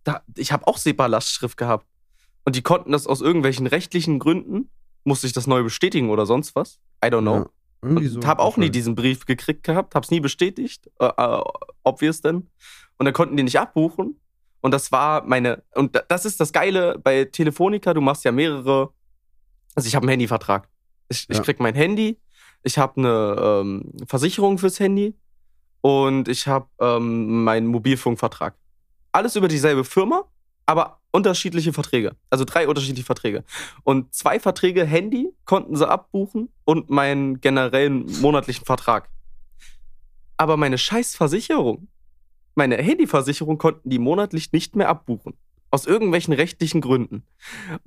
da, 0.04 0.22
ich 0.36 0.52
habe 0.52 0.64
auch 0.68 0.78
SEPA-Lastschrift 0.78 1.56
gehabt. 1.56 1.86
Und 2.46 2.56
die 2.56 2.62
konnten 2.62 2.92
das 2.92 3.06
aus 3.06 3.20
irgendwelchen 3.20 3.66
rechtlichen 3.66 4.18
Gründen, 4.18 4.70
musste 5.04 5.26
ich 5.26 5.32
das 5.34 5.46
neu 5.46 5.62
bestätigen 5.62 6.08
oder 6.10 6.24
sonst 6.26 6.54
was. 6.56 6.78
I 7.04 7.08
don't 7.08 7.20
know. 7.22 7.34
Ja, 7.34 7.46
irgendwie 7.82 8.06
so. 8.06 8.20
Habe 8.24 8.42
auch 8.42 8.56
nie 8.56 8.70
diesen 8.70 8.94
Brief 8.94 9.26
gekriegt 9.26 9.64
gehabt, 9.64 9.94
habe 9.94 10.04
es 10.04 10.10
nie 10.10 10.20
bestätigt, 10.20 10.88
äh, 11.00 11.06
äh, 11.16 11.42
obvious 11.82 12.22
denn. 12.22 12.48
Und 12.98 13.04
dann 13.04 13.12
konnten 13.12 13.36
die 13.36 13.42
nicht 13.42 13.58
abbuchen. 13.58 14.18
Und 14.62 14.70
das 14.72 14.90
war 14.90 15.22
meine, 15.24 15.62
und 15.74 15.94
da- 15.94 16.02
das 16.08 16.24
ist 16.24 16.40
das 16.40 16.52
Geile 16.52 16.98
bei 16.98 17.24
Telefonica, 17.26 17.92
du 17.92 18.00
machst 18.00 18.24
ja 18.24 18.32
mehrere, 18.32 18.90
also 19.74 19.86
ich 19.86 19.94
habe 19.94 20.04
einen 20.04 20.10
Handyvertrag. 20.10 20.68
Ich, 21.08 21.26
ich 21.28 21.36
Ja. 21.36 21.42
krieg 21.42 21.60
mein 21.60 21.74
Handy, 21.74 22.18
ich 22.62 22.78
habe 22.78 22.96
eine 22.96 23.36
ähm, 23.62 23.92
Versicherung 24.06 24.58
fürs 24.58 24.80
Handy 24.80 25.14
und 25.82 26.26
ich 26.28 26.46
habe 26.48 26.66
ähm, 26.80 27.44
meinen 27.44 27.66
Mobilfunkvertrag. 27.68 28.56
Alles 29.12 29.36
über 29.36 29.46
dieselbe 29.46 29.84
Firma, 29.84 30.24
aber 30.66 31.00
unterschiedliche 31.12 31.72
Verträge. 31.72 32.14
Also 32.28 32.44
drei 32.44 32.68
unterschiedliche 32.68 33.06
Verträge. 33.06 33.44
Und 33.84 34.14
zwei 34.14 34.38
Verträge 34.38 34.84
Handy 34.84 35.32
konnten 35.44 35.76
sie 35.76 35.88
abbuchen 35.88 36.50
und 36.64 36.90
meinen 36.90 37.40
generellen 37.40 38.04
monatlichen 38.20 38.66
Vertrag. 38.66 39.08
Aber 40.36 40.56
meine 40.56 40.76
Scheißversicherung, 40.76 41.88
meine 42.54 42.76
Handyversicherung 42.76 43.56
konnten 43.56 43.88
die 43.88 43.98
monatlich 43.98 44.52
nicht 44.52 44.76
mehr 44.76 44.88
abbuchen. 44.88 45.34
Aus 45.70 45.86
irgendwelchen 45.86 46.34
rechtlichen 46.34 46.80
Gründen. 46.80 47.24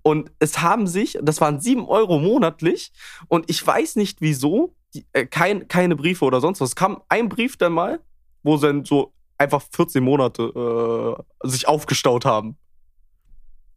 Und 0.01 0.31
es 0.39 0.61
haben 0.61 0.87
sich, 0.87 1.17
das 1.21 1.39
waren 1.41 1.59
sieben 1.59 1.85
Euro 1.85 2.19
monatlich, 2.19 2.91
und 3.27 3.49
ich 3.49 3.65
weiß 3.65 3.95
nicht 3.95 4.21
wieso, 4.21 4.73
die, 4.93 5.05
äh, 5.13 5.25
kein, 5.25 5.67
keine 5.67 5.95
Briefe 5.95 6.25
oder 6.25 6.41
sonst 6.41 6.61
was. 6.61 6.69
Es 6.69 6.75
kam 6.75 7.01
ein 7.09 7.29
Brief 7.29 7.57
dann 7.57 7.73
mal, 7.73 7.99
wo 8.43 8.57
dann 8.57 8.85
so 8.85 9.13
einfach 9.37 9.61
14 9.71 10.03
Monate 10.03 11.15
äh, 11.43 11.47
sich 11.47 11.67
aufgestaut 11.67 12.25
haben. 12.25 12.57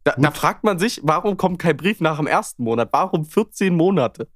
Da, 0.03 0.15
da 0.17 0.31
fragt 0.31 0.63
man 0.63 0.79
sich, 0.79 0.99
warum 1.03 1.37
kommt 1.37 1.59
kein 1.59 1.77
Brief 1.77 2.01
nach 2.01 2.17
dem 2.17 2.27
ersten 2.27 2.63
Monat? 2.63 2.89
Warum 2.91 3.25
14 3.25 3.73
Monate? 3.75 4.27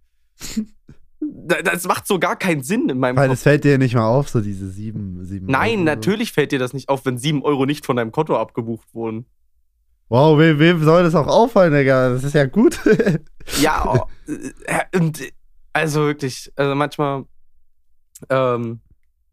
Da- 1.20 1.62
das 1.62 1.86
macht 1.86 2.08
so 2.08 2.20
gar 2.20 2.36
keinen 2.38 2.62
Sinn 2.64 2.88
in 2.90 3.00
meinem 3.00 3.18
Weil 3.18 3.28
Kopf. 3.28 3.38
es 3.38 3.44
fällt 3.44 3.64
dir 3.64 3.78
nicht 3.78 3.96
mal 3.96 4.06
auf, 4.08 4.30
so 4.30 4.40
diese 4.40 4.70
sieben, 4.70 5.26
sieben 5.26 5.48
Nein, 5.48 5.76
Euro. 5.80 5.84
natürlich 5.86 6.32
fällt 6.32 6.52
dir 6.52 6.60
das 6.60 6.74
nicht 6.74 6.90
auf, 6.90 7.06
wenn 7.06 7.18
7 7.18 7.42
Euro 7.44 7.66
nicht 7.66 7.86
von 7.86 7.96
deinem 7.98 8.12
Konto 8.12 8.38
abgebucht 8.38 8.88
wurden. 8.94 9.26
Wow, 10.10 10.40
wem, 10.40 10.58
wem 10.60 10.82
soll 10.84 11.04
das 11.04 11.16
auch 11.16 11.28
auffallen, 11.28 11.74
Digga? 11.74 12.10
Das 12.10 12.24
ist 12.24 12.34
ja 12.34 12.46
gut. 12.46 12.80
Ja, 13.62 13.86
oh, 13.88 14.08
äh, 14.66 14.98
und, 14.98 15.22
äh, 15.22 15.32
also 15.72 16.02
wirklich, 16.06 16.52
also 16.58 16.76
manchmal, 16.76 17.24
ähm, 18.30 18.82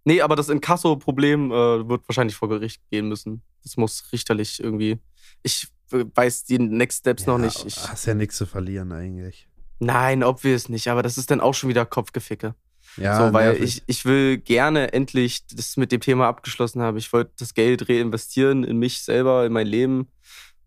nee, 0.05 0.21
aber 0.21 0.37
das 0.37 0.49
Inkasso-Problem 0.51 1.51
äh, 1.51 1.89
wird 1.89 2.09
wahrscheinlich 2.09 2.37
vor 2.37 2.49
Gericht 2.49 2.81
gehen 2.93 3.09
müssen. 3.09 3.43
Das 3.65 3.77
muss 3.77 4.05
richterlich 4.13 4.63
irgendwie, 4.63 4.99
ich 5.43 5.67
weiß 5.91 6.45
die 6.45 6.59
Next 6.59 7.01
Steps 7.01 7.27
noch 7.27 7.39
Ja, 7.39 7.45
nicht. 7.47 7.65
Ich, 7.67 7.77
hast 7.89 8.07
ja 8.07 8.15
nichts 8.15 8.37
zu 8.37 8.47
verlieren 8.47 8.93
eigentlich. 8.93 9.49
nein, 9.79 10.23
obvious 10.25 10.69
nicht, 10.69 10.89
aber 10.89 11.03
das 11.03 11.19
ist 11.19 11.31
dann 11.31 11.41
auch 11.41 11.55
schon 11.55 11.69
wieder 11.69 11.85
Kopfgeficke. 11.87 12.55
Ja, 12.97 13.27
so, 13.27 13.33
weil 13.33 13.53
nervig. 13.55 13.79
ich, 13.79 13.83
ich 13.87 14.05
will 14.05 14.39
gerne 14.39 14.93
endlich 14.93 15.47
das 15.49 15.77
mit 15.77 15.91
dem 15.91 16.01
Thema 16.01 16.29
abgeschlossen 16.29 16.81
haben. 16.81 16.97
Ich 16.97 17.13
wollte 17.13 17.33
das 17.39 17.55
Geld 17.55 17.89
reinvestieren 17.89 18.63
in 18.63 18.79
mich 18.79 19.03
selber, 19.03 19.45
in 19.45 19.53
mein 19.53 19.67
Leben 19.67 20.07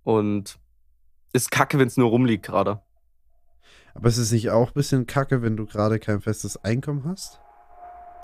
und 0.04 0.58
ist 1.34 1.52
kacke, 1.52 1.80
wenn 1.80 1.88
es 1.88 1.96
nur 1.98 2.10
rumliegt 2.10 2.46
gerade. 2.46 2.82
Aber 3.94 4.10
es 4.10 4.18
ist 4.18 4.32
nicht 4.32 4.50
auch 4.50 4.68
ein 4.68 4.74
bisschen 4.74 5.08
kacke, 5.08 5.42
wenn 5.42 5.56
du 5.58 5.66
gerade 5.66 6.00
kein 6.00 6.20
festes 6.22 6.58
Einkommen 6.64 7.04
hast? 7.06 7.40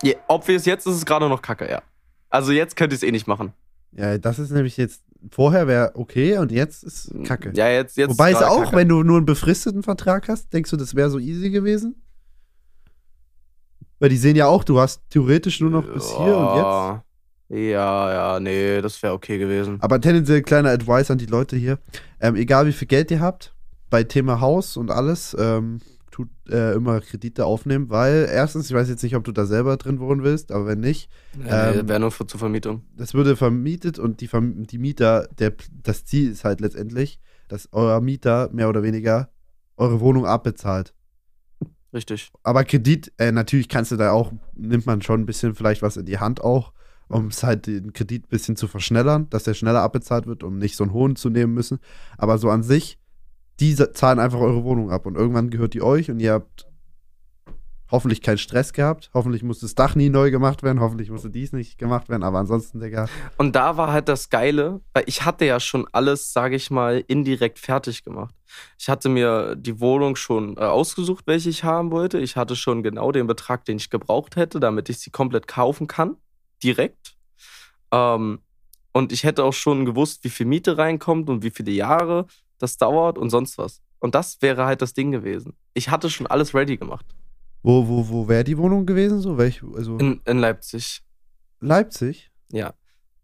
Ja, 0.04 0.16
obvious, 0.28 0.66
jetzt 0.66 0.86
ist 0.86 0.96
es 0.96 1.06
gerade 1.06 1.30
noch 1.30 1.42
kacke, 1.42 1.70
ja. 1.70 1.82
Also 2.30 2.52
jetzt 2.52 2.76
könnte 2.76 2.96
ich 2.96 3.02
es 3.02 3.08
eh 3.08 3.12
nicht 3.12 3.28
machen. 3.28 3.54
Ja, 3.94 4.18
das 4.18 4.38
ist 4.40 4.52
nämlich 4.52 4.76
jetzt. 4.78 5.02
Vorher 5.32 5.68
wäre 5.68 5.92
okay 5.96 6.38
und 6.38 6.52
jetzt 6.52 6.84
ist 6.84 7.12
kacke. 7.24 7.52
Ja, 7.56 7.70
jetzt, 7.70 7.98
jetzt 7.98 8.12
Wobei 8.12 8.32
es 8.32 8.42
auch, 8.42 8.66
kacke. 8.66 8.76
wenn 8.76 8.90
du 8.90 9.04
nur 9.04 9.18
einen 9.18 9.26
befristeten 9.26 9.84
Vertrag 9.84 10.28
hast, 10.28 10.52
denkst 10.54 10.70
du, 10.72 10.78
das 10.78 10.96
wäre 10.96 11.10
so 11.10 11.20
easy 11.20 11.50
gewesen? 11.50 11.96
Weil 14.00 14.10
die 14.10 14.18
sehen 14.18 14.36
ja 14.36 14.48
auch, 14.48 14.64
du 14.64 14.80
hast 14.80 15.02
theoretisch 15.10 15.62
nur 15.62 15.70
noch 15.70 15.86
bis 15.86 16.10
hier 16.10 16.38
und 16.38 16.56
jetzt. 16.56 17.04
jetzt. 17.50 17.72
Ja, 17.72 18.12
ja, 18.12 18.40
nee, 18.40 18.82
das 18.82 19.02
wäre 19.04 19.14
okay 19.14 19.38
gewesen. 19.38 19.78
Aber 19.80 20.02
tendenziell 20.02 20.42
kleiner 20.42 20.72
Advice 20.72 21.12
an 21.12 21.20
die 21.20 21.26
Leute 21.26 21.56
hier. 21.56 21.80
Ähm, 22.20 22.36
egal 22.36 22.66
wie 22.66 22.74
viel 22.74 22.88
Geld 22.88 23.12
ihr 23.12 23.22
habt, 23.22 23.54
bei 23.90 24.04
Thema 24.04 24.42
Haus 24.42 24.76
und 24.76 24.92
alles, 24.92 25.36
ähm, 25.40 25.80
tut 26.14 26.30
äh, 26.48 26.74
immer 26.76 27.02
Kredite 27.02 27.46
aufnehmen, 27.46 27.90
weil 27.90 28.30
erstens, 28.32 28.70
ich 28.70 28.76
weiß 28.76 28.88
jetzt 28.88 29.02
nicht, 29.04 29.16
ob 29.16 29.24
du 29.24 29.32
da 29.32 29.46
selber 29.46 29.78
drin 29.78 30.00
wohnen 30.00 30.24
willst, 30.24 30.52
aber 30.52 30.68
wenn 30.68 30.80
nicht, 30.80 31.10
Ja, 31.46 31.72
ähm, 31.74 31.90
wäre 31.90 32.00
nur 32.00 32.12
für, 32.12 32.28
zur 32.28 32.40
Vermietung. 32.40 32.84
das 32.96 33.14
würde 33.16 33.36
vermietet 33.36 33.98
und 33.98 34.22
die, 34.22 34.28
Verm 34.28 34.68
die 34.68 34.78
Mieter, 34.78 35.28
der, 35.40 35.54
das 35.82 36.06
Ziel 36.06 36.32
ist 36.32 36.46
halt 36.46 36.62
letztendlich, 36.62 37.20
dass 37.48 37.68
euer 37.72 38.00
Mieter 38.00 38.50
mehr 38.54 38.70
oder 38.70 38.84
weniger 38.84 39.30
eure 39.76 40.00
Wohnung 40.00 40.26
abbezahlt. 40.28 40.94
Richtig. 41.94 42.32
Aber 42.44 42.64
Kredit, 42.64 43.12
äh, 43.18 43.32
natürlich 43.32 43.70
kannst 43.70 43.92
du 43.92 43.98
da 43.98 44.12
auch, 44.12 44.32
nimmt 44.54 44.86
man 44.86 45.02
schon 45.02 45.22
ein 45.22 45.26
bisschen 45.26 45.56
vielleicht 45.56 45.82
was 45.82 45.98
in 45.98 46.06
die 46.06 46.20
Hand 46.20 46.42
auch, 46.42 46.74
um 47.08 47.28
es 47.28 47.44
halt 47.44 47.68
den 47.68 47.94
Kredit 47.94 48.26
ein 48.26 48.30
bisschen 48.30 48.56
zu 48.56 48.68
verschnellern, 48.68 49.30
dass 49.30 49.44
der 49.44 49.54
schneller 49.54 49.82
abbezahlt 49.82 50.26
wird, 50.26 50.44
um 50.44 50.58
nicht 50.58 50.76
so 50.76 50.84
einen 50.84 50.94
hohen 50.94 51.16
zu 51.16 51.30
nehmen 51.30 51.54
müssen. 51.54 51.80
Aber 52.18 52.38
so 52.38 52.50
an 52.50 52.64
sich, 52.64 52.98
die 53.60 53.76
zahlen 53.76 54.20
einfach 54.20 54.40
eure 54.40 54.64
Wohnung 54.64 54.92
ab 54.92 55.06
und 55.06 55.16
irgendwann 55.16 55.50
gehört 55.50 55.74
die 55.74 55.82
euch 55.82 56.10
und 56.10 56.20
ihr 56.20 56.34
habt 56.34 56.68
hoffentlich 57.94 58.24
keinen 58.24 58.40
Stress 58.40 58.74
gehabt. 58.74 59.12
Hoffentlich 59.14 59.44
muss 59.44 59.60
das 59.60 59.76
Dach 59.76 59.94
nie 59.94 60.10
neu 60.10 60.32
gemacht 60.32 60.64
werden, 60.64 60.80
hoffentlich 60.80 61.12
musste 61.12 61.30
dies 61.30 61.54
nicht 61.54 61.78
gemacht 61.78 62.10
werden, 62.10 62.24
aber 62.24 62.40
ansonsten, 62.40 62.80
Digga. 62.80 63.08
Und 63.38 63.56
da 63.56 63.78
war 63.78 63.94
halt 63.94 64.10
das 64.10 64.32
Geile, 64.32 64.82
weil 64.94 65.04
ich 65.06 65.26
hatte 65.26 65.46
ja 65.46 65.60
schon 65.60 65.88
alles, 65.92 66.34
sage 66.34 66.56
ich 66.56 66.72
mal, 66.72 67.04
indirekt 67.08 67.60
fertig 67.60 68.04
gemacht. 68.04 68.34
Ich 68.80 68.90
hatte 68.90 69.10
mir 69.10 69.56
die 69.56 69.80
Wohnung 69.80 70.16
schon 70.16 70.58
äh, 70.58 70.62
ausgesucht, 70.62 71.28
welche 71.28 71.50
ich 71.50 71.64
haben 71.64 71.92
wollte. 71.92 72.18
Ich 72.20 72.36
hatte 72.36 72.56
schon 72.56 72.82
genau 72.82 73.12
den 73.12 73.28
Betrag, 73.28 73.64
den 73.66 73.78
ich 73.78 73.92
gebraucht 73.92 74.38
hätte, 74.38 74.60
damit 74.60 74.90
ich 74.90 74.98
sie 74.98 75.12
komplett 75.12 75.48
kaufen 75.48 75.86
kann. 75.86 76.18
Direkt. 76.64 77.16
Ähm, 77.92 78.40
und 78.92 79.12
ich 79.12 79.24
hätte 79.24 79.44
auch 79.44 79.54
schon 79.54 79.86
gewusst, 79.86 80.24
wie 80.24 80.30
viel 80.30 80.48
Miete 80.48 80.78
reinkommt 80.80 81.30
und 81.30 81.44
wie 81.44 81.52
viele 81.52 81.72
Jahre 81.72 82.26
das 82.64 82.78
dauert 82.78 83.18
und 83.18 83.30
sonst 83.30 83.58
was. 83.58 83.82
Und 84.00 84.16
das 84.16 84.42
wäre 84.42 84.66
halt 84.66 84.82
das 84.82 84.94
Ding 84.94 85.12
gewesen. 85.12 85.54
Ich 85.74 85.90
hatte 85.90 86.10
schon 86.10 86.28
alles 86.28 86.54
ready 86.56 86.78
gemacht. 86.78 87.06
Wo, 87.62 87.88
wo, 87.88 88.10
wo 88.10 88.28
wäre 88.28 88.44
die 88.44 88.58
Wohnung 88.58 88.86
gewesen? 88.86 89.22
So, 89.22 89.38
welch, 89.38 89.62
also 89.76 89.98
In, 89.98 90.22
in 90.26 90.40
Leipzig. 90.40 91.02
Leipzig? 91.62 92.32
Ja. 92.52 92.74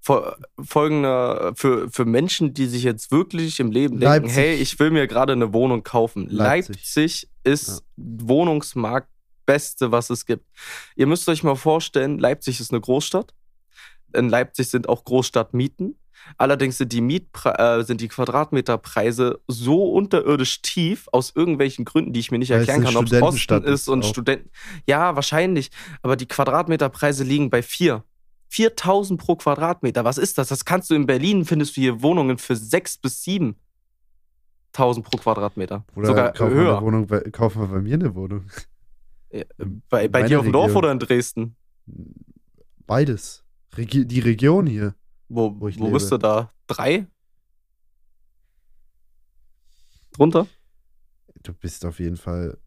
Fol- 0.01 0.35
Folgender, 0.61 1.51
für, 1.55 1.89
für 1.89 2.05
Menschen, 2.05 2.53
die 2.53 2.67
sich 2.67 2.83
jetzt 2.83 3.11
wirklich 3.11 3.59
im 3.59 3.71
Leben 3.71 3.99
denken, 3.99 4.23
Leipzig. 4.23 4.35
hey, 4.37 4.55
ich 4.55 4.79
will 4.79 4.91
mir 4.91 5.07
gerade 5.07 5.33
eine 5.33 5.51
Wohnung 5.53 5.83
kaufen. 5.83 6.27
Leipzig. 6.29 6.75
Leipzig, 6.77 7.29
ist 7.43 7.83
Wohnungsmarkt 7.97 9.09
Beste, 9.45 9.91
was 9.91 10.09
es 10.09 10.25
gibt. 10.25 10.45
Ihr 10.95 11.07
müsst 11.07 11.27
euch 11.27 11.43
mal 11.43 11.55
vorstellen, 11.55 12.19
Leipzig 12.19 12.59
ist 12.59 12.71
eine 12.71 12.79
Großstadt. 12.79 13.33
In 14.13 14.29
Leipzig 14.29 14.69
sind 14.69 14.87
auch 14.87 15.03
Großstadtmieten. 15.03 15.97
Allerdings 16.37 16.77
sind 16.77 16.93
die, 16.93 17.01
Mietpre 17.01 17.57
äh, 17.57 17.83
sind 17.83 18.01
die 18.01 18.07
Quadratmeterpreise 18.07 19.39
so 19.47 19.91
unterirdisch 19.91 20.61
tief, 20.61 21.07
aus 21.11 21.31
irgendwelchen 21.35 21.85
Gründen, 21.85 22.13
die 22.13 22.19
ich 22.19 22.31
mir 22.31 22.39
nicht 22.39 22.51
Weil 22.51 22.59
erklären 22.59 22.83
kann, 22.83 22.95
ob 22.95 23.05
es 23.11 23.21
Osten 23.21 23.63
ist 23.63 23.87
und 23.87 24.03
auch. 24.03 24.09
Studenten. 24.09 24.49
Ja, 24.87 25.15
wahrscheinlich. 25.15 25.71
Aber 26.01 26.15
die 26.15 26.27
Quadratmeterpreise 26.27 27.23
liegen 27.23 27.49
bei 27.49 27.61
vier. 27.61 28.03
4000 28.49 29.19
pro 29.19 29.35
Quadratmeter. 29.35 30.03
Was 30.05 30.17
ist 30.17 30.37
das? 30.37 30.47
Das 30.47 30.65
kannst 30.65 30.89
du 30.89 30.95
in 30.95 31.05
Berlin, 31.05 31.45
findest 31.45 31.77
du 31.77 31.81
hier 31.81 32.01
Wohnungen 32.01 32.37
für 32.39 32.55
6 32.55 32.97
bis 32.97 33.23
7000 33.23 33.55
pro 35.05 35.17
Quadratmeter. 35.17 35.85
Oder 35.95 36.07
Sogar 36.07 36.31
kaufen, 36.33 36.55
wir 36.55 36.61
eine 36.61 36.69
höher. 36.69 36.81
Wohnung, 36.81 37.07
bei, 37.07 37.19
kaufen 37.21 37.61
wir 37.61 37.67
bei 37.67 37.81
mir 37.81 37.93
eine 37.95 38.15
Wohnung? 38.15 38.45
Ja, 39.31 39.43
Bei, 39.89 40.07
bei 40.07 40.23
dir 40.23 40.39
auf 40.39 40.45
dem 40.45 40.53
Dorf 40.53 40.75
oder 40.75 40.91
in 40.91 40.97
Dresden? 40.99 41.55
Beides. 42.87 43.43
Regi 43.77 44.07
die 44.07 44.19
Region 44.19 44.65
hier. 44.65 44.95
Wo, 45.29 45.51
Wo 45.55 45.61
wo, 45.61 45.67
ich 45.67 45.77
bist 45.77 46.11
du 46.11 46.15
lebe. 46.15 46.19
da? 46.19 46.51
Drei? 46.67 47.07
Drunter? 50.11 50.47
Du 51.43 51.53
bist 51.53 51.85
auf 51.85 51.99
jeden 51.99 52.17
Fall, 52.17 52.57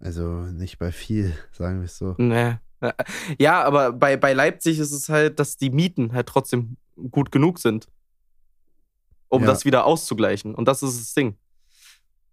also 0.00 0.42
nicht 0.42 0.78
bei 0.78 0.92
viel, 0.92 1.32
sagen 1.52 1.78
wir 1.78 1.86
es 1.86 1.98
so. 1.98 2.14
Nee. 2.18 2.56
Ja, 3.38 3.64
aber 3.64 3.92
bei, 3.92 4.16
bei 4.16 4.32
Leipzig 4.34 4.78
ist 4.78 4.92
es 4.92 5.08
halt, 5.08 5.40
dass 5.40 5.56
die 5.56 5.70
Mieten 5.70 6.12
halt 6.12 6.28
trotzdem 6.28 6.76
gut 7.10 7.32
genug 7.32 7.58
sind, 7.58 7.88
um 9.28 9.42
Ja. 9.42 9.48
das 9.48 9.64
wieder 9.64 9.84
auszugleichen. 9.84 10.54
Und 10.54 10.66
das 10.68 10.82
ist 10.84 11.00
das 11.00 11.14
Ding. 11.14 11.36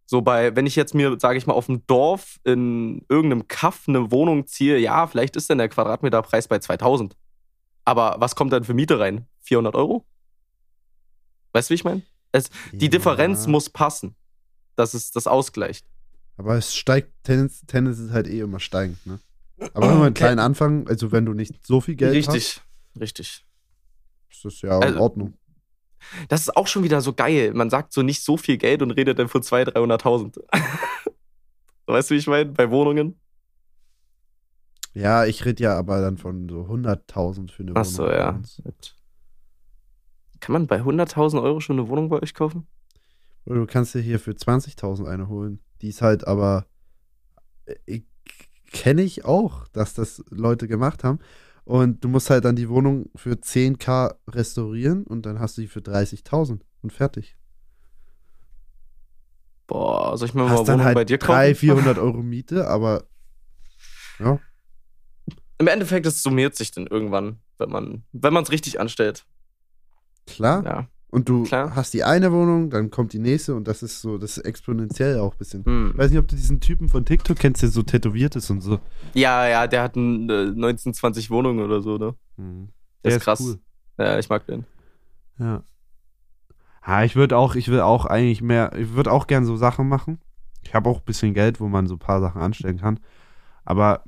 So 0.05 0.21
bei, 0.21 0.55
wenn 0.55 0.67
ich 0.67 0.75
jetzt 0.75 0.93
mir, 0.93 1.17
sage 1.19 1.39
ich 1.39 1.47
mal, 1.47 1.53
auf 1.53 1.65
dem 1.65 1.85
Dorf 1.87 2.39
in 2.43 3.03
irgendeinem 3.09 3.47
Kaff 3.47 3.85
eine 3.87 4.11
Wohnung 4.11 4.45
ziehe, 4.45 4.77
ja, 4.77 5.07
vielleicht 5.07 5.35
ist 5.35 5.49
dann 5.49 5.57
der 5.57 5.69
Quadratmeterpreis 5.69 6.47
bei 6.47 6.59
2000. 6.59 7.17
Aber 7.85 8.15
was 8.19 8.35
kommt 8.35 8.51
dann 8.51 8.63
für 8.63 8.73
Miete 8.73 8.99
rein? 8.99 9.27
400 9.43 9.75
Euro? 9.75 10.05
Weißt 11.53 11.69
du, 11.69 11.71
wie 11.71 11.75
ich 11.75 11.83
meine? 11.83 12.01
Die 12.73 12.89
Differenz 12.89 13.45
Ja. 13.45 13.51
muss 13.51 13.69
passen, 13.69 14.15
dass 14.75 14.93
es 14.93 15.11
das 15.11 15.25
ausgleicht. 15.27 15.85
Aber 16.37 16.57
es 16.57 16.75
steigt, 16.75 17.13
Tennis, 17.23 17.61
Tennis 17.65 17.97
ist 17.99 18.11
halt 18.11 18.27
eh 18.27 18.41
immer 18.41 18.59
steigend, 18.59 19.05
ne? 19.05 19.19
Aber 19.73 19.87
wenn 19.87 19.97
man 19.97 20.05
einen 20.07 20.13
kleinen 20.15 20.39
Anfang, 20.39 20.85
also 20.89 21.13
wenn 21.13 21.25
du 21.25 21.33
nicht 21.33 21.65
so 21.65 21.79
viel 21.79 21.95
Geld 21.95 22.13
Richtig, 22.13 22.59
richtig. 22.99 23.45
hast, 24.29 24.35
ist 24.35 24.43
das 24.45 24.61
ja 24.61 24.75
in 24.77 24.83
Also- 24.83 24.99
Ordnung. 24.99 25.33
Das 26.27 26.41
ist 26.41 26.55
auch 26.57 26.67
schon 26.67 26.83
wieder 26.83 26.99
so 27.01 27.13
geil. 27.13 27.53
Man 27.53 27.69
sagt 27.69 27.93
so 27.93 28.01
nicht 28.03 28.21
so 28.21 28.35
viel 28.37 28.57
Geld 28.57 28.81
und 28.83 28.91
redet 28.91 29.17
dann 29.17 29.29
von 29.29 29.41
200.000, 29.41 29.73
300.000. 29.73 30.43
weißt 31.87 32.09
du, 32.11 32.13
wie 32.15 32.19
ich 32.19 32.27
meine? 32.27 32.51
Bei 32.51 32.69
Wohnungen? 32.69 33.17
Ja, 34.95 35.25
ich 35.25 35.43
rede 35.43 35.61
ja 35.61 35.77
aber 35.77 35.99
dann 35.99 36.17
von 36.17 36.47
so 36.47 36.61
100.000 36.61 37.51
für 37.51 37.63
eine 37.63 37.73
Ach 37.75 37.81
Wohnung. 37.81 37.85
so, 37.85 38.05
bei 38.05 38.17
ja. 38.17 38.39
Kann 40.39 40.53
man 40.53 40.67
bei 40.67 40.81
100.000 40.81 41.43
Euro 41.43 41.59
schon 41.59 41.77
eine 41.77 41.89
Wohnung 41.89 42.07
bei 42.07 42.21
euch 42.21 42.33
kaufen? 42.33 42.65
Oder 43.45 43.59
du 43.59 43.65
kannst 43.67 43.93
dir 43.93 43.99
hier 43.99 44.19
für 44.19 44.31
20.000 44.31 45.05
eine 45.05 45.27
holen. 45.27 45.59
Die 45.81 45.89
ist 45.89 46.01
halt 46.01 46.25
aber, 46.25 46.65
äh, 47.85 48.01
kenne 48.71 49.01
ich 49.01 49.25
auch, 49.25 49.67
dass 49.67 49.93
das 49.93 50.23
Leute 50.29 50.67
gemacht 50.67 51.03
haben. 51.03 51.19
Und 51.65 52.03
du 52.03 52.07
musst 52.07 52.29
halt 52.29 52.45
dann 52.45 52.55
die 52.55 52.69
Wohnung 52.69 53.09
für 53.15 53.31
10k 53.35 54.15
restaurieren 54.29 55.03
und 55.03 55.25
dann 55.25 55.39
hast 55.39 55.57
du 55.57 55.61
die 55.61 55.67
für 55.67 55.81
30.000 55.81 56.61
und 56.81 56.93
fertig. 56.93 57.35
Boah, 59.67 60.17
soll 60.17 60.29
ich 60.29 60.33
mir 60.33 60.43
mal 60.43 60.57
Wohnung 60.57 60.83
halt 60.83 60.95
bei 60.95 61.05
dir 61.05 61.17
kaufen? 61.17 61.33
300, 61.33 61.57
400 61.57 61.97
Euro 61.97 62.21
Miete, 62.23 62.67
aber 62.67 63.03
ja, 64.19 64.39
Im 65.57 65.67
Endeffekt, 65.67 66.05
es 66.05 66.21
summiert 66.21 66.55
sich 66.55 66.71
dann 66.71 66.87
irgendwann, 66.87 67.39
wenn 67.57 67.69
man 67.69 68.03
wenn 68.11 68.33
man 68.33 68.43
es 68.43 68.51
richtig 68.51 68.79
anstellt. 68.79 69.25
klar. 70.25 70.63
Ja. 70.65 70.87
Und 71.11 71.29
du 71.29 71.43
Klar. 71.43 71.73
hast 71.77 71.93
die 71.93 72.03
eine 72.03 72.33
Wohnung, 72.33 72.69
dann 72.69 72.89
kommt 72.91 73.13
die 73.13 73.19
nächste 73.19 73.55
und 73.55 73.69
das 73.69 73.81
ist 73.83 74.01
so, 74.01 74.17
das 74.17 74.37
ist 74.37 74.43
exponentiell 74.43 75.19
auch 75.19 75.33
ein 75.33 75.37
bisschen. 75.37 75.63
Hm. 75.63 75.91
Ich 75.93 75.97
weiß 75.97 76.09
nicht, 76.11 76.19
ob 76.19 76.27
du 76.27 76.35
diesen 76.35 76.59
Typen 76.59 76.89
von 76.89 77.05
TikTok 77.05 77.37
kennst, 77.39 77.61
der 77.61 77.69
so 77.69 77.83
tätowiert 77.83 78.35
ist 78.35 78.49
und 78.49 78.59
so. 78.59 78.79
Ja, 79.13 79.47
ja, 79.47 79.65
der 79.67 79.83
hat 79.83 79.95
ein, 79.95 80.29
äh, 80.29 80.47
19, 80.47 80.93
20 80.93 81.29
Wohnungen 81.31 81.63
oder 81.63 81.81
so, 81.81 81.97
ne? 81.97 82.15
Der 83.05 83.15
ist 83.15 83.23
krass. 83.23 83.39
cool. 83.39 83.59
Ja, 83.97 84.19
ich 84.19 84.27
mag 84.27 84.45
den. 84.47 84.65
Ja. 85.39 85.63
Ja, 86.85 87.03
ich 87.05 87.15
würde 87.15 87.37
auch, 87.37 87.55
ich 87.55 87.69
will 87.69 87.79
auch 87.79 88.05
eigentlich 88.05 88.41
mehr, 88.41 88.73
ich 88.75 88.93
würde 88.93 89.11
auch 89.13 89.27
gern 89.27 89.45
so 89.45 89.55
Sachen 89.55 89.87
machen. 89.87 90.19
Ich 90.63 90.73
habe 90.73 90.89
auch 90.89 90.97
ein 90.99 91.05
bisschen 91.05 91.33
Geld, 91.33 91.61
wo 91.61 91.67
man 91.69 91.87
so 91.87 91.95
ein 91.95 91.99
paar 91.99 92.19
Sachen 92.19 92.41
anstellen 92.41 92.77
kann. 92.79 92.99
Aber 93.63 94.03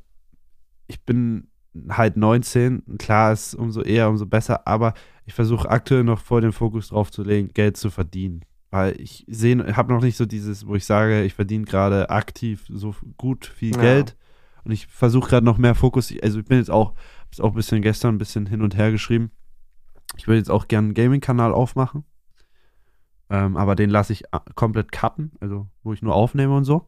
ich 0.88 1.04
bin 1.04 1.48
halt 1.90 2.18
19, 2.18 2.98
klar 2.98 3.32
ist 3.34 3.54
umso 3.54 3.82
eher, 3.82 4.10
umso 4.10 4.26
besser, 4.26 4.68
aber 4.68 4.94
ich 5.26 5.34
versuche 5.34 5.70
aktuell 5.70 6.04
noch 6.04 6.20
voll 6.20 6.42
den 6.42 6.52
Fokus 6.54 6.90
drauf 6.90 7.12
zu 7.12 7.24
legen, 7.24 7.50
Geld 7.54 7.78
zu 7.78 7.90
verdienen. 7.90 8.42
Weil 8.72 9.00
ich 9.00 9.26
sehe, 9.30 9.76
habe 9.78 9.94
noch 9.94 10.02
nicht 10.02 10.18
so 10.18 10.26
dieses, 10.26 10.68
wo 10.68 10.76
ich 10.76 10.86
sage, 10.86 11.24
ich 11.24 11.34
verdiene 11.34 11.66
gerade 11.66 12.10
aktiv 12.10 12.66
so 12.70 12.96
gut 13.18 13.46
viel 13.46 13.76
Ja. 13.76 13.82
Geld. 13.82 14.18
Und 14.64 14.72
ich 14.72 14.88
versuche 14.88 15.30
gerade 15.30 15.46
noch 15.46 15.58
mehr 15.58 15.76
Fokus, 15.76 16.14
also 16.22 16.40
ich 16.40 16.46
bin 16.46 16.58
jetzt 16.58 16.72
auch, 16.72 16.94
hab's 17.26 17.40
auch 17.40 17.52
ein 17.52 17.56
bisschen 17.56 17.82
gestern 17.82 18.16
ein 18.16 18.18
bisschen 18.18 18.46
hin 18.48 18.62
und 18.62 18.76
her 18.76 18.92
geschrieben. 18.92 19.32
Ich 20.18 20.28
würde 20.28 20.40
jetzt 20.40 20.50
auch 20.52 20.68
gerne 20.68 20.88
einen 20.88 20.94
Gaming-Kanal 20.96 21.54
aufmachen. 21.54 22.04
Ähm, 23.30 23.58
aber 23.58 23.76
den 23.76 23.90
lasse 23.90 24.14
ich 24.14 24.34
a- 24.34 24.40
komplett 24.56 24.92
cutten, 24.92 25.32
also 25.42 25.68
wo 25.84 25.94
ich 25.94 26.02
nur 26.02 26.16
aufnehme 26.16 26.56
und 26.56 26.64
so. 26.64 26.88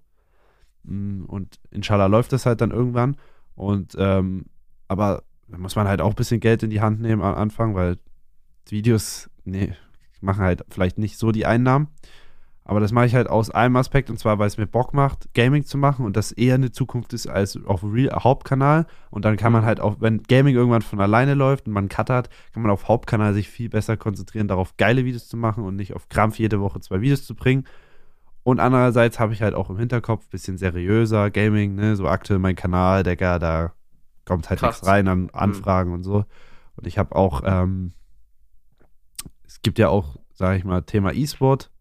Mm, 0.83 1.25
Und 1.25 1.59
inshallah 1.69 2.07
läuft 2.07 2.31
das 2.33 2.45
halt 2.45 2.61
dann 2.61 2.71
irgendwann. 2.71 3.17
Und 3.59 3.95
ähm, 3.99 4.45
aber 4.87 5.23
da 5.49 5.57
muss 5.57 5.75
man 5.75 5.87
halt 5.87 5.99
auch 6.01 6.11
ein 6.11 6.15
bisschen 6.15 6.39
Geld 6.39 6.63
in 6.63 6.69
die 6.69 6.79
Hand 6.79 7.01
nehmen 7.01 7.21
am 7.21 7.35
Anfang, 7.35 7.75
weil 7.75 7.97
Videos, 8.69 9.29
nee, 9.43 9.73
machen 10.21 10.43
halt 10.43 10.63
vielleicht 10.69 10.97
nicht 10.97 11.17
so 11.17 11.31
die 11.33 11.45
Einnahmen. 11.45 11.89
Aber 12.63 12.79
das 12.79 12.91
mache 12.91 13.07
ich 13.07 13.15
halt 13.15 13.27
aus 13.27 13.49
einem 13.49 13.75
Aspekt 13.75 14.09
und 14.09 14.17
zwar, 14.17 14.39
weil 14.39 14.47
es 14.47 14.57
mir 14.57 14.67
Bock 14.67 14.93
macht, 14.93 15.33
Gaming 15.33 15.65
zu 15.65 15.77
machen 15.77 16.05
und 16.05 16.15
das 16.15 16.31
eher 16.31 16.55
eine 16.55 16.71
Zukunft 16.71 17.11
ist 17.13 17.27
als 17.27 17.57
auf 17.65 17.83
Real 17.83 18.23
Hauptkanal. 18.23 18.85
Und 19.09 19.25
dann 19.25 19.35
kann 19.37 19.51
man 19.51 19.63
Mhm. 19.63 19.65
halt 19.65 19.79
auch, 19.81 19.97
wenn 19.99 20.23
Gaming 20.23 20.55
irgendwann 20.55 20.83
von 20.83 21.01
alleine 21.01 21.33
läuft 21.33 21.67
und 21.67 21.73
man 21.73 21.81
einen 21.81 21.89
Cut 21.89 22.09
hat, 22.09 22.29
kann 22.53 22.61
man 22.61 22.71
auf 22.71 22.87
Hauptkanal 22.87 23.33
sich 23.33 23.49
viel 23.49 23.69
besser 23.69 23.97
konzentrieren, 23.97 24.47
darauf 24.47 24.77
geile 24.77 25.03
Videos 25.03 25.27
zu 25.27 25.35
machen 25.35 25.65
und 25.65 25.75
nicht 25.75 25.95
auf 25.95 26.07
Krampf 26.07 26.39
jede 26.39 26.61
Woche 26.61 26.79
zwei 26.79 27.01
Videos 27.01 27.25
zu 27.25 27.35
bringen. 27.35 27.65
Und 28.43 28.59
andererseits 28.59 29.19
habe 29.19 29.33
ich 29.33 29.41
halt 29.41 29.53
auch 29.53 29.69
im 29.69 29.77
Hinterkopf 29.77 30.25
ein 30.25 30.29
bisschen 30.29 30.57
seriöser 30.57 31.29
Gaming, 31.29 31.75
ne, 31.75 31.95
so 31.95 32.07
aktuell 32.07 32.39
mein 32.39 32.55
Kanal, 32.55 33.03
Digga, 33.03 33.37
da 33.39 33.73
kommt 34.25 34.49
halt 34.49 34.59
Krass. 34.59 34.77
nichts 34.77 34.87
rein 34.87 35.07
an 35.07 35.29
Anfragen 35.31 35.93
und 35.93 36.03
so. 36.03 36.25
Und 36.75 36.87
ich 36.87 36.97
habe 36.97 37.15
auch, 37.15 37.41
ähm, 37.45 37.93
es 39.45 39.61
gibt 39.61 39.79
ja 39.79 39.89
auch, 39.89 40.17
sage 40.33 40.57
ich 40.57 40.63
mal, 40.63 40.81
Thema 40.81 41.13
E-Sport. 41.13 41.71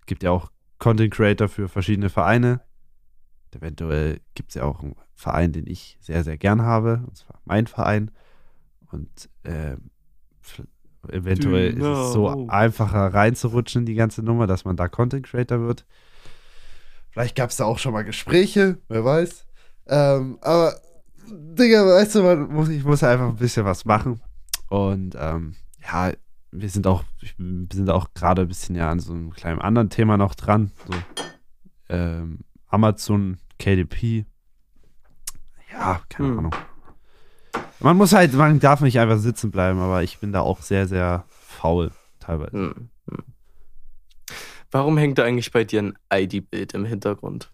Es 0.00 0.06
gibt 0.06 0.22
ja 0.22 0.30
auch 0.30 0.50
Content 0.78 1.12
Creator 1.12 1.48
für 1.48 1.68
verschiedene 1.68 2.08
Vereine. 2.08 2.60
Eventuell 3.52 4.20
gibt 4.34 4.50
es 4.50 4.54
ja 4.56 4.64
auch 4.64 4.80
einen 4.80 4.96
Verein, 5.14 5.52
den 5.52 5.66
ich 5.66 5.96
sehr, 6.00 6.24
sehr 6.24 6.38
gern 6.38 6.62
habe, 6.62 7.04
und 7.06 7.16
zwar 7.16 7.40
mein 7.44 7.66
Verein. 7.66 8.10
Und 8.90 9.28
ähm, 9.44 9.90
eventuell 11.10 11.74
ist 11.76 11.84
es 11.84 12.12
so 12.12 12.48
einfacher 12.48 13.12
reinzurutschen 13.14 13.82
in 13.82 13.86
die 13.86 13.94
ganze 13.94 14.22
Nummer, 14.22 14.46
dass 14.46 14.64
man 14.64 14.76
da 14.76 14.88
Content 14.88 15.26
Creator 15.26 15.60
wird. 15.60 15.84
Vielleicht 17.10 17.36
gab 17.36 17.50
es 17.50 17.56
da 17.56 17.64
auch 17.64 17.78
schon 17.78 17.92
mal 17.92 18.02
Gespräche, 18.04 18.78
wer 18.88 19.04
weiß. 19.04 19.46
Ähm, 19.86 20.38
aber, 20.40 20.74
Digga, 21.28 21.86
weißt 21.86 22.16
du, 22.16 22.22
man 22.22 22.52
muss, 22.52 22.68
ich 22.68 22.84
muss 22.84 23.02
einfach 23.04 23.28
ein 23.28 23.36
bisschen 23.36 23.64
was 23.64 23.84
machen. 23.84 24.20
Und 24.68 25.14
ähm, 25.18 25.54
ja, 25.82 26.12
wir 26.50 26.68
sind 26.68 26.86
auch, 26.86 27.04
wir 27.38 27.66
sind 27.72 27.90
auch 27.90 28.14
gerade 28.14 28.42
ein 28.42 28.48
bisschen 28.48 28.74
ja 28.76 28.90
an 28.90 29.00
so 29.00 29.12
einem 29.12 29.30
kleinen 29.30 29.60
anderen 29.60 29.90
Thema 29.90 30.16
noch 30.16 30.34
dran. 30.34 30.72
So, 30.86 30.94
ähm, 31.88 32.40
Amazon, 32.68 33.38
KDP. 33.58 34.26
Ja, 35.72 36.00
keine 36.08 36.28
Hm. 36.30 36.38
Ahnung. 36.38 36.54
Man 37.80 37.96
muss 37.96 38.12
halt, 38.12 38.32
man 38.34 38.60
darf 38.60 38.80
nicht 38.80 38.98
einfach 38.98 39.18
sitzen 39.18 39.50
bleiben, 39.50 39.78
aber 39.80 40.02
ich 40.02 40.18
bin 40.18 40.32
da 40.32 40.40
auch 40.40 40.60
sehr, 40.62 40.86
sehr 40.88 41.24
faul 41.28 41.90
teilweise. 42.20 42.52
Hm. 42.52 42.88
Hm. 43.10 43.24
Warum 44.70 44.98
hängt 44.98 45.18
da 45.18 45.24
eigentlich 45.24 45.52
bei 45.52 45.64
dir 45.64 45.82
ein 45.82 45.98
ID-Bild 46.12 46.74
im 46.74 46.84
Hintergrund? 46.84 47.50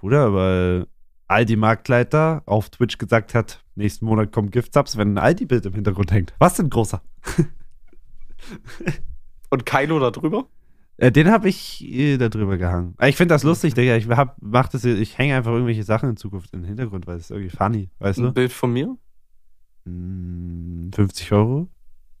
Bruder, 0.00 0.34
weil 0.34 0.86
Aldi 1.28 1.56
Marktleiter 1.56 2.42
auf 2.46 2.70
Twitch 2.70 2.98
gesagt 2.98 3.34
hat, 3.34 3.62
nächsten 3.76 4.04
Monat 4.04 4.32
kommen 4.32 4.50
Gift-Subs, 4.50 4.96
wenn 4.96 5.14
ein 5.14 5.18
Aldi-Bild 5.18 5.66
im 5.66 5.74
Hintergrund 5.74 6.10
hängt. 6.12 6.34
Was 6.38 6.54
denn 6.54 6.70
großer? 6.70 7.02
Und 9.50 9.66
Kylo 9.66 9.98
da 9.98 10.10
drüber? 10.10 10.46
Äh, 11.00 11.10
den 11.10 11.30
habe 11.30 11.48
ich 11.48 11.82
äh, 11.84 12.18
da 12.18 12.28
drüber 12.28 12.58
gehangen. 12.58 12.94
Äh, 12.98 13.08
Ich 13.08 13.16
finde 13.16 13.34
das 13.34 13.42
lustig, 13.42 13.72
Digga. 13.74 13.96
Ich 13.96 14.06
hab, 14.08 14.36
mach 14.40 14.68
das, 14.68 14.84
ich 14.84 15.16
hänge 15.16 15.34
einfach 15.34 15.50
irgendwelche 15.52 15.82
Sachen 15.82 16.10
in 16.10 16.16
Zukunft 16.18 16.52
in 16.52 16.60
den 16.60 16.68
Hintergrund, 16.68 17.06
weil 17.06 17.16
es 17.16 17.24
ist 17.24 17.30
irgendwie 17.30 17.50
funny, 17.56 17.90
weißt 18.00 18.18
Ein 18.18 18.24
du? 18.26 18.32
Bild 18.32 18.52
von 18.52 18.72
mir? 18.72 18.96
Mm, 19.84 20.90
50 20.94 21.32
Euro. 21.32 21.68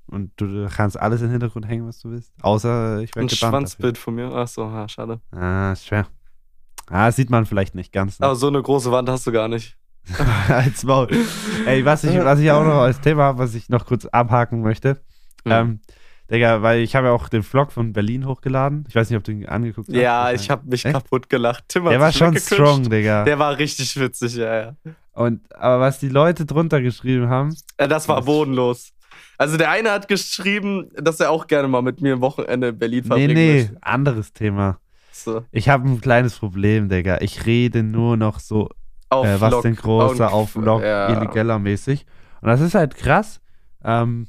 Und 0.06 0.32
du 0.36 0.66
kannst 0.74 0.98
alles 0.98 1.20
in 1.20 1.28
den 1.28 1.32
Hintergrund 1.32 1.68
hängen, 1.68 1.86
was 1.86 2.00
du 2.00 2.10
willst. 2.10 2.32
Außer 2.42 3.00
ich 3.02 3.14
werde 3.14 3.26
Ein 3.26 3.28
gebannt. 3.28 3.52
Schwanzbild 3.52 3.96
von 3.98 4.14
mir? 4.14 4.32
Ach 4.32 4.48
so, 4.48 4.68
ha, 4.70 4.88
schade. 4.88 5.20
Dafür. 5.30 5.46
Ah, 5.46 5.72
ist 5.72 5.86
schwer. 5.86 6.06
Ah, 6.88 7.06
das 7.06 7.16
sieht 7.16 7.30
man 7.30 7.46
vielleicht 7.46 7.74
nicht 7.76 7.92
ganz. 7.92 8.18
Ne? 8.18 8.26
Aber 8.26 8.34
so 8.34 8.48
eine 8.48 8.60
große 8.60 8.90
Wand 8.90 9.08
hast 9.08 9.26
du 9.26 9.32
gar 9.32 9.46
nicht. 9.46 9.76
als 10.48 10.82
Maul. 10.82 11.08
Ey, 11.66 11.84
was 11.84 12.02
ich, 12.02 12.16
was 12.18 12.40
ich 12.40 12.50
auch 12.50 12.64
noch 12.64 12.80
als 12.80 13.00
Thema 13.00 13.24
habe, 13.24 13.38
was 13.38 13.54
ich 13.54 13.68
noch 13.68 13.84
kurz 13.86 14.06
abhaken 14.06 14.62
möchte. 14.62 14.94
Mhm. 15.44 15.52
Ähm, 15.52 15.80
Digga, 16.30 16.62
weil 16.62 16.80
ich 16.80 16.94
habe 16.94 17.08
ja 17.08 17.12
auch 17.12 17.28
den 17.28 17.42
Vlog 17.42 17.72
von 17.72 17.92
Berlin 17.92 18.26
hochgeladen. 18.26 18.84
Ich 18.88 18.94
weiß 18.94 19.10
nicht, 19.10 19.16
ob 19.16 19.24
du 19.24 19.32
ihn 19.32 19.46
angeguckt 19.46 19.88
hast. 19.88 19.96
ja, 19.96 20.32
ich 20.32 20.48
habe 20.50 20.68
mich 20.68 20.84
Echt? 20.84 20.94
kaputt 20.94 21.28
gelacht. 21.28 21.64
Tim 21.68 21.84
Der 21.86 21.98
war 22.00 22.12
schon 22.12 22.36
strong, 22.38 22.88
Digga. 22.88 23.24
Der 23.24 23.38
war 23.38 23.58
richtig 23.58 23.98
witzig, 23.98 24.36
ja, 24.36 24.60
ja. 24.60 24.74
Und, 25.12 25.40
aber 25.54 25.80
was 25.80 25.98
die 25.98 26.08
Leute 26.08 26.46
drunter 26.46 26.80
geschrieben 26.80 27.28
haben, 27.28 27.54
Äh, 27.76 27.88
Das 27.88 28.08
war 28.08 28.22
bodenlos. 28.22 28.92
Also 29.38 29.56
der 29.56 29.70
eine 29.70 29.90
hat 29.90 30.06
geschrieben, 30.06 30.90
dass 30.94 31.18
er 31.18 31.30
auch 31.30 31.46
gerne 31.46 31.66
mal 31.66 31.82
mit 31.82 32.00
mir 32.00 32.14
ein 32.14 32.20
Wochenende 32.20 32.68
in 32.68 32.78
Berlin 32.78 33.00
nee, 33.02 33.06
verbringen 33.08 33.34
nee, 33.34 33.58
möchte. 33.62 33.78
anderes 33.82 34.32
Thema. 34.32 34.78
So, 35.12 35.44
Ich 35.50 35.68
habe 35.68 35.88
ein 35.88 36.00
kleines 36.00 36.38
Problem, 36.38 36.88
Digga. 36.88 37.18
Ich 37.20 37.44
rede 37.46 37.82
nur 37.82 38.16
noch 38.16 38.38
so, 38.38 38.68
auf 39.08 39.26
äh, 39.26 39.40
was 39.40 39.48
Vlog. 39.48 39.62
denn 39.62 39.76
großer 39.76 40.26
auf- 40.28 40.32
auf 40.56 40.62
Vlog, 40.62 40.82
ja. 40.82 41.08
illegaler 41.10 41.58
mäßig. 41.58 42.06
Und 42.40 42.48
das 42.48 42.60
ist 42.60 42.74
halt 42.74 42.94
krass, 42.96 43.40
ähm, 43.84 44.28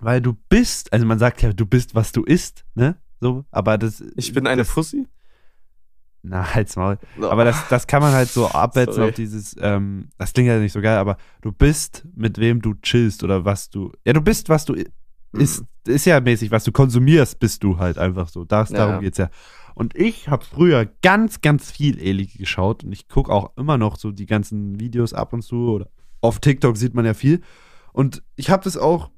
weil 0.00 0.20
du 0.20 0.34
bist, 0.48 0.92
also 0.92 1.06
man 1.06 1.18
sagt 1.18 1.42
ja, 1.42 1.52
du 1.52 1.66
bist, 1.66 1.94
was 1.94 2.12
du 2.12 2.24
isst, 2.24 2.64
ne? 2.74 2.96
so, 3.20 3.44
aber 3.50 3.78
das. 3.78 4.02
Ich 4.16 4.32
bin 4.32 4.46
eine 4.46 4.62
das, 4.62 4.72
Pussy? 4.72 5.06
Na, 6.22 6.54
halt's 6.54 6.76
Maul. 6.76 6.98
So. 7.18 7.30
Aber 7.30 7.44
das, 7.44 7.68
das 7.68 7.86
kann 7.86 8.02
man 8.02 8.12
halt 8.12 8.28
so 8.28 8.48
abwälzen 8.50 8.94
Sorry. 8.94 9.08
auf 9.08 9.14
dieses, 9.14 9.56
ähm, 9.60 10.08
das 10.18 10.32
klingt 10.32 10.48
ja 10.48 10.58
nicht 10.58 10.72
so 10.72 10.80
geil, 10.80 10.98
aber 10.98 11.16
du 11.40 11.52
bist, 11.52 12.06
mit 12.14 12.38
wem 12.38 12.60
du 12.60 12.74
chillst 12.82 13.24
oder 13.24 13.44
was 13.44 13.70
du, 13.70 13.92
ja, 14.04 14.12
du 14.12 14.20
bist, 14.20 14.48
was 14.48 14.64
du, 14.66 14.74
ist, 15.32 15.64
ist 15.86 16.04
ja 16.06 16.20
mäßig, 16.20 16.50
was 16.50 16.64
du 16.64 16.72
konsumierst, 16.72 17.38
bist 17.38 17.62
du 17.62 17.78
halt 17.78 17.96
einfach 17.96 18.28
so. 18.28 18.44
Das, 18.44 18.70
Ja. 18.70 18.78
darum 18.78 19.00
geht's 19.00 19.18
ja. 19.18 19.30
Und 19.74 19.94
ich 19.96 20.28
habe 20.28 20.44
früher 20.44 20.86
ganz, 21.00 21.40
ganz 21.40 21.70
viel 21.70 21.98
Eli 21.98 22.26
geschaut 22.26 22.84
und 22.84 22.92
ich 22.92 23.08
gucke 23.08 23.32
auch 23.32 23.56
immer 23.56 23.78
noch 23.78 23.96
so 23.96 24.10
die 24.10 24.26
ganzen 24.26 24.78
Videos 24.78 25.14
ab 25.14 25.32
und 25.32 25.42
zu 25.42 25.70
oder 25.70 25.88
auf 26.20 26.38
TikTok 26.40 26.76
sieht 26.76 26.92
man 26.94 27.06
ja 27.06 27.14
viel. 27.14 27.40
Und 27.92 28.22
ich 28.36 28.50
habe 28.50 28.62
das 28.64 28.76
auch 28.76 29.10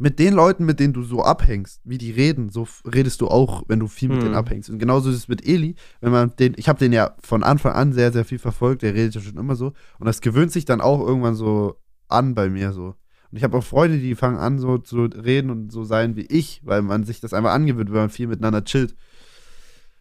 mit 0.00 0.18
den 0.18 0.32
Leuten, 0.32 0.64
mit 0.64 0.80
denen 0.80 0.94
du 0.94 1.02
so 1.02 1.22
abhängst, 1.22 1.82
wie 1.84 1.98
die 1.98 2.10
reden, 2.10 2.48
so 2.48 2.66
redest 2.84 3.20
du 3.20 3.28
auch, 3.28 3.64
wenn 3.68 3.78
du 3.78 3.86
viel 3.86 4.08
mit 4.08 4.18
Hm. 4.18 4.24
denen 4.24 4.34
abhängst. 4.34 4.70
Und 4.70 4.78
genauso 4.78 5.10
ist 5.10 5.16
es 5.16 5.28
mit 5.28 5.46
Eli, 5.46 5.74
wenn 6.00 6.10
man 6.10 6.34
den, 6.36 6.54
ich 6.56 6.68
habe 6.68 6.78
den 6.78 6.92
ja 6.92 7.14
von 7.22 7.42
Anfang 7.42 7.72
an 7.72 7.92
sehr, 7.92 8.10
sehr 8.10 8.24
viel 8.24 8.38
verfolgt, 8.38 8.80
der 8.82 8.94
redet 8.94 9.14
ja 9.14 9.20
schon 9.20 9.36
immer 9.36 9.56
so. 9.56 9.72
Und 9.98 10.06
das 10.06 10.22
gewöhnt 10.22 10.52
sich 10.52 10.64
dann 10.64 10.80
auch 10.80 11.06
irgendwann 11.06 11.34
so 11.34 11.76
an 12.08 12.34
bei 12.34 12.48
mir 12.48 12.72
so. 12.72 12.94
Und 13.30 13.36
ich 13.36 13.44
habe 13.44 13.58
auch 13.58 13.62
Freunde, 13.62 13.98
die 13.98 14.14
fangen 14.14 14.38
an, 14.38 14.58
so 14.58 14.78
zu 14.78 15.04
reden 15.04 15.50
und 15.50 15.70
so 15.70 15.84
sein 15.84 16.16
wie 16.16 16.26
ich, 16.26 16.62
weil 16.64 16.80
man 16.80 17.04
sich 17.04 17.20
das 17.20 17.34
einfach 17.34 17.52
angewöhnt, 17.52 17.90
weil 17.92 18.00
man 18.00 18.10
viel 18.10 18.26
miteinander 18.26 18.64
chillt. 18.64 18.96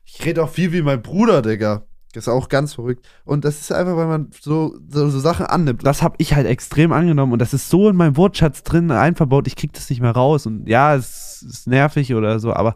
Ich 0.06 0.26
rede 0.26 0.44
auch 0.44 0.50
viel 0.50 0.72
wie 0.72 0.82
mein 0.82 1.02
Bruder, 1.02 1.42
Digga. 1.42 1.86
Das 2.14 2.24
ist 2.24 2.30
auch 2.30 2.50
ganz 2.50 2.74
verrückt. 2.74 3.08
Und 3.24 3.46
das 3.46 3.62
ist 3.62 3.72
einfach, 3.72 3.96
weil 3.96 4.08
man 4.08 4.32
so, 4.42 4.76
so, 4.88 5.10
so 5.10 5.20
Sachen 5.20 5.46
annimmt. 5.46 5.86
Das 5.86 6.02
habe 6.02 6.16
ich 6.18 6.34
halt 6.34 6.48
extrem 6.48 6.92
angenommen 6.92 7.34
und 7.34 7.40
das 7.40 7.54
ist 7.54 7.70
so 7.70 7.88
in 7.90 7.96
meinem 7.96 8.18
Wortschatz 8.18 8.64
drin 8.64 8.90
einverbaut, 8.90 9.46
ich 9.46 9.56
krieg 9.56 9.74
das 9.74 9.90
nicht 9.90 10.02
mehr 10.02 10.12
raus. 10.12 10.48
Und 10.48 10.68
ja, 10.68 10.96
es 10.96 11.44
ist 11.44 11.68
nervig 11.68 12.16
oder 12.16 12.40
so, 12.40 12.54
aber 12.54 12.76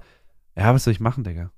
ja, 0.56 0.74
was 0.74 0.84
soll 0.84 0.92
ich 0.92 1.00
machen, 1.00 1.24
Digga? 1.24 1.50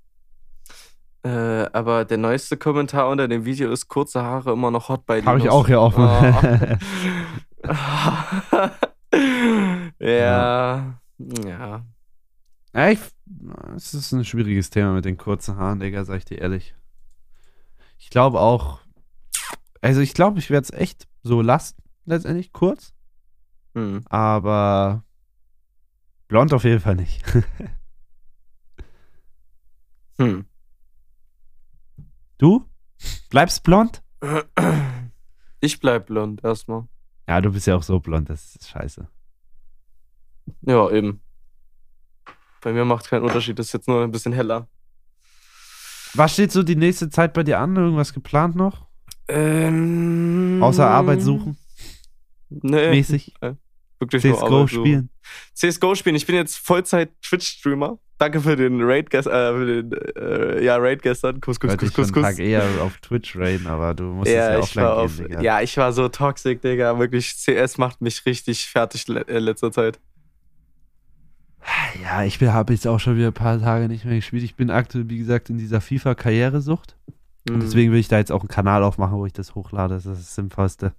Äh, 1.24 1.70
aber 1.74 2.06
der 2.06 2.18
neueste 2.18 2.56
Kommentar 2.56 3.10
unter 3.10 3.28
dem 3.28 3.46
Video 3.46 3.72
ist 3.72 3.88
kurze 3.88 4.22
Haare 4.22 4.54
immer 4.54 4.72
noch 4.72 4.90
hot 4.90 5.06
bei 5.06 5.22
Habe 5.22 5.40
ich 5.40 5.50
auch 5.50 5.68
hier 5.68 5.82
offen. 5.82 6.08
Ah. 7.68 8.70
ja. 10.00 11.00
Ja. 11.18 11.86
ja, 12.76 12.90
ich, 12.90 13.00
es 13.76 13.96
ist 13.96 14.12
ein 14.12 14.24
schwieriges 14.24 14.70
Thema 14.70 14.94
mit 14.94 15.06
den 15.06 15.18
kurzen 15.18 15.58
Haaren, 15.58 15.80
Digga, 15.80 16.06
sag 16.06 16.18
ich 16.18 16.26
dir 16.26 16.38
ehrlich. 16.38 16.76
Ich 18.06 18.12
glaube 18.12 18.40
auch, 18.40 18.82
also 19.82 20.00
ich 20.00 20.14
glaube, 20.14 20.38
ich 20.38 20.52
werde 20.52 20.66
es 20.66 20.72
echt 20.80 21.08
so 21.24 21.42
lassen, 21.42 21.76
letztendlich 22.06 22.54
kurz, 22.54 22.94
Hm. 23.74 24.04
aber 24.10 25.04
blond 26.28 26.54
auf 26.54 26.64
jeden 26.66 26.80
Fall 26.82 26.96
nicht. 26.96 27.24
Hm. 30.20 30.46
Du? 32.38 32.70
Bleibst 33.32 33.64
blond? 33.64 34.02
Ich 35.60 35.80
bleib 35.82 36.06
blond 36.06 36.42
erstmal. 36.44 36.88
Ja, 37.28 37.42
du 37.42 37.52
bist 37.52 37.66
ja 37.68 37.76
auch 37.76 37.84
so 37.84 38.00
blond, 38.00 38.30
das 38.30 38.56
ist 38.56 38.70
scheiße. 38.70 39.10
Ja, 40.62 40.90
eben. 40.92 41.22
Bei 42.62 42.72
mir 42.72 42.86
macht 42.86 43.10
keinen 43.10 43.24
Unterschied, 43.26 43.58
das 43.60 43.66
ist 43.66 43.74
jetzt 43.74 43.88
nur 43.90 44.04
ein 44.04 44.12
bisschen 44.12 44.32
heller. 44.32 44.68
Was 46.16 46.34
steht 46.34 46.52
so 46.52 46.64
die 46.64 46.76
nächste 46.76 47.10
Zeit 47.10 47.34
bei 47.34 47.44
dir 47.44 47.60
an? 47.60 47.76
Irgendwas 47.76 48.14
geplant 48.14 48.56
noch? 48.56 48.86
Ähm, 49.28 50.60
Außer 50.62 50.88
Arbeit 50.88 51.22
suchen, 51.22 51.58
Nee, 52.50 52.90
mäßig? 52.92 53.34
wirklich 54.00 54.24
nur 54.24 54.36
CSGO 54.36 54.68
suchen. 54.68 54.68
spielen? 54.68 55.10
CSGO 55.54 55.96
spielen. 55.96 56.16
Ich 56.16 56.26
bin 56.28 56.36
jetzt 56.36 56.58
Vollzeit-Twitch-Streamer. 56.58 57.98
Danke 58.18 58.40
für 58.40 58.56
den 58.56 58.82
Raid, 58.82 59.14
äh, 59.14 59.24
für 59.24 59.66
den, 59.84 59.92
äh, 60.16 60.64
ja, 60.64 60.78
Raid 60.78 61.02
gestern. 61.02 61.42
Kuss, 61.42 61.60
Kuss, 61.60 61.76
Kuss, 61.76 61.90
ich 61.90 61.96
Kuss, 61.96 62.14
Kuss. 62.14 62.24
Tag 62.24 62.40
eher 62.40 62.64
auf 62.82 62.98
Twitch 63.00 63.36
raiden, 63.36 63.68
aber 63.68 63.94
du 63.94 64.04
musstest 64.06 64.38
ja, 64.38 64.52
Ja, 64.52 64.58
ich 64.60 64.64
offline 64.64 64.86
auf, 64.86 65.18
gehen, 65.18 65.28
Digga. 65.28 65.42
ja, 65.42 65.62
ich 65.62 65.76
war 65.76 65.92
so 65.92 66.08
toxic, 66.08 66.62
Digga. 66.62 66.98
Wirklich, 66.98 67.34
CS 67.36 67.78
macht 67.78 68.00
mich 68.02 68.26
richtig 68.26 68.68
fertig 68.68 69.08
le 69.10 69.22
in 69.22 69.44
letzter 69.44 69.72
Zeit. 69.72 70.00
Ja, 72.04 72.24
ich 72.24 72.42
habe 72.42 72.74
jetzt 72.74 72.88
auch 72.88 73.00
schon 73.00 73.18
wieder 73.18 73.28
ein 73.28 73.34
paar 73.34 73.60
Tage 73.60 73.88
nicht 73.88 74.06
mehr 74.06 74.16
gespielt. 74.16 74.44
Ich 74.44 74.56
bin 74.56 74.70
aktuell, 74.70 75.10
wie 75.10 75.18
gesagt, 75.18 75.50
in 75.50 75.58
dieser 75.58 75.82
FIFA-Karrieresucht. 75.82 76.96
Und 77.50 77.56
Mhm. 77.58 77.60
deswegen 77.62 77.92
will 77.92 78.00
ich 78.00 78.08
da 78.08 78.18
jetzt 78.18 78.32
auch 78.32 78.42
einen 78.42 78.48
Kanal 78.50 78.84
aufmachen, 78.84 79.18
wo 79.18 79.26
ich 79.26 79.34
das 79.34 79.56
hochlade. 79.56 79.96
Das 79.96 80.06
ist 80.06 80.20
das 80.20 80.36
Sinnvollste. 80.36 80.94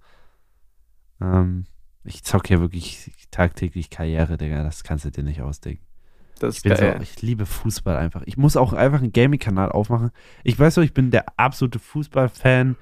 Ähm, 1.21 1.65
ich 2.03 2.23
zocke 2.23 2.53
ja 2.53 2.59
wirklich 2.59 3.11
tagtäglich 3.31 3.89
Karriere, 3.89 4.37
Digga. 4.37 4.63
Das 4.63 4.83
kannst 4.83 5.05
du 5.05 5.11
dir 5.11 5.23
nicht 5.23 5.41
ausdenken. 5.41 5.83
das 6.39 6.51
Ich, 6.53 6.57
ist 6.57 6.63
bin 6.63 6.73
geil. 6.73 6.95
so, 6.97 7.03
ich 7.03 7.21
liebe 7.21 7.45
Fußball 7.45 7.97
einfach. 7.97 8.21
Ich 8.25 8.37
muss 8.37 8.55
auch 8.57 8.73
einfach 8.73 8.99
einen 9.01 9.11
Gaming-Kanal 9.13 9.71
aufmachen. 9.71 10.11
Ich 10.43 10.57
weiß 10.57 10.75
so, 10.75 10.81
ich 10.81 10.93
bin 10.93 11.11
der 11.11 11.25
absolute 11.37 11.79
Fußball-Fan. 11.79 12.75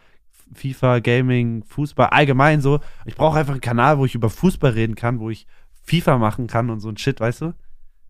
FIFA, 0.54 1.00
Gaming, 1.00 1.64
Fußball, 1.64 2.08
allgemein 2.08 2.62
so. 2.62 2.80
Ich 3.06 3.16
brauche 3.16 3.40
einfach 3.40 3.54
einen 3.54 3.62
Kanal, 3.62 3.98
wo 3.98 4.06
ich 4.06 4.14
über 4.14 4.30
Fußball 4.30 4.72
reden 4.72 4.94
kann, 4.96 5.20
wo 5.20 5.32
ich 5.32 5.48
FIFA 5.84 6.20
machen 6.20 6.46
kann 6.46 6.70
und 6.70 6.82
so 6.82 6.90
ein 6.90 6.98
Shit, 6.98 7.20
weißt 7.20 7.42
du? 7.42 7.54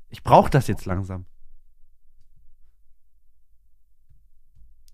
Ich 0.09 0.23
brauche 0.23 0.49
das 0.49 0.67
jetzt 0.67 0.85
langsam. 0.85 1.25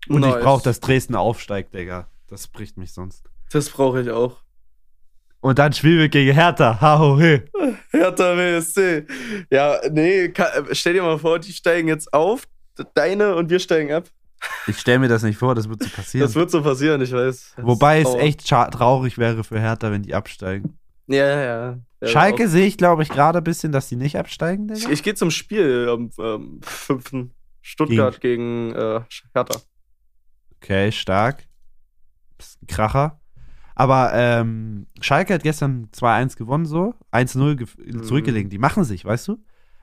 Und 0.08 0.20
Nice. 0.20 0.36
ich 0.36 0.42
brauche, 0.42 0.62
dass 0.62 0.80
Dresden 0.80 1.14
aufsteigt, 1.14 1.74
Digga. 1.74 2.08
Das 2.26 2.48
bricht 2.48 2.76
mich 2.76 2.92
sonst. 2.92 3.24
Das 3.52 3.70
brauche 3.70 4.00
ich 4.02 4.10
auch. 4.10 4.42
Und 5.40 5.58
dann 5.58 5.72
spielen 5.72 5.98
wir 5.98 6.08
gegen 6.08 6.32
Hertha. 6.32 6.80
Ha, 6.80 6.98
ho, 6.98 7.18
he. 7.18 7.42
Hertha 7.90 8.36
WSC. 8.36 9.06
Ja, 9.50 9.80
nee, 9.90 10.32
stell 10.72 10.94
dir 10.94 11.02
mal 11.02 11.18
vor, 11.18 11.38
die 11.38 11.52
steigen 11.52 11.88
jetzt 11.88 12.12
auf, 12.12 12.46
deine 12.94 13.34
und 13.34 13.50
wir 13.50 13.58
steigen 13.58 13.92
ab. 13.92 14.04
Ich 14.66 14.78
stelle 14.78 15.00
mir 15.00 15.08
das 15.08 15.22
nicht 15.22 15.36
vor, 15.38 15.54
das 15.54 15.68
wird 15.68 15.82
so 15.82 15.90
passieren. 15.90 16.26
Das 16.26 16.34
wird 16.34 16.50
so 16.50 16.62
passieren, 16.62 17.00
ich 17.00 17.12
weiß. 17.12 17.54
Das 17.56 17.64
Wobei 17.64 18.00
es 18.00 18.14
echt 18.14 18.46
traurig 18.46 19.18
wäre 19.18 19.44
für 19.44 19.60
Hertha, 19.60 19.90
wenn 19.90 20.02
die 20.02 20.14
absteigen. 20.14 20.78
Ja, 21.06 21.26
ja. 21.26 21.44
Ja, 21.44 21.78
Schalke 22.08 22.48
sehe 22.48 22.66
ich, 22.66 22.76
glaube 22.76 23.02
ich, 23.02 23.08
gerade 23.08 23.38
ein 23.38 23.44
bisschen, 23.44 23.70
dass 23.72 23.88
die 23.88 23.96
nicht 23.96 24.16
absteigen, 24.18 24.68
Ich, 24.72 24.80
Digga. 24.80 24.92
ich 24.92 25.02
gehe 25.02 25.14
zum 25.14 25.30
Spiel 25.30 25.88
am 25.88 26.10
ähm, 26.18 26.60
5. 26.62 27.30
Stuttgart 27.60 28.20
gegen, 28.20 28.72
äh, 28.74 29.00
Hertha. 29.34 29.60
Okay, 30.56 30.90
stark. 30.92 31.46
Kracher. 32.66 33.20
Aber 33.74 34.12
ähm, 34.14 34.86
Schalke 35.00 35.34
hat 35.34 35.42
gestern 35.44 35.88
2-1 35.94 36.36
gewonnen, 36.36 36.66
so. 36.66 36.94
1-0 37.12 37.54
gef- 37.56 37.78
Mhm. 37.78 38.02
zurückgelegen. 38.02 38.50
Die 38.50 38.58
machen 38.58 38.84
sich, 38.84 39.04
weißt 39.04 39.28
du? 39.28 39.38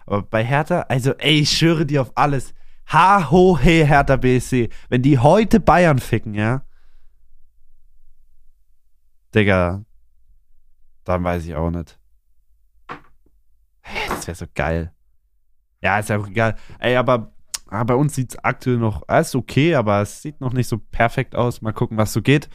Aber 0.05 0.21
bei 0.23 0.43
Hertha, 0.43 0.81
also, 0.89 1.13
ey, 1.13 1.39
ich 1.39 1.51
schwöre 1.57 1.85
dir 1.85 2.01
auf 2.01 2.11
alles. 2.15 2.53
Ha, 2.91 3.29
ho, 3.31 3.57
he, 3.57 3.85
Hertha 3.85 4.15
BSC. 4.17 4.69
Wenn 4.89 5.01
die 5.01 5.19
heute 5.19 5.59
Bayern 5.59 5.99
ficken, 5.99 6.33
ja? 6.33 6.63
Digga, 9.33 9.83
dann 11.03 11.23
weiß 11.23 11.45
ich 11.45 11.55
auch 11.55 11.69
nicht. 11.69 11.98
Das 14.19 14.27
wäre 14.27 14.35
so 14.35 14.45
geil. 14.53 14.91
Ja, 15.81 15.99
ist 15.99 16.09
ja 16.09 16.17
auch 16.17 16.27
egal. 16.27 16.55
Ey, 16.79 16.95
aber 16.97 17.31
ah, 17.67 17.83
bei 17.83 17.95
uns 17.95 18.15
sieht 18.15 18.31
es 18.31 18.43
aktuell 18.43 18.77
noch, 18.77 19.03
ah, 19.07 19.19
ist 19.19 19.35
okay, 19.35 19.75
aber 19.75 20.01
es 20.01 20.21
sieht 20.21 20.41
noch 20.41 20.53
nicht 20.53 20.67
so 20.67 20.77
perfekt 20.77 21.35
aus. 21.35 21.61
Mal 21.61 21.71
gucken, 21.71 21.97
was 21.97 22.13
so 22.13 22.21
geht. 22.21 22.49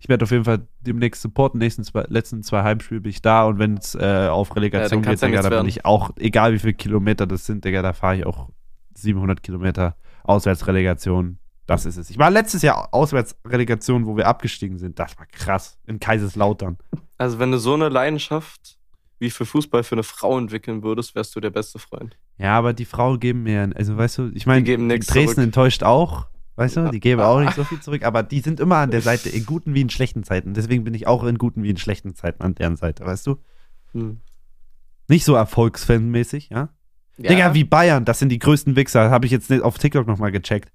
Ich 0.00 0.08
werde 0.08 0.22
auf 0.22 0.30
jeden 0.30 0.44
Fall 0.44 0.66
demnächst 0.80 1.22
supporten. 1.22 1.58
Nächsten 1.58 1.84
zwei, 1.84 2.04
letzten 2.08 2.42
zwei 2.42 2.62
Heimspiele 2.62 3.00
bin 3.00 3.10
ich 3.10 3.22
da 3.22 3.44
und 3.44 3.58
wenn 3.58 3.76
es 3.76 3.94
äh, 3.94 4.28
auf 4.30 4.56
Relegation 4.56 5.02
Ja, 5.02 5.10
geht, 5.10 5.22
Digga, 5.22 5.42
dann 5.42 5.60
bin 5.60 5.68
ich 5.68 5.84
auch, 5.84 6.10
egal 6.16 6.52
wie 6.54 6.58
viele 6.58 6.74
Kilometer 6.74 7.26
das 7.26 7.46
sind, 7.46 7.64
Digga, 7.64 7.82
da 7.82 7.92
fahre 7.92 8.16
ich 8.16 8.26
auch 8.26 8.48
700 8.94 9.42
Kilometer 9.42 9.96
Auswärtsrelegation. 10.24 11.38
Das 11.66 11.86
ist 11.86 11.96
es. 11.96 12.10
Ich 12.10 12.18
war 12.18 12.30
letztes 12.30 12.62
Jahr 12.62 12.88
Auswärtsrelegation, 12.92 14.06
wo 14.06 14.16
wir 14.16 14.26
abgestiegen 14.26 14.78
sind. 14.78 14.98
Das 14.98 15.16
war 15.18 15.26
krass. 15.26 15.78
In 15.86 16.00
Kaiserslautern. 16.00 16.78
Also, 17.16 17.38
wenn 17.38 17.52
du 17.52 17.58
so 17.58 17.74
eine 17.74 17.88
Leidenschaft 17.88 18.79
wie 19.20 19.30
für 19.30 19.46
Fußball 19.46 19.84
für 19.84 19.94
eine 19.94 20.02
Frau 20.02 20.36
entwickeln 20.38 20.82
würdest, 20.82 21.14
wärst 21.14 21.36
du 21.36 21.40
der 21.40 21.50
beste 21.50 21.78
Freund. 21.78 22.16
Ja, 22.38 22.56
aber 22.58 22.72
die 22.72 22.84
Frauen 22.86 23.20
geben 23.20 23.44
mir, 23.44 23.70
also 23.76 23.96
weißt 23.96 24.18
du, 24.18 24.30
ich 24.34 24.46
meine, 24.46 24.64
Dresden 24.64 25.04
zurück. 25.26 25.38
enttäuscht 25.38 25.82
auch, 25.84 26.26
weißt 26.56 26.76
du, 26.76 26.80
Ja. 26.80 26.90
die 26.90 27.00
geben 27.00 27.20
auch 27.20 27.38
nicht 27.40 27.54
so 27.54 27.62
viel 27.64 27.80
zurück, 27.80 28.02
aber 28.04 28.22
die 28.22 28.40
sind 28.40 28.58
immer 28.58 28.78
an 28.78 28.90
der 28.90 29.02
Seite, 29.02 29.28
in 29.28 29.46
guten 29.46 29.74
wie 29.74 29.82
in 29.82 29.90
schlechten 29.90 30.24
Zeiten. 30.24 30.54
Deswegen 30.54 30.82
bin 30.84 30.94
ich 30.94 31.06
auch 31.06 31.22
in 31.24 31.38
guten 31.38 31.62
wie 31.62 31.70
in 31.70 31.76
schlechten 31.76 32.14
Zeiten 32.16 32.42
an 32.42 32.54
deren 32.54 32.76
Seite, 32.76 33.04
weißt 33.04 33.26
du? 33.26 33.36
Hm. 33.92 34.20
Nicht 35.08 35.24
so 35.24 35.34
erfolgsfanmäßig, 35.34 36.48
ja? 36.50 36.70
Digga, 37.18 37.52
wie 37.52 37.64
Bayern, 37.64 38.06
das 38.06 38.18
sind 38.18 38.30
die 38.30 38.38
größten 38.38 38.76
Wichser, 38.76 39.10
habe 39.10 39.26
ich 39.26 39.32
jetzt 39.32 39.50
nicht 39.50 39.62
auf 39.62 39.76
TikTok 39.76 40.06
nochmal 40.06 40.32
gecheckt. 40.32 40.72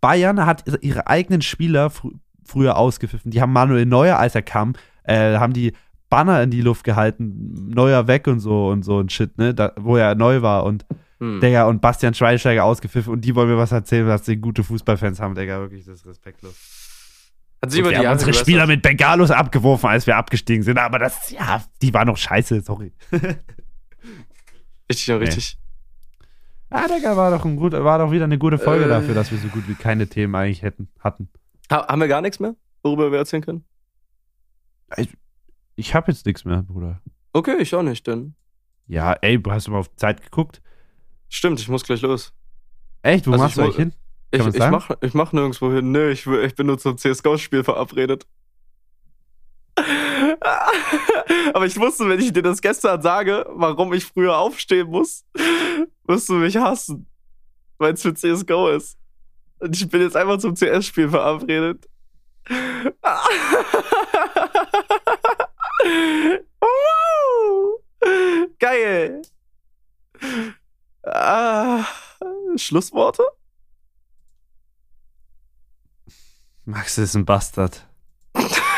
Bayern 0.00 0.44
hat 0.44 0.64
ihre 0.82 1.06
eigenen 1.06 1.42
Spieler 1.42 1.90
fr 1.90 2.08
früher 2.44 2.76
ausgepfiffen. 2.76 3.30
Die 3.32 3.40
haben 3.40 3.52
Manuel 3.52 3.86
Neuer, 3.86 4.18
als 4.18 4.34
er 4.36 4.42
kam, 4.42 4.74
äh, 5.04 5.36
haben 5.36 5.52
die 5.52 5.72
Banner 6.08 6.42
in 6.42 6.50
die 6.50 6.60
Luft 6.60 6.84
gehalten, 6.84 7.68
Neuer 7.68 8.06
weg 8.06 8.26
und 8.26 8.40
so 8.40 8.68
und 8.68 8.84
so 8.84 9.00
ein 9.00 9.08
Shit, 9.08 9.38
ne, 9.38 9.54
da, 9.54 9.72
wo 9.78 9.96
er 9.96 10.14
neu 10.14 10.42
war 10.42 10.64
und 10.64 10.84
Hm. 11.18 11.40
Digga, 11.40 11.64
und 11.66 11.80
Bastian 11.80 12.12
Schweinsteiger 12.12 12.62
ausgepfiffen 12.64 13.10
und 13.10 13.22
die 13.22 13.34
wollen 13.34 13.48
mir 13.48 13.56
was 13.56 13.72
erzählen, 13.72 14.06
dass 14.06 14.26
sie 14.26 14.36
gute 14.36 14.62
Fußballfans 14.62 15.18
haben, 15.18 15.34
Digga, 15.34 15.60
wirklich, 15.60 15.86
das 15.86 16.00
ist 16.00 16.06
respektlos. 16.06 16.54
Hat 17.62 17.70
sich 17.70 17.80
über 17.80 17.88
wir 17.90 17.98
die 18.00 18.06
haben 18.06 18.12
unsere. 18.12 18.34
Spieler 18.34 18.66
mit 18.66 18.82
Bengalos 18.82 19.30
abgeworfen, 19.30 19.88
als 19.88 20.06
wir 20.06 20.14
abgestiegen 20.16 20.62
sind, 20.62 20.76
aber 20.76 20.98
das, 20.98 21.30
ja, 21.30 21.62
die 21.80 21.94
waren 21.94 22.06
noch 22.08 22.18
scheiße, 22.18 22.60
sorry. 22.60 22.92
Richtig 24.90 25.10
und 25.10 25.18
Nee. 25.20 25.24
richtig. 25.24 25.58
Ah, 26.68 26.86
Digga, 26.86 27.16
war 27.16 27.30
doch, 27.30 27.44
ein 27.44 27.56
gut, 27.56 27.72
war 27.72 27.98
doch 27.98 28.10
wieder 28.10 28.24
eine 28.24 28.38
gute 28.38 28.58
Folge 28.58 28.84
Äh. 28.84 28.88
dafür, 28.88 29.14
dass 29.14 29.30
wir 29.30 29.38
so 29.38 29.48
gut 29.48 29.66
wie 29.68 29.74
keine 29.74 30.06
Themen 30.08 30.34
eigentlich 30.34 30.62
hätten, 30.62 30.88
hatten. 31.00 31.28
Ha 31.70 31.86
haben 31.88 32.00
wir 32.00 32.08
gar 32.08 32.20
nichts 32.20 32.40
mehr, 32.40 32.54
worüber 32.82 33.10
wir 33.10 33.18
erzählen 33.18 33.42
können? 33.42 33.64
Ich 34.96 35.08
habe 35.94 36.10
jetzt 36.10 36.26
nichts 36.26 36.44
mehr, 36.44 36.62
Bruder. 36.62 37.00
Okay, 37.32 37.56
ich 37.58 37.74
auch 37.74 37.82
nicht, 37.82 38.06
denn. 38.06 38.34
Ja, 38.86 39.12
ey, 39.14 39.40
hast 39.48 39.66
du 39.66 39.72
mal 39.72 39.78
auf 39.78 39.94
Zeit 39.96 40.22
geguckt? 40.22 40.62
Stimmt, 41.28 41.60
ich 41.60 41.68
muss 41.68 41.84
gleich 41.84 42.02
los. 42.02 42.32
Echt, 43.02 43.26
wo 43.26 43.32
Also 43.32 43.44
machst 43.44 43.56
ich 43.56 43.56
du 43.56 43.62
eigentlich 43.62 43.76
hin? 43.76 43.92
Ich, 44.30 44.40
man's 44.40 44.54
ich, 44.54 44.58
sagen? 44.60 44.72
mach, 44.72 44.90
ich 45.00 45.14
mach 45.14 45.32
nirgendwo 45.32 45.72
hin. 45.72 45.92
Nö, 45.92 46.10
ich, 46.10 46.26
ich 46.26 46.54
bin 46.54 46.66
nur 46.66 46.78
zum 46.78 46.96
CSGO-Spiel 46.96 47.62
verabredet. 47.64 48.26
Aber 51.52 51.66
ich 51.66 51.78
wusste, 51.78 52.08
wenn 52.08 52.20
ich 52.20 52.32
dir 52.32 52.42
das 52.42 52.60
gestern 52.62 53.02
sage, 53.02 53.44
warum 53.50 53.92
ich 53.92 54.04
früher 54.04 54.36
aufstehen 54.38 54.88
muss, 54.88 55.24
wirst 56.04 56.28
du 56.28 56.34
mich 56.34 56.56
hassen. 56.56 57.06
Weil 57.78 57.92
es 57.94 58.02
für 58.02 58.14
CSGO 58.14 58.68
ist. 58.70 58.98
Und 59.58 59.74
ich 59.76 59.88
bin 59.88 60.00
jetzt 60.00 60.16
einfach 60.16 60.38
zum 60.38 60.54
CS-Spiel 60.54 61.08
verabredet. 61.08 61.86
Wow! 66.60 67.80
Geil! 68.58 69.22
Ah, 71.02 71.84
Schlussworte? 72.56 73.22
Max 76.64 76.98
ist 76.98 77.14
ein 77.14 77.24
Bastard. 77.24 77.86